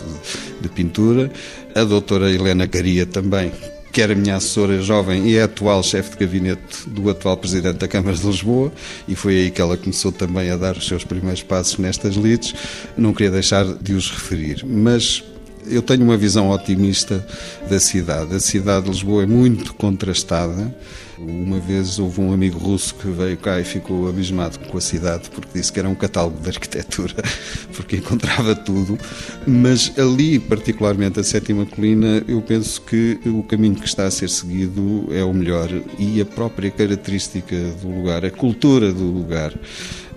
de 0.61 0.69
pintura. 0.69 1.33
A 1.75 1.83
doutora 1.83 2.31
Helena 2.31 2.69
Caria 2.69 3.05
também, 3.07 3.51
que 3.93 4.01
era 4.01 4.15
minha 4.15 4.37
assessora 4.37 4.81
jovem 4.81 5.27
e 5.27 5.37
é 5.37 5.43
atual 5.43 5.83
chefe 5.83 6.11
de 6.11 6.25
gabinete 6.25 6.89
do 6.89 7.11
atual 7.11 7.37
presidente 7.37 7.79
da 7.79 7.89
Câmara 7.89 8.17
de 8.17 8.25
Lisboa, 8.25 8.73
e 9.09 9.17
foi 9.17 9.37
aí 9.37 9.51
que 9.51 9.61
ela 9.61 9.77
começou 9.77 10.13
também 10.13 10.49
a 10.49 10.57
dar 10.57 10.77
os 10.77 10.87
seus 10.87 11.03
primeiros 11.03 11.43
passos 11.43 11.77
nestas 11.77 12.15
lides. 12.15 12.55
Não 12.97 13.13
queria 13.13 13.33
deixar 13.33 13.65
de 13.65 13.95
os 13.95 14.09
referir, 14.09 14.65
mas 14.65 15.25
eu 15.67 15.83
tenho 15.83 16.03
uma 16.03 16.17
visão 16.17 16.51
otimista 16.51 17.27
da 17.69 17.79
cidade. 17.81 18.35
A 18.35 18.41
cidade 18.41 18.85
de 18.85 18.91
Lisboa 18.91 19.23
é 19.23 19.27
muito 19.27 19.75
contrastada. 19.75 20.75
Uma 21.19 21.61
vez 21.61 21.99
houve 21.99 22.21
um 22.21 22.33
amigo 22.33 22.59
russo 22.59 22.95
que 22.97 23.09
veio 23.09 23.37
cá 23.37 23.61
e 23.61 23.65
ficou 23.65 24.09
abismado 24.09 24.59
com 24.59 24.77
a 24.77 24.81
cidade 24.81 25.31
porque 25.31 25.59
disse 25.59 25.73
que 25.73 25.79
era 25.79 25.89
um 25.89 25.95
catálogo 25.95 26.41
de 26.41 26.49
arquitetura, 26.49 27.15
porque 27.75 27.97
encontrava 27.97 28.55
tudo. 28.55 28.99
Mas 29.47 29.93
ali, 29.97 30.39
particularmente 30.39 31.21
a 31.21 31.25
Sétima 31.25 31.65
Colina, 31.67 32.23
eu 32.27 32.43
penso 32.43 32.81
que 32.83 33.19
o 33.27 33.43
caminho 33.45 33.77
que 33.77 33.87
está 33.87 34.07
a 34.07 34.11
ser 34.11 34.29
seguido 34.29 35.07
é 35.11 35.23
o 35.23 35.33
melhor 35.33 35.71
e 35.99 36.21
a 36.21 36.27
própria 36.27 36.71
característica 36.71 37.57
do 37.81 37.89
lugar, 37.89 38.25
a 38.25 38.31
cultura 38.31 38.93
do 38.93 39.05
lugar, 39.05 39.55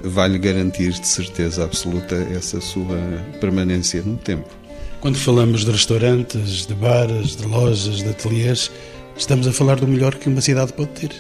vai-lhe 0.02 0.38
garantir 0.38 0.92
de 0.94 1.08
certeza 1.08 1.64
absoluta 1.64 2.16
essa 2.16 2.60
sua 2.60 2.98
permanência 3.40 4.02
no 4.02 4.18
tempo. 4.18 4.67
Quando 5.00 5.18
falamos 5.18 5.64
de 5.64 5.72
restaurantes, 5.72 6.66
de 6.66 6.74
bares, 6.74 7.36
de 7.36 7.46
lojas, 7.46 7.98
de 7.98 8.10
ateliês, 8.10 8.72
estamos 9.16 9.48
a 9.48 9.52
falar 9.52 9.80
do 9.80 9.88
melhor 9.88 10.16
que 10.16 10.28
uma 10.28 10.42
cidade 10.42 10.74
pode 10.74 10.90
ter. 10.90 11.12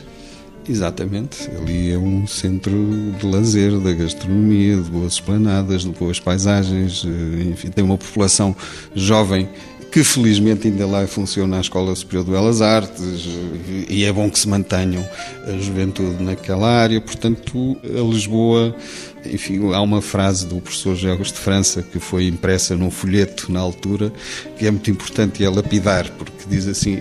Exatamente. 0.67 1.49
Ali 1.51 1.91
é 1.91 1.97
um 1.97 2.25
centro 2.27 2.71
de 3.19 3.25
lazer, 3.25 3.77
da 3.79 3.93
gastronomia, 3.93 4.77
de 4.77 4.89
boas 4.89 5.13
esplanadas, 5.13 5.83
de 5.83 5.89
boas 5.89 6.19
paisagens. 6.19 7.05
Eh, 7.05 7.43
enfim, 7.51 7.69
tem 7.69 7.83
uma 7.83 7.97
população 7.97 8.55
jovem 8.95 9.47
que 9.91 10.03
felizmente 10.03 10.67
ainda 10.67 10.85
lá 10.85 11.07
funciona 11.07 11.57
a 11.57 11.61
Escola 11.61 11.95
Superior 11.95 12.25
de 12.25 12.31
Belas 12.31 12.61
Artes 12.61 13.27
eh, 13.27 13.85
e 13.89 14.03
é 14.03 14.11
bom 14.11 14.29
que 14.29 14.37
se 14.37 14.47
mantenham 14.49 15.07
a 15.47 15.51
juventude 15.57 16.21
naquela 16.21 16.67
área. 16.67 16.99
Portanto, 16.99 17.77
a 17.83 18.01
Lisboa, 18.01 18.75
enfim, 19.33 19.73
há 19.73 19.81
uma 19.81 20.01
frase 20.01 20.45
do 20.45 20.59
professor 20.61 20.95
Jogos 20.95 21.31
de 21.31 21.37
França 21.37 21.81
que 21.81 21.99
foi 21.99 22.27
impressa 22.27 22.75
num 22.75 22.91
folheto 22.91 23.51
na 23.51 23.59
altura 23.59 24.11
que 24.57 24.65
é 24.65 24.71
muito 24.71 24.89
importante 24.89 25.41
e 25.41 25.45
é 25.45 25.49
lapidar, 25.49 26.09
porque 26.11 26.45
diz 26.49 26.67
assim 26.67 26.99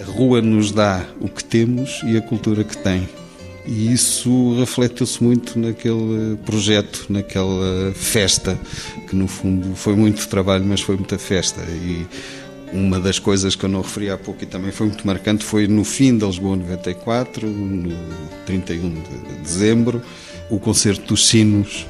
a 0.00 0.04
rua 0.10 0.40
nos 0.40 0.70
dá 0.70 1.04
o 1.20 1.28
que 1.28 1.44
temos 1.44 2.00
e 2.04 2.16
a 2.16 2.20
cultura 2.20 2.64
que 2.64 2.76
tem. 2.76 3.08
E 3.66 3.92
isso 3.92 4.58
refletiu-se 4.58 5.22
muito 5.22 5.58
naquele 5.58 6.36
projeto, 6.46 7.04
naquela 7.10 7.92
festa, 7.94 8.58
que 9.06 9.14
no 9.14 9.28
fundo 9.28 9.74
foi 9.74 9.94
muito 9.94 10.26
trabalho, 10.26 10.64
mas 10.64 10.80
foi 10.80 10.96
muita 10.96 11.18
festa. 11.18 11.60
E 11.62 12.06
uma 12.72 13.00
das 13.00 13.18
coisas 13.18 13.54
que 13.54 13.64
eu 13.64 13.68
não 13.68 13.80
referi 13.80 14.10
há 14.10 14.18
pouco 14.18 14.42
e 14.42 14.46
também 14.46 14.70
foi 14.70 14.86
muito 14.86 15.06
marcante 15.06 15.44
foi 15.44 15.66
no 15.66 15.84
fim 15.84 16.16
da 16.16 16.26
Lisboa 16.26 16.56
94, 16.56 17.46
no 17.46 17.94
31 18.46 18.94
de 18.94 19.42
dezembro, 19.42 20.02
o 20.50 20.58
concerto 20.58 21.06
dos 21.06 21.26
sinos. 21.26 21.86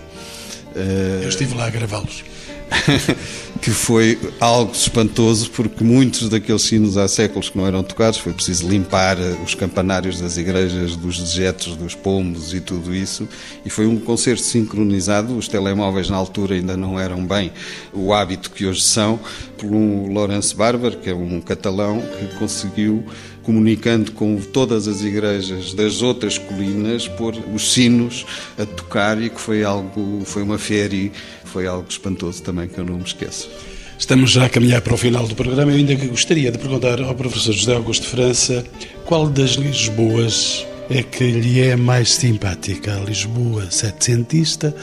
Eu 1.22 1.29
estive 1.29 1.55
lá 1.55 1.66
a 1.66 1.70
gravá-los. 1.70 2.24
que 3.61 3.71
foi 3.71 4.19
algo 4.41 4.73
espantoso 4.73 5.51
porque 5.51 5.83
muitos 5.83 6.29
daqueles 6.29 6.63
sinos 6.63 6.97
há 6.97 7.09
séculos 7.09 7.49
que 7.51 7.59
não 7.59 7.67
eram 7.67 7.83
tocados, 7.83 8.19
foi 8.19 8.33
preciso 8.33 8.69
limpar 8.69 9.19
eh, 9.19 9.37
os 9.45 9.55
campanários 9.55 10.21
das 10.21 10.37
igrejas, 10.37 10.97
dos 10.97 11.19
dejetos, 11.19 11.77
dos 11.77 11.95
pombos 11.95 12.55
e 12.55 12.61
tudo 12.61 12.95
isso, 12.95 13.29
e 13.65 13.71
foi 13.71 13.87
um 13.87 13.99
concerto 13.99 14.43
sincronizado, 14.43 15.37
os 15.37 15.49
telemóveis 15.49 16.09
na 16.09 16.17
altura 16.17 16.55
ainda 16.55 16.77
não 16.77 16.99
eram 16.99 17.27
bem 17.27 17.53
o 17.93 18.13
hábito 18.13 18.51
que 18.51 18.67
hoje 18.67 18.83
são, 18.83 19.19
por 19.57 19.71
um 19.71 20.13
Laurence 20.13 20.55
Barber, 20.55 20.97
que 20.97 21.11
é 21.11 21.15
um 21.15 21.41
catalão 21.41 22.01
que 22.01 22.39
conseguiu 22.39 23.05
comunicando 23.49 24.13
com 24.13 24.37
todas 24.37 24.87
as 24.87 25.01
igrejas 25.01 25.73
das 25.73 26.03
outras 26.03 26.37
colinas, 26.37 27.09
pôr 27.09 27.35
os 27.55 27.73
sinos 27.73 28.27
a 28.59 28.67
tocar 28.67 29.19
e 29.23 29.31
que 29.31 29.41
foi 29.41 29.65
algo, 29.65 30.21
foi 30.27 30.43
uma 30.43 30.59
feria, 30.59 31.11
foi 31.49 31.66
algo 31.66 31.86
espantoso 31.88 32.42
também 32.42 32.68
que 32.68 32.78
eu 32.78 32.84
não 32.84 32.96
me 32.96 33.05
esqueço. 33.05 33.51
Estamos 33.99 34.30
já 34.30 34.46
a 34.46 34.49
caminhar 34.49 34.80
para 34.80 34.94
o 34.94 34.96
final 34.96 35.26
do 35.26 35.34
programa. 35.34 35.72
Eu 35.72 35.76
ainda 35.76 35.94
gostaria 36.07 36.53
de 36.53 36.59
perguntar 36.59 37.01
ao 37.01 37.14
professor 37.14 37.53
José 37.53 37.74
Augusto 37.74 38.07
França 38.07 38.64
qual 39.05 39.28
das 39.28 39.53
Lisboas 39.53 40.64
é 40.88 41.03
que 41.03 41.24
lhe 41.30 41.61
é 41.61 41.74
mais 41.74 42.12
simpática? 42.12 42.96
A 42.96 43.01
Lisboa 43.01 43.70
setecentista, 43.70 44.74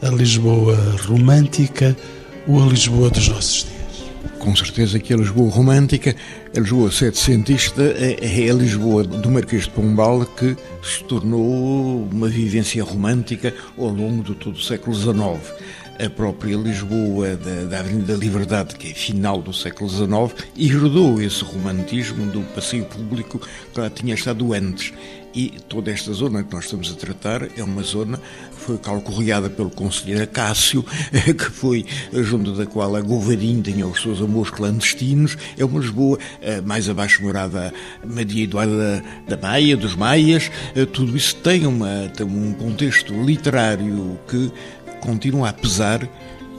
a 0.00 0.08
Lisboa 0.08 0.76
romântica 1.06 1.96
ou 2.46 2.62
a 2.62 2.66
Lisboa 2.66 3.10
dos 3.10 3.28
nossos 3.28 3.64
dias? 3.64 3.73
Com 4.38 4.54
certeza 4.54 4.98
que 4.98 5.12
a 5.12 5.16
Lisboa 5.16 5.50
romântica, 5.50 6.14
a 6.54 6.60
Lisboa 6.60 6.90
setecentista, 6.90 7.82
é, 7.82 8.18
é 8.20 8.50
a 8.50 8.54
Lisboa 8.54 9.04
do 9.04 9.30
Marquês 9.30 9.64
de 9.64 9.70
Pombal 9.70 10.24
que 10.26 10.56
se 10.82 11.02
tornou 11.04 12.08
uma 12.12 12.28
vivência 12.28 12.82
romântica 12.84 13.54
ao 13.78 13.88
longo 13.88 14.22
de 14.22 14.34
todo 14.34 14.56
o 14.56 14.62
século 14.62 14.94
XIX 14.94 15.40
a 15.98 16.10
própria 16.10 16.56
Lisboa 16.56 17.36
da, 17.36 17.64
da, 17.64 17.80
Avenida 17.80 18.12
da 18.12 18.18
Liberdade, 18.18 18.74
que 18.74 18.90
é 18.90 18.94
final 18.94 19.40
do 19.40 19.52
século 19.52 19.88
XIX, 19.88 20.48
herdou 20.56 21.20
esse 21.20 21.44
romantismo 21.44 22.26
do 22.26 22.40
passeio 22.54 22.84
público 22.84 23.40
que 23.72 23.80
lá 23.80 23.88
tinha 23.88 24.14
estado 24.14 24.52
antes. 24.52 24.92
E 25.34 25.50
toda 25.68 25.90
esta 25.90 26.12
zona 26.12 26.44
que 26.44 26.54
nós 26.54 26.64
estamos 26.64 26.92
a 26.92 26.94
tratar 26.94 27.48
é 27.56 27.62
uma 27.62 27.82
zona 27.82 28.18
que 28.18 28.60
foi 28.60 28.78
calcorreada 28.78 29.50
pelo 29.50 29.68
conselheiro 29.68 30.26
Cássio, 30.28 30.84
que 31.12 31.50
foi 31.50 31.84
junto 32.12 32.52
da 32.52 32.64
qual 32.64 32.94
a 32.94 33.00
Govarim 33.00 33.60
tinha 33.60 33.84
os 33.86 34.00
seus 34.00 34.22
amores 34.22 34.50
clandestinos. 34.50 35.36
É 35.58 35.64
uma 35.64 35.80
Lisboa 35.80 36.18
eh, 36.40 36.60
mais 36.60 36.88
abaixo 36.88 37.22
morada 37.22 37.74
Maria 38.06 38.44
Eduarda 38.44 39.04
da 39.26 39.36
Maia, 39.36 39.76
dos 39.76 39.96
Maias. 39.96 40.50
Eh, 40.76 40.86
tudo 40.86 41.16
isso 41.16 41.34
tem, 41.36 41.66
uma, 41.66 42.08
tem 42.16 42.24
um 42.24 42.52
contexto 42.52 43.12
literário 43.12 44.16
que 44.28 44.52
continua 45.00 45.48
a 45.48 45.52
pesar 45.52 46.08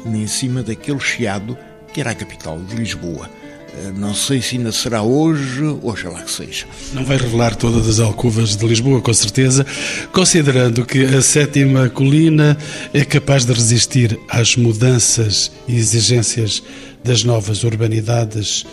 em 0.05 0.27
cima 0.27 0.61
daquele 0.61 0.99
chiado 0.99 1.57
que 1.93 2.01
era 2.01 2.11
a 2.11 2.15
capital 2.15 2.59
de 2.59 2.75
Lisboa. 2.75 3.29
Eh, 3.77 3.91
não 3.95 4.13
sei 4.13 4.41
se 4.41 4.57
ainda 4.57 4.71
será 4.71 5.01
hoje, 5.01 5.63
oxalá 5.83 6.21
que 6.21 6.31
seja. 6.31 6.65
Não 6.93 7.03
vai 7.03 7.17
revelar 7.17 7.55
todas 7.55 7.87
as 7.87 7.99
alcovas 7.99 8.55
de 8.55 8.65
Lisboa, 8.65 9.01
com 9.01 9.13
certeza, 9.13 9.65
considerando 10.11 10.85
que 10.85 11.03
a 11.03 11.21
sétima 11.21 11.89
colina 11.89 12.57
é 12.93 13.03
capaz 13.03 13.45
de 13.45 13.53
resistir 13.53 14.17
às 14.29 14.55
mudanças 14.55 15.51
e 15.67 15.75
exigências 15.75 16.63
das 17.03 17.23
novas 17.23 17.63
urbanidades. 17.63 18.65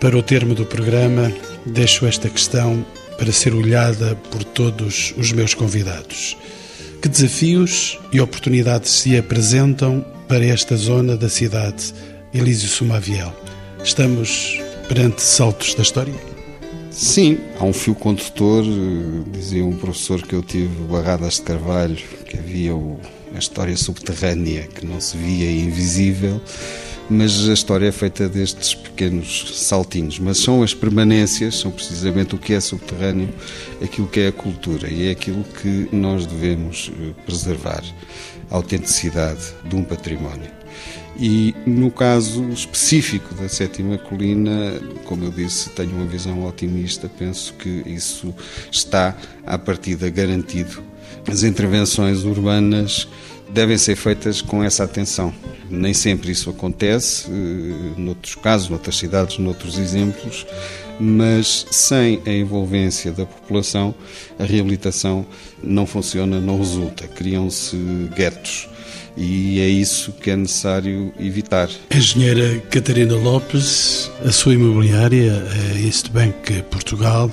Para 0.00 0.16
o 0.16 0.22
termo 0.22 0.54
do 0.54 0.64
programa, 0.64 1.32
deixo 1.66 2.06
esta 2.06 2.28
questão 2.28 2.84
para 3.18 3.32
ser 3.32 3.52
olhada 3.52 4.16
por 4.30 4.44
todos 4.44 5.12
os 5.16 5.32
meus 5.32 5.54
convidados. 5.54 6.36
Que 7.02 7.08
desafios 7.08 7.98
e 8.12 8.20
oportunidades 8.20 8.90
se 8.90 9.16
apresentam 9.16 10.04
para 10.28 10.44
esta 10.44 10.76
zona 10.76 11.16
da 11.16 11.28
cidade, 11.28 11.94
Elísio 12.32 12.68
Sumaviel? 12.68 13.32
Estamos 13.82 14.60
perante 14.88 15.22
saltos 15.22 15.74
da 15.74 15.82
história? 15.82 16.14
Sim, 16.90 17.38
há 17.58 17.64
um 17.64 17.72
fio 17.72 17.94
condutor, 17.94 18.64
dizia 19.30 19.64
um 19.64 19.76
professor 19.76 20.20
que 20.20 20.34
eu 20.34 20.42
tive, 20.42 20.68
Barradas 20.90 21.34
de 21.34 21.42
Carvalho, 21.42 21.96
que 22.26 22.36
havia 22.36 22.72
a 23.34 23.38
história 23.38 23.76
subterrânea 23.76 24.64
que 24.64 24.84
não 24.84 25.00
se 25.00 25.16
via 25.16 25.50
invisível, 25.50 26.40
mas 27.08 27.48
a 27.48 27.52
história 27.52 27.86
é 27.86 27.92
feita 27.92 28.28
destes 28.28 28.74
pequenos 28.74 29.58
saltinhos. 29.58 30.18
Mas 30.18 30.38
são 30.38 30.62
as 30.62 30.74
permanências, 30.74 31.56
são 31.56 31.70
precisamente 31.70 32.34
o 32.34 32.38
que 32.38 32.52
é 32.52 32.60
subterrâneo, 32.60 33.28
aquilo 33.82 34.08
que 34.08 34.20
é 34.20 34.28
a 34.28 34.32
cultura 34.32 34.88
e 34.90 35.08
é 35.08 35.12
aquilo 35.12 35.44
que 35.44 35.88
nós 35.92 36.26
devemos 36.26 36.90
eh, 36.98 37.12
preservar 37.24 37.82
a 38.50 38.56
autenticidade 38.56 39.54
de 39.64 39.76
um 39.76 39.84
património. 39.84 40.58
E 41.20 41.52
no 41.66 41.90
caso 41.90 42.48
específico 42.50 43.34
da 43.34 43.48
Sétima 43.48 43.98
Colina, 43.98 44.80
como 45.04 45.24
eu 45.24 45.30
disse, 45.32 45.70
tenho 45.70 45.90
uma 45.90 46.06
visão 46.06 46.46
otimista, 46.46 47.10
penso 47.18 47.54
que 47.54 47.82
isso 47.86 48.32
está 48.70 49.16
à 49.44 49.58
partida 49.58 50.08
garantido. 50.10 50.80
As 51.26 51.42
intervenções 51.42 52.22
urbanas 52.22 53.08
devem 53.50 53.76
ser 53.76 53.96
feitas 53.96 54.40
com 54.40 54.62
essa 54.62 54.84
atenção. 54.84 55.34
Nem 55.68 55.92
sempre 55.92 56.30
isso 56.30 56.50
acontece, 56.50 57.26
eh, 57.28 58.00
noutros 58.00 58.36
casos, 58.36 58.68
noutras 58.68 58.96
cidades, 58.96 59.38
noutros 59.38 59.76
exemplos, 59.76 60.46
mas 61.00 61.66
sem 61.70 62.22
a 62.26 62.30
envolvência 62.30 63.12
da 63.12 63.26
população, 63.26 63.94
a 64.38 64.44
reabilitação 64.44 65.26
não 65.62 65.86
funciona, 65.86 66.40
não 66.40 66.58
resulta. 66.58 67.06
Criam-se 67.08 67.76
guetos 68.14 68.68
e 69.18 69.60
é 69.60 69.68
isso 69.68 70.12
que 70.12 70.30
é 70.30 70.36
necessário 70.36 71.12
evitar. 71.18 71.68
Engenheira 71.94 72.60
Catarina 72.70 73.16
Lopes, 73.16 74.10
a 74.24 74.30
sua 74.30 74.54
imobiliária, 74.54 75.32
a 75.74 75.78
East 75.80 76.10
Bank 76.10 76.62
Portugal, 76.70 77.30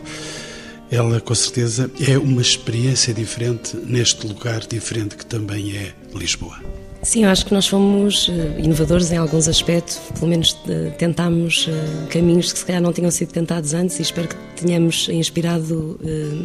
ela 0.89 1.21
com 1.21 1.35
certeza 1.35 1.89
é 2.07 2.17
uma 2.17 2.41
experiência 2.41 3.13
diferente 3.13 3.77
neste 3.77 4.25
lugar 4.25 4.61
diferente 4.61 5.15
que 5.15 5.25
também 5.25 5.77
é 5.77 5.93
Lisboa. 6.13 6.84
Sim, 7.05 7.23
eu 7.23 7.29
acho 7.29 7.45
que 7.45 7.53
nós 7.53 7.67
fomos 7.67 8.27
eh, 8.29 8.61
inovadores 8.63 9.11
em 9.11 9.17
alguns 9.17 9.47
aspectos, 9.47 9.99
pelo 10.15 10.25
menos 10.25 10.57
eh, 10.67 10.89
tentámos 10.97 11.69
eh, 11.69 12.07
caminhos 12.09 12.51
que 12.51 12.57
se 12.57 12.65
calhar 12.65 12.81
não 12.81 12.91
tinham 12.91 13.11
sido 13.11 13.31
tentados 13.31 13.75
antes 13.75 13.99
e 13.99 14.01
espero 14.01 14.27
que 14.27 14.35
tenhamos 14.55 15.07
inspirado 15.09 15.99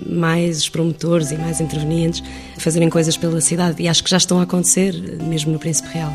mais 0.07 0.59
os 0.59 0.69
promotores 0.69 1.31
e 1.31 1.39
mais 1.39 1.63
intervenientes 1.63 2.23
a 2.55 2.61
fazerem 2.61 2.91
coisas 2.91 3.17
pela 3.17 3.41
cidade 3.41 3.83
e 3.83 3.89
acho 3.89 4.05
que 4.05 4.11
já 4.11 4.19
estão 4.19 4.39
a 4.39 4.43
acontecer, 4.43 4.93
mesmo 5.23 5.51
no 5.51 5.59
Príncipe 5.59 5.89
Real. 5.95 6.13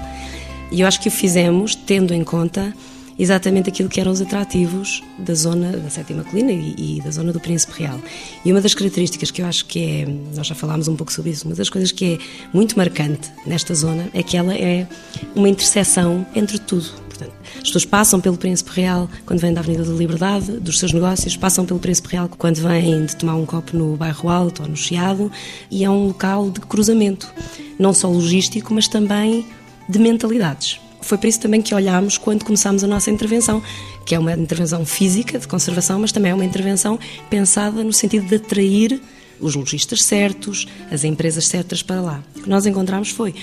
E 0.72 0.82
eu 0.82 0.88
acho 0.88 1.02
que 1.02 1.08
o 1.08 1.12
fizemos 1.12 1.74
tendo 1.74 2.14
em 2.14 2.24
conta 2.24 2.72
exatamente 3.18 3.70
aquilo 3.70 3.90
que 3.90 4.00
eram 4.00 4.12
os 4.12 4.22
atrativos 4.22 5.02
da 5.18 5.34
zona 5.34 5.72
da 5.78 5.90
Sétima 5.90 6.24
Colina 6.24 6.52
e, 6.52 6.98
e, 6.98 7.02
da 7.02 7.12
zona 7.12 7.32
do 7.32 7.40
Príncipe 7.40 7.74
Real. 7.80 8.00
E 8.44 8.52
uma 8.52 8.62
das 8.62 8.74
características 8.74 9.32
que 9.32 9.42
eu 9.42 9.46
acho 9.46 9.66
que 9.66 9.80
é, 9.80 10.06
nós 10.36 10.48
já 10.48 10.56
falámos 10.56 10.88
um 10.88 10.96
pouco 10.96 11.12
sobre 11.12 11.32
isso, 11.32 11.46
uma 11.46 11.56
das 11.56 11.70
coisas 11.70 11.92
que 11.92 12.16
é 12.16 12.18
muito 12.54 12.78
marcante 12.78 13.32
nesta 13.46 13.74
zona 13.74 14.10
é 14.14 14.22
que 14.22 14.38
ela 14.38 14.54
é 14.54 14.88
uma 15.36 15.50
interseção 15.50 16.26
entre 16.36 16.60
tudo. 16.60 17.06
Portanto, 17.08 17.34
as 17.56 17.64
pessoas 17.64 17.86
passam 17.86 18.20
pelo 18.20 18.36
Príncipe 18.38 18.72
Real 18.72 19.10
quando 19.26 19.40
vêm 19.40 19.54
da 19.54 19.62
Avenida 19.62 19.86
da 19.86 19.94
Liberdade, 19.94 20.52
dos 20.60 20.78
seus 20.80 20.92
negócios, 20.92 21.38
passam 21.38 21.66
pelo 21.66 21.80
Príncipe 21.80 22.10
Real 22.10 22.30
quando 22.38 22.58
vêm 22.58 23.06
de 23.06 23.16
tomar 23.16 23.36
um 23.36 23.46
copo 23.46 23.78
no 23.78 23.96
Bairro 23.96 24.28
Alto 24.28 24.64
ou 24.64 24.68
no 24.68 24.76
Chiado, 24.76 25.32
e 25.72 25.86
é 25.86 25.90
um 25.90 26.08
local 26.08 26.52
de 26.52 26.60
cruzamento, 26.60 27.34
não 27.80 27.94
só 27.94 28.10
logístico, 28.10 28.74
mas 28.74 28.90
também 28.90 29.46
de 29.88 29.98
mentalidades 29.98 30.80
Foi 31.06 31.20
por 31.20 31.28
isso 31.28 31.40
também 31.40 31.62
que 31.62 31.74
olhámos 31.74 32.18
quando 32.18 32.44
começámos 32.44 32.84
a 32.84 32.88
nossa 32.88 33.12
intervenção, 33.12 33.62
que 34.04 34.16
é 34.16 34.20
uma 34.20 34.34
intervenção 34.34 34.84
física 34.84 35.38
de 35.38 35.48
conservação, 35.48 36.00
mas 36.00 36.12
também 36.12 36.32
é 36.32 36.36
uma 36.36 36.44
intervenção 36.44 37.00
pensada 37.30 37.84
no 37.84 37.94
sentido 37.94 38.26
de 38.28 38.36
atrair 38.36 39.00
os 39.40 39.54
lojistas 39.54 40.02
certos, 40.02 40.68
as 40.90 41.04
empresas 41.04 41.48
certas 41.48 41.84
para 41.84 42.02
lá. 42.02 42.24
O 42.36 42.42
que 42.42 42.50
nós 42.50 42.66
encontramos 42.66 43.12
foi 43.12 43.36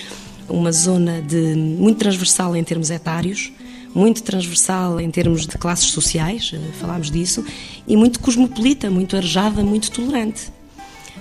uma 0.49 0.73
zona 0.73 1.23
de 1.23 1.55
muito 1.55 1.99
transversal 1.99 2.57
em 2.57 2.65
termos 2.65 2.91
etários, 2.91 3.53
muito 3.95 4.25
transversal 4.25 5.01
em 5.01 5.11
termos 5.11 5.47
de 5.47 5.57
classes 5.57 5.91
sociais, 5.91 6.51
eh, 6.53 6.59
falámos 6.81 7.13
disso, 7.13 7.45
e 7.87 7.97
muito 7.97 8.19
cosmopolita, 8.19 8.91
muito 8.91 9.17
arejada, 9.17 9.63
muito 9.63 9.89
tolerante. 9.93 10.51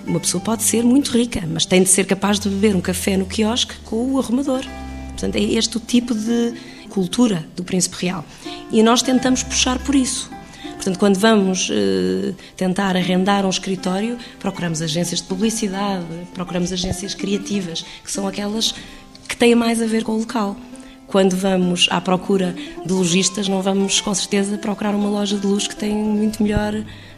Uma 0.08 0.20
pessoa 0.20 0.42
pode 0.44 0.64
ser 0.64 0.84
muito 0.84 1.12
rica, 1.12 1.44
mas 1.48 1.68
tem 1.68 1.84
de 1.84 1.90
ser 1.90 2.06
capaz 2.06 2.40
de 2.40 2.50
beber 2.50 2.76
um 2.76 2.82
café 2.82 3.16
no 3.16 3.28
quiosque 3.28 3.76
com 3.86 4.14
o 4.14 4.18
arrumador. 4.18 4.66
Portanto, 5.22 5.36
é 5.36 5.54
este 5.54 5.78
o 5.78 5.80
tipo 5.80 6.16
de 6.16 6.56
cultura 6.90 7.46
do 7.56 7.64
Príncipe 7.64 7.96
Real. 8.08 8.26
E 8.72 8.82
nós 8.82 9.04
tentamos 9.04 9.44
puxar 9.44 9.78
por 9.78 9.94
isso. 9.94 10.32
Portanto, 10.74 10.98
quando 10.98 11.20
vamos 11.20 11.70
eh, 11.72 12.34
tentar 12.58 12.98
arrendar 12.98 13.46
um 13.46 13.50
escritório, 13.52 14.18
procuramos 14.40 14.82
agências 14.82 15.22
de 15.22 15.28
publicidade, 15.28 16.08
procuramos 16.34 16.74
agências 16.74 17.14
criativas, 17.14 17.86
que 18.04 18.12
são 18.12 18.28
aquelas 18.28 18.74
que 19.28 19.38
têm 19.38 19.54
mais 19.54 19.80
a 19.80 19.86
ver 19.86 20.04
com 20.04 20.14
o 20.14 20.18
local. 20.18 20.58
Quando 21.06 21.36
vamos 21.36 21.88
à 21.92 22.02
procura 22.02 22.56
de 22.84 22.92
lojistas, 22.92 23.48
não 23.48 23.62
vamos 23.62 24.02
com 24.02 24.16
certeza 24.16 24.58
procurar 24.58 24.96
uma 24.96 25.08
loja 25.10 25.38
de 25.38 25.46
luz 25.46 25.68
que 25.68 25.76
tem 25.76 25.94
muito 25.94 26.42
melhor 26.42 26.74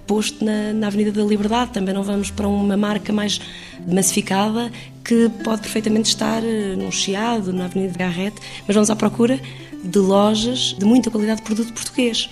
posto 0.05 0.43
na, 0.43 0.73
na 0.73 0.87
Avenida 0.87 1.11
da 1.11 1.23
Liberdade. 1.23 1.71
Também 1.71 1.93
não 1.93 2.03
vamos 2.03 2.31
para 2.31 2.47
uma 2.47 2.77
marca 2.77 3.11
mais 3.11 3.39
massificada 3.87 4.71
que 5.03 5.29
pode 5.43 5.61
perfeitamente 5.61 6.09
estar 6.09 6.43
eh, 6.43 6.75
num 6.77 6.91
Chiado, 6.91 7.51
na 7.51 7.65
Avenida 7.65 7.91
de 7.91 7.97
Garrete, 7.97 8.37
mas 8.65 8.73
vamos 8.73 8.89
à 8.89 8.95
procura 8.95 9.39
de 9.83 9.99
lojas 9.99 10.75
de 10.77 10.85
muita 10.85 11.11
qualidade 11.11 11.41
de 11.41 11.45
produto 11.45 11.73
português. 11.73 12.29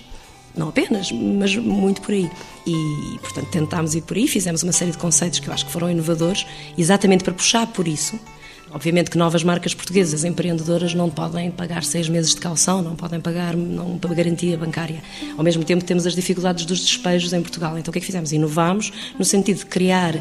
Não 0.56 0.68
apenas, 0.68 1.10
mas 1.12 1.56
muito 1.56 2.00
por 2.02 2.12
aí. 2.12 2.30
E, 2.66 3.18
portanto, 3.20 3.48
tentámos 3.50 3.94
ir 3.94 4.02
por 4.02 4.16
aí, 4.16 4.28
fizemos 4.28 4.62
uma 4.62 4.72
série 4.72 4.90
de 4.90 4.98
conceitos 4.98 5.38
que 5.38 5.48
eu 5.48 5.52
acho 5.52 5.66
que 5.66 5.72
foram 5.72 5.90
inovadores, 5.90 6.46
exatamente 6.76 7.24
para 7.24 7.32
puxar 7.32 7.66
por 7.66 7.88
isso. 7.88 8.18
Obviamente 8.72 9.10
que 9.10 9.18
novas 9.18 9.44
marcas 9.44 9.74
portuguesas 9.74 10.24
empreendedoras 10.24 10.94
não 10.94 11.10
podem 11.10 11.50
pagar 11.50 11.84
seis 11.84 12.08
meses 12.08 12.34
de 12.34 12.40
calção, 12.40 12.80
não 12.80 12.96
podem 12.96 13.20
pagar 13.20 13.54
não, 13.54 13.98
para 13.98 14.14
garantia 14.14 14.56
bancária. 14.56 15.02
Ao 15.36 15.44
mesmo 15.44 15.62
tempo 15.62 15.84
temos 15.84 16.06
as 16.06 16.14
dificuldades 16.14 16.64
dos 16.64 16.80
despejos 16.80 17.32
em 17.32 17.42
Portugal. 17.42 17.78
Então 17.78 17.90
o 17.90 17.92
que 17.92 17.98
é 17.98 18.00
que 18.00 18.06
fizemos? 18.06 18.32
Inovamos 18.32 18.90
no 19.18 19.24
sentido 19.24 19.58
de 19.58 19.66
criar 19.66 20.14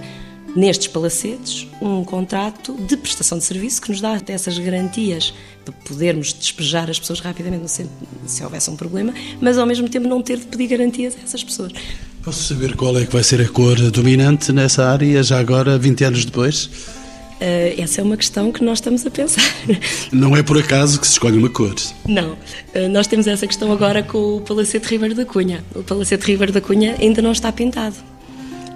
nestes 0.53 0.87
palacetes 0.87 1.65
um 1.81 2.03
contrato 2.03 2.73
de 2.73 2.97
prestação 2.97 3.37
de 3.37 3.43
serviço 3.45 3.81
que 3.81 3.89
nos 3.89 4.01
dá 4.01 4.19
essas 4.27 4.57
garantias 4.59 5.33
para 5.63 5.73
podermos 5.85 6.33
despejar 6.33 6.89
as 6.89 6.99
pessoas 6.99 7.21
rapidamente 7.21 7.71
se 8.25 8.43
houvesse 8.43 8.69
um 8.69 8.75
problema, 8.75 9.13
mas 9.39 9.57
ao 9.57 9.65
mesmo 9.65 9.87
tempo 9.87 10.09
não 10.09 10.21
ter 10.21 10.37
de 10.37 10.45
pedir 10.47 10.67
garantias 10.67 11.15
a 11.15 11.23
essas 11.23 11.43
pessoas. 11.43 11.71
Posso 12.21 12.43
saber 12.43 12.75
qual 12.75 12.97
é 12.97 13.05
que 13.05 13.13
vai 13.13 13.23
ser 13.23 13.41
a 13.41 13.47
cor 13.47 13.79
dominante 13.91 14.51
nessa 14.51 14.85
área, 14.85 15.23
já 15.23 15.39
agora, 15.39 15.77
20 15.77 16.03
anos 16.03 16.25
depois? 16.25 16.69
Uh, 17.41 17.81
essa 17.81 18.01
é 18.01 18.03
uma 18.03 18.15
questão 18.15 18.51
que 18.51 18.63
nós 18.63 18.77
estamos 18.77 19.03
a 19.03 19.09
pensar. 19.09 19.43
Não 20.13 20.37
é 20.37 20.43
por 20.43 20.59
acaso 20.59 20.99
que 20.99 21.07
se 21.07 21.13
escolhe 21.13 21.39
uma 21.39 21.49
cor? 21.49 21.73
Não. 22.07 22.33
Uh, 22.33 22.87
nós 22.91 23.07
temos 23.07 23.25
essa 23.25 23.47
questão 23.47 23.71
agora 23.71 24.03
com 24.03 24.37
o 24.37 24.41
Palacete 24.41 24.87
Ribeiro 24.87 25.15
da 25.15 25.25
Cunha. 25.25 25.63
O 25.73 25.81
Palacete 25.81 26.27
Ribeiro 26.27 26.53
da 26.53 26.61
Cunha 26.61 26.95
ainda 26.99 27.19
não 27.19 27.31
está 27.31 27.51
pintado. 27.51 27.95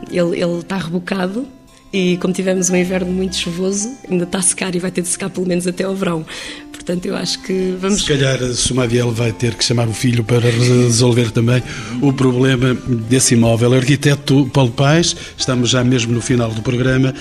Ele, 0.09 0.41
ele 0.41 0.59
está 0.59 0.77
rebocado 0.77 1.47
e 1.93 2.17
como 2.17 2.33
tivemos 2.33 2.69
um 2.71 2.75
inverno 2.75 3.11
muito 3.11 3.35
chuvoso, 3.35 3.89
ainda 4.09 4.23
está 4.23 4.39
a 4.39 4.41
secar 4.41 4.75
e 4.75 4.79
vai 4.79 4.89
ter 4.89 5.01
de 5.01 5.09
secar 5.09 5.29
pelo 5.29 5.47
menos 5.47 5.67
até 5.67 5.83
ao 5.83 5.95
verão. 5.95 6.25
Portanto, 6.71 7.05
eu 7.05 7.15
acho 7.15 7.41
que 7.43 7.75
vamos. 7.79 8.01
Se 8.01 8.07
calhar 8.07 8.41
a 8.43 8.53
Sumaviel 8.53 9.11
vai 9.11 9.31
ter 9.31 9.53
que 9.53 9.63
chamar 9.63 9.87
o 9.87 9.93
filho 9.93 10.23
para 10.23 10.49
resolver 10.49 11.31
também 11.31 11.63
o 12.01 12.11
problema 12.11 12.73
desse 12.73 13.35
imóvel. 13.35 13.73
Arquiteto 13.73 14.49
Paulo 14.51 14.71
Paes, 14.71 15.15
estamos 15.37 15.69
já 15.69 15.83
mesmo 15.83 16.13
no 16.13 16.21
final 16.21 16.51
do 16.51 16.61
programa. 16.61 17.13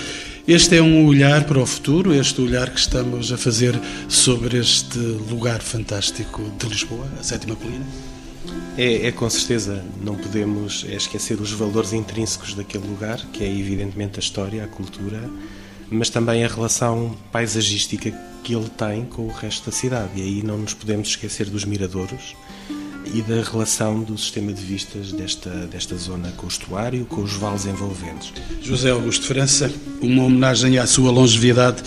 Este 0.46 0.76
é 0.76 0.82
um 0.82 1.06
olhar 1.06 1.44
para 1.44 1.58
o 1.58 1.64
futuro, 1.64 2.12
este 2.12 2.38
olhar 2.42 2.68
que 2.68 2.78
estamos 2.78 3.32
a 3.32 3.38
fazer 3.38 3.80
sobre 4.10 4.58
este 4.58 4.98
lugar 4.98 5.62
fantástico 5.62 6.42
de 6.58 6.66
Lisboa, 6.66 7.08
a 7.18 7.22
Sétima 7.22 7.56
Colina? 7.56 7.86
É, 8.76 9.06
é, 9.06 9.12
com 9.12 9.28
certeza, 9.30 9.82
não 10.02 10.14
podemos 10.16 10.84
esquecer 10.84 11.40
os 11.40 11.50
valores 11.50 11.94
intrínsecos 11.94 12.52
daquele 12.52 12.86
lugar, 12.86 13.24
que 13.32 13.42
é 13.42 13.48
evidentemente 13.50 14.18
a 14.18 14.20
história, 14.20 14.62
a 14.62 14.68
cultura, 14.68 15.30
mas 15.90 16.10
também 16.10 16.44
a 16.44 16.48
relação 16.48 17.16
paisagística 17.32 18.12
que 18.42 18.54
ele 18.54 18.68
tem 18.68 19.06
com 19.06 19.22
o 19.22 19.32
resto 19.32 19.70
da 19.70 19.72
cidade. 19.74 20.10
E 20.14 20.20
aí 20.20 20.42
não 20.42 20.58
nos 20.58 20.74
podemos 20.74 21.08
esquecer 21.08 21.48
dos 21.48 21.64
miradouros, 21.64 22.36
e 23.12 23.22
da 23.22 23.42
relação 23.42 24.02
do 24.02 24.16
sistema 24.16 24.52
de 24.52 24.62
vistas 24.62 25.12
desta, 25.12 25.50
desta 25.66 25.96
zona 25.96 26.32
com 26.36 26.46
o 26.46 26.48
estuário, 26.48 27.04
com 27.06 27.22
os 27.22 27.34
vales 27.34 27.66
envolventes. 27.66 28.32
José 28.62 28.90
Augusto 28.90 29.26
França, 29.26 29.70
uma 30.00 30.24
homenagem 30.24 30.78
à 30.78 30.86
sua 30.86 31.10
longevidade. 31.10 31.82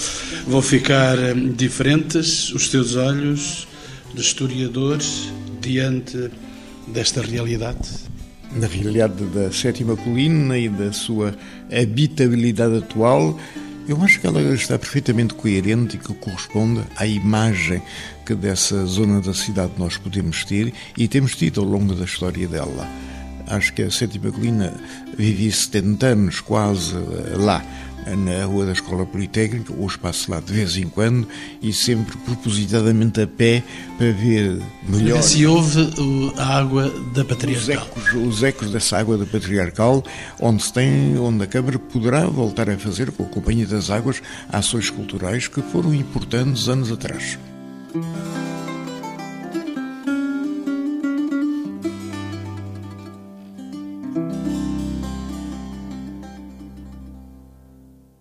Vão 0.48 0.62
ficar 0.62 1.18
hum, 1.18 1.52
diferentes 1.52 2.52
os 2.54 2.70
teus 2.70 2.96
olhos 2.96 3.68
de 4.14 4.22
historiador 4.22 5.00
diante 5.60 6.30
desta 6.88 7.22
realidade? 7.22 7.90
Na 8.56 8.68
realidade 8.68 9.24
da 9.26 9.52
sétima 9.52 9.96
colina 9.96 10.58
e 10.58 10.70
da 10.70 10.92
sua 10.94 11.36
habitabilidade 11.72 12.78
atual, 12.78 13.38
eu 13.88 14.04
acho 14.04 14.20
que 14.20 14.28
ela 14.28 14.42
está 14.54 14.78
perfeitamente 14.78 15.34
coerente 15.34 15.96
e 15.96 16.00
que 16.00 16.14
corresponde 16.14 16.82
à 16.98 17.06
imagem 17.08 17.82
que 18.26 18.36
dessa 18.36 18.86
zona 18.86 19.22
da 19.22 19.34
cidade 19.34 19.72
nós 19.78 19.98
podemos 19.98 20.44
ter 20.44 20.74
e 20.98 21.08
temos 21.08 21.36
tido 21.36 21.62
ao 21.62 21.66
longo 21.66 21.96
da 21.96 22.04
história 22.04 22.48
dela. 22.48 22.88
Acho 23.48 23.74
que 23.74 23.84
a 23.84 23.90
Sétima 23.90 24.30
Colina 24.30 24.74
vivi 25.18 25.50
70 25.50 26.06
anos 26.06 26.42
quase 26.42 26.96
lá, 27.38 27.64
na 28.16 28.46
Rua 28.46 28.66
da 28.66 28.72
Escola 28.72 29.06
Politécnica, 29.06 29.74
ou 29.78 29.88
passo 30.00 30.32
lá 30.32 30.40
de 30.40 30.54
vez 30.54 30.78
em 30.78 30.88
quando, 30.88 31.28
e 31.62 31.74
sempre 31.74 32.18
propositadamente 32.18 33.22
a 33.22 33.28
pé 33.28 33.64
para 33.98 34.12
ver 34.12 34.62
melhor. 34.88 35.22
Se 35.22 35.46
houve 35.46 35.92
a 36.38 36.58
água 36.58 36.90
da 37.14 37.26
Patriarcal. 37.26 37.58
Os 37.58 37.70
ecos, 37.70 38.14
os 38.14 38.44
ecos 38.44 38.72
dessa 38.72 38.98
água 38.98 39.18
da 39.18 39.26
Patriarcal, 39.26 40.04
onde 40.40 40.64
se 40.64 40.74
tem, 40.74 41.18
onde 41.18 41.44
a 41.44 41.48
Câmara 41.48 41.80
poderá 41.80 42.26
voltar 42.26 42.70
a 42.70 42.78
fazer, 42.78 43.12
com 43.12 43.24
a 43.24 43.28
Companhia 43.28 43.66
das 43.66 43.90
Águas, 43.90 44.22
ações 44.50 44.90
culturais 44.90 45.48
que 45.48 45.62
foram 45.62 45.94
importantes 45.94 46.68
anos 46.68 46.92
atrás. 46.92 47.38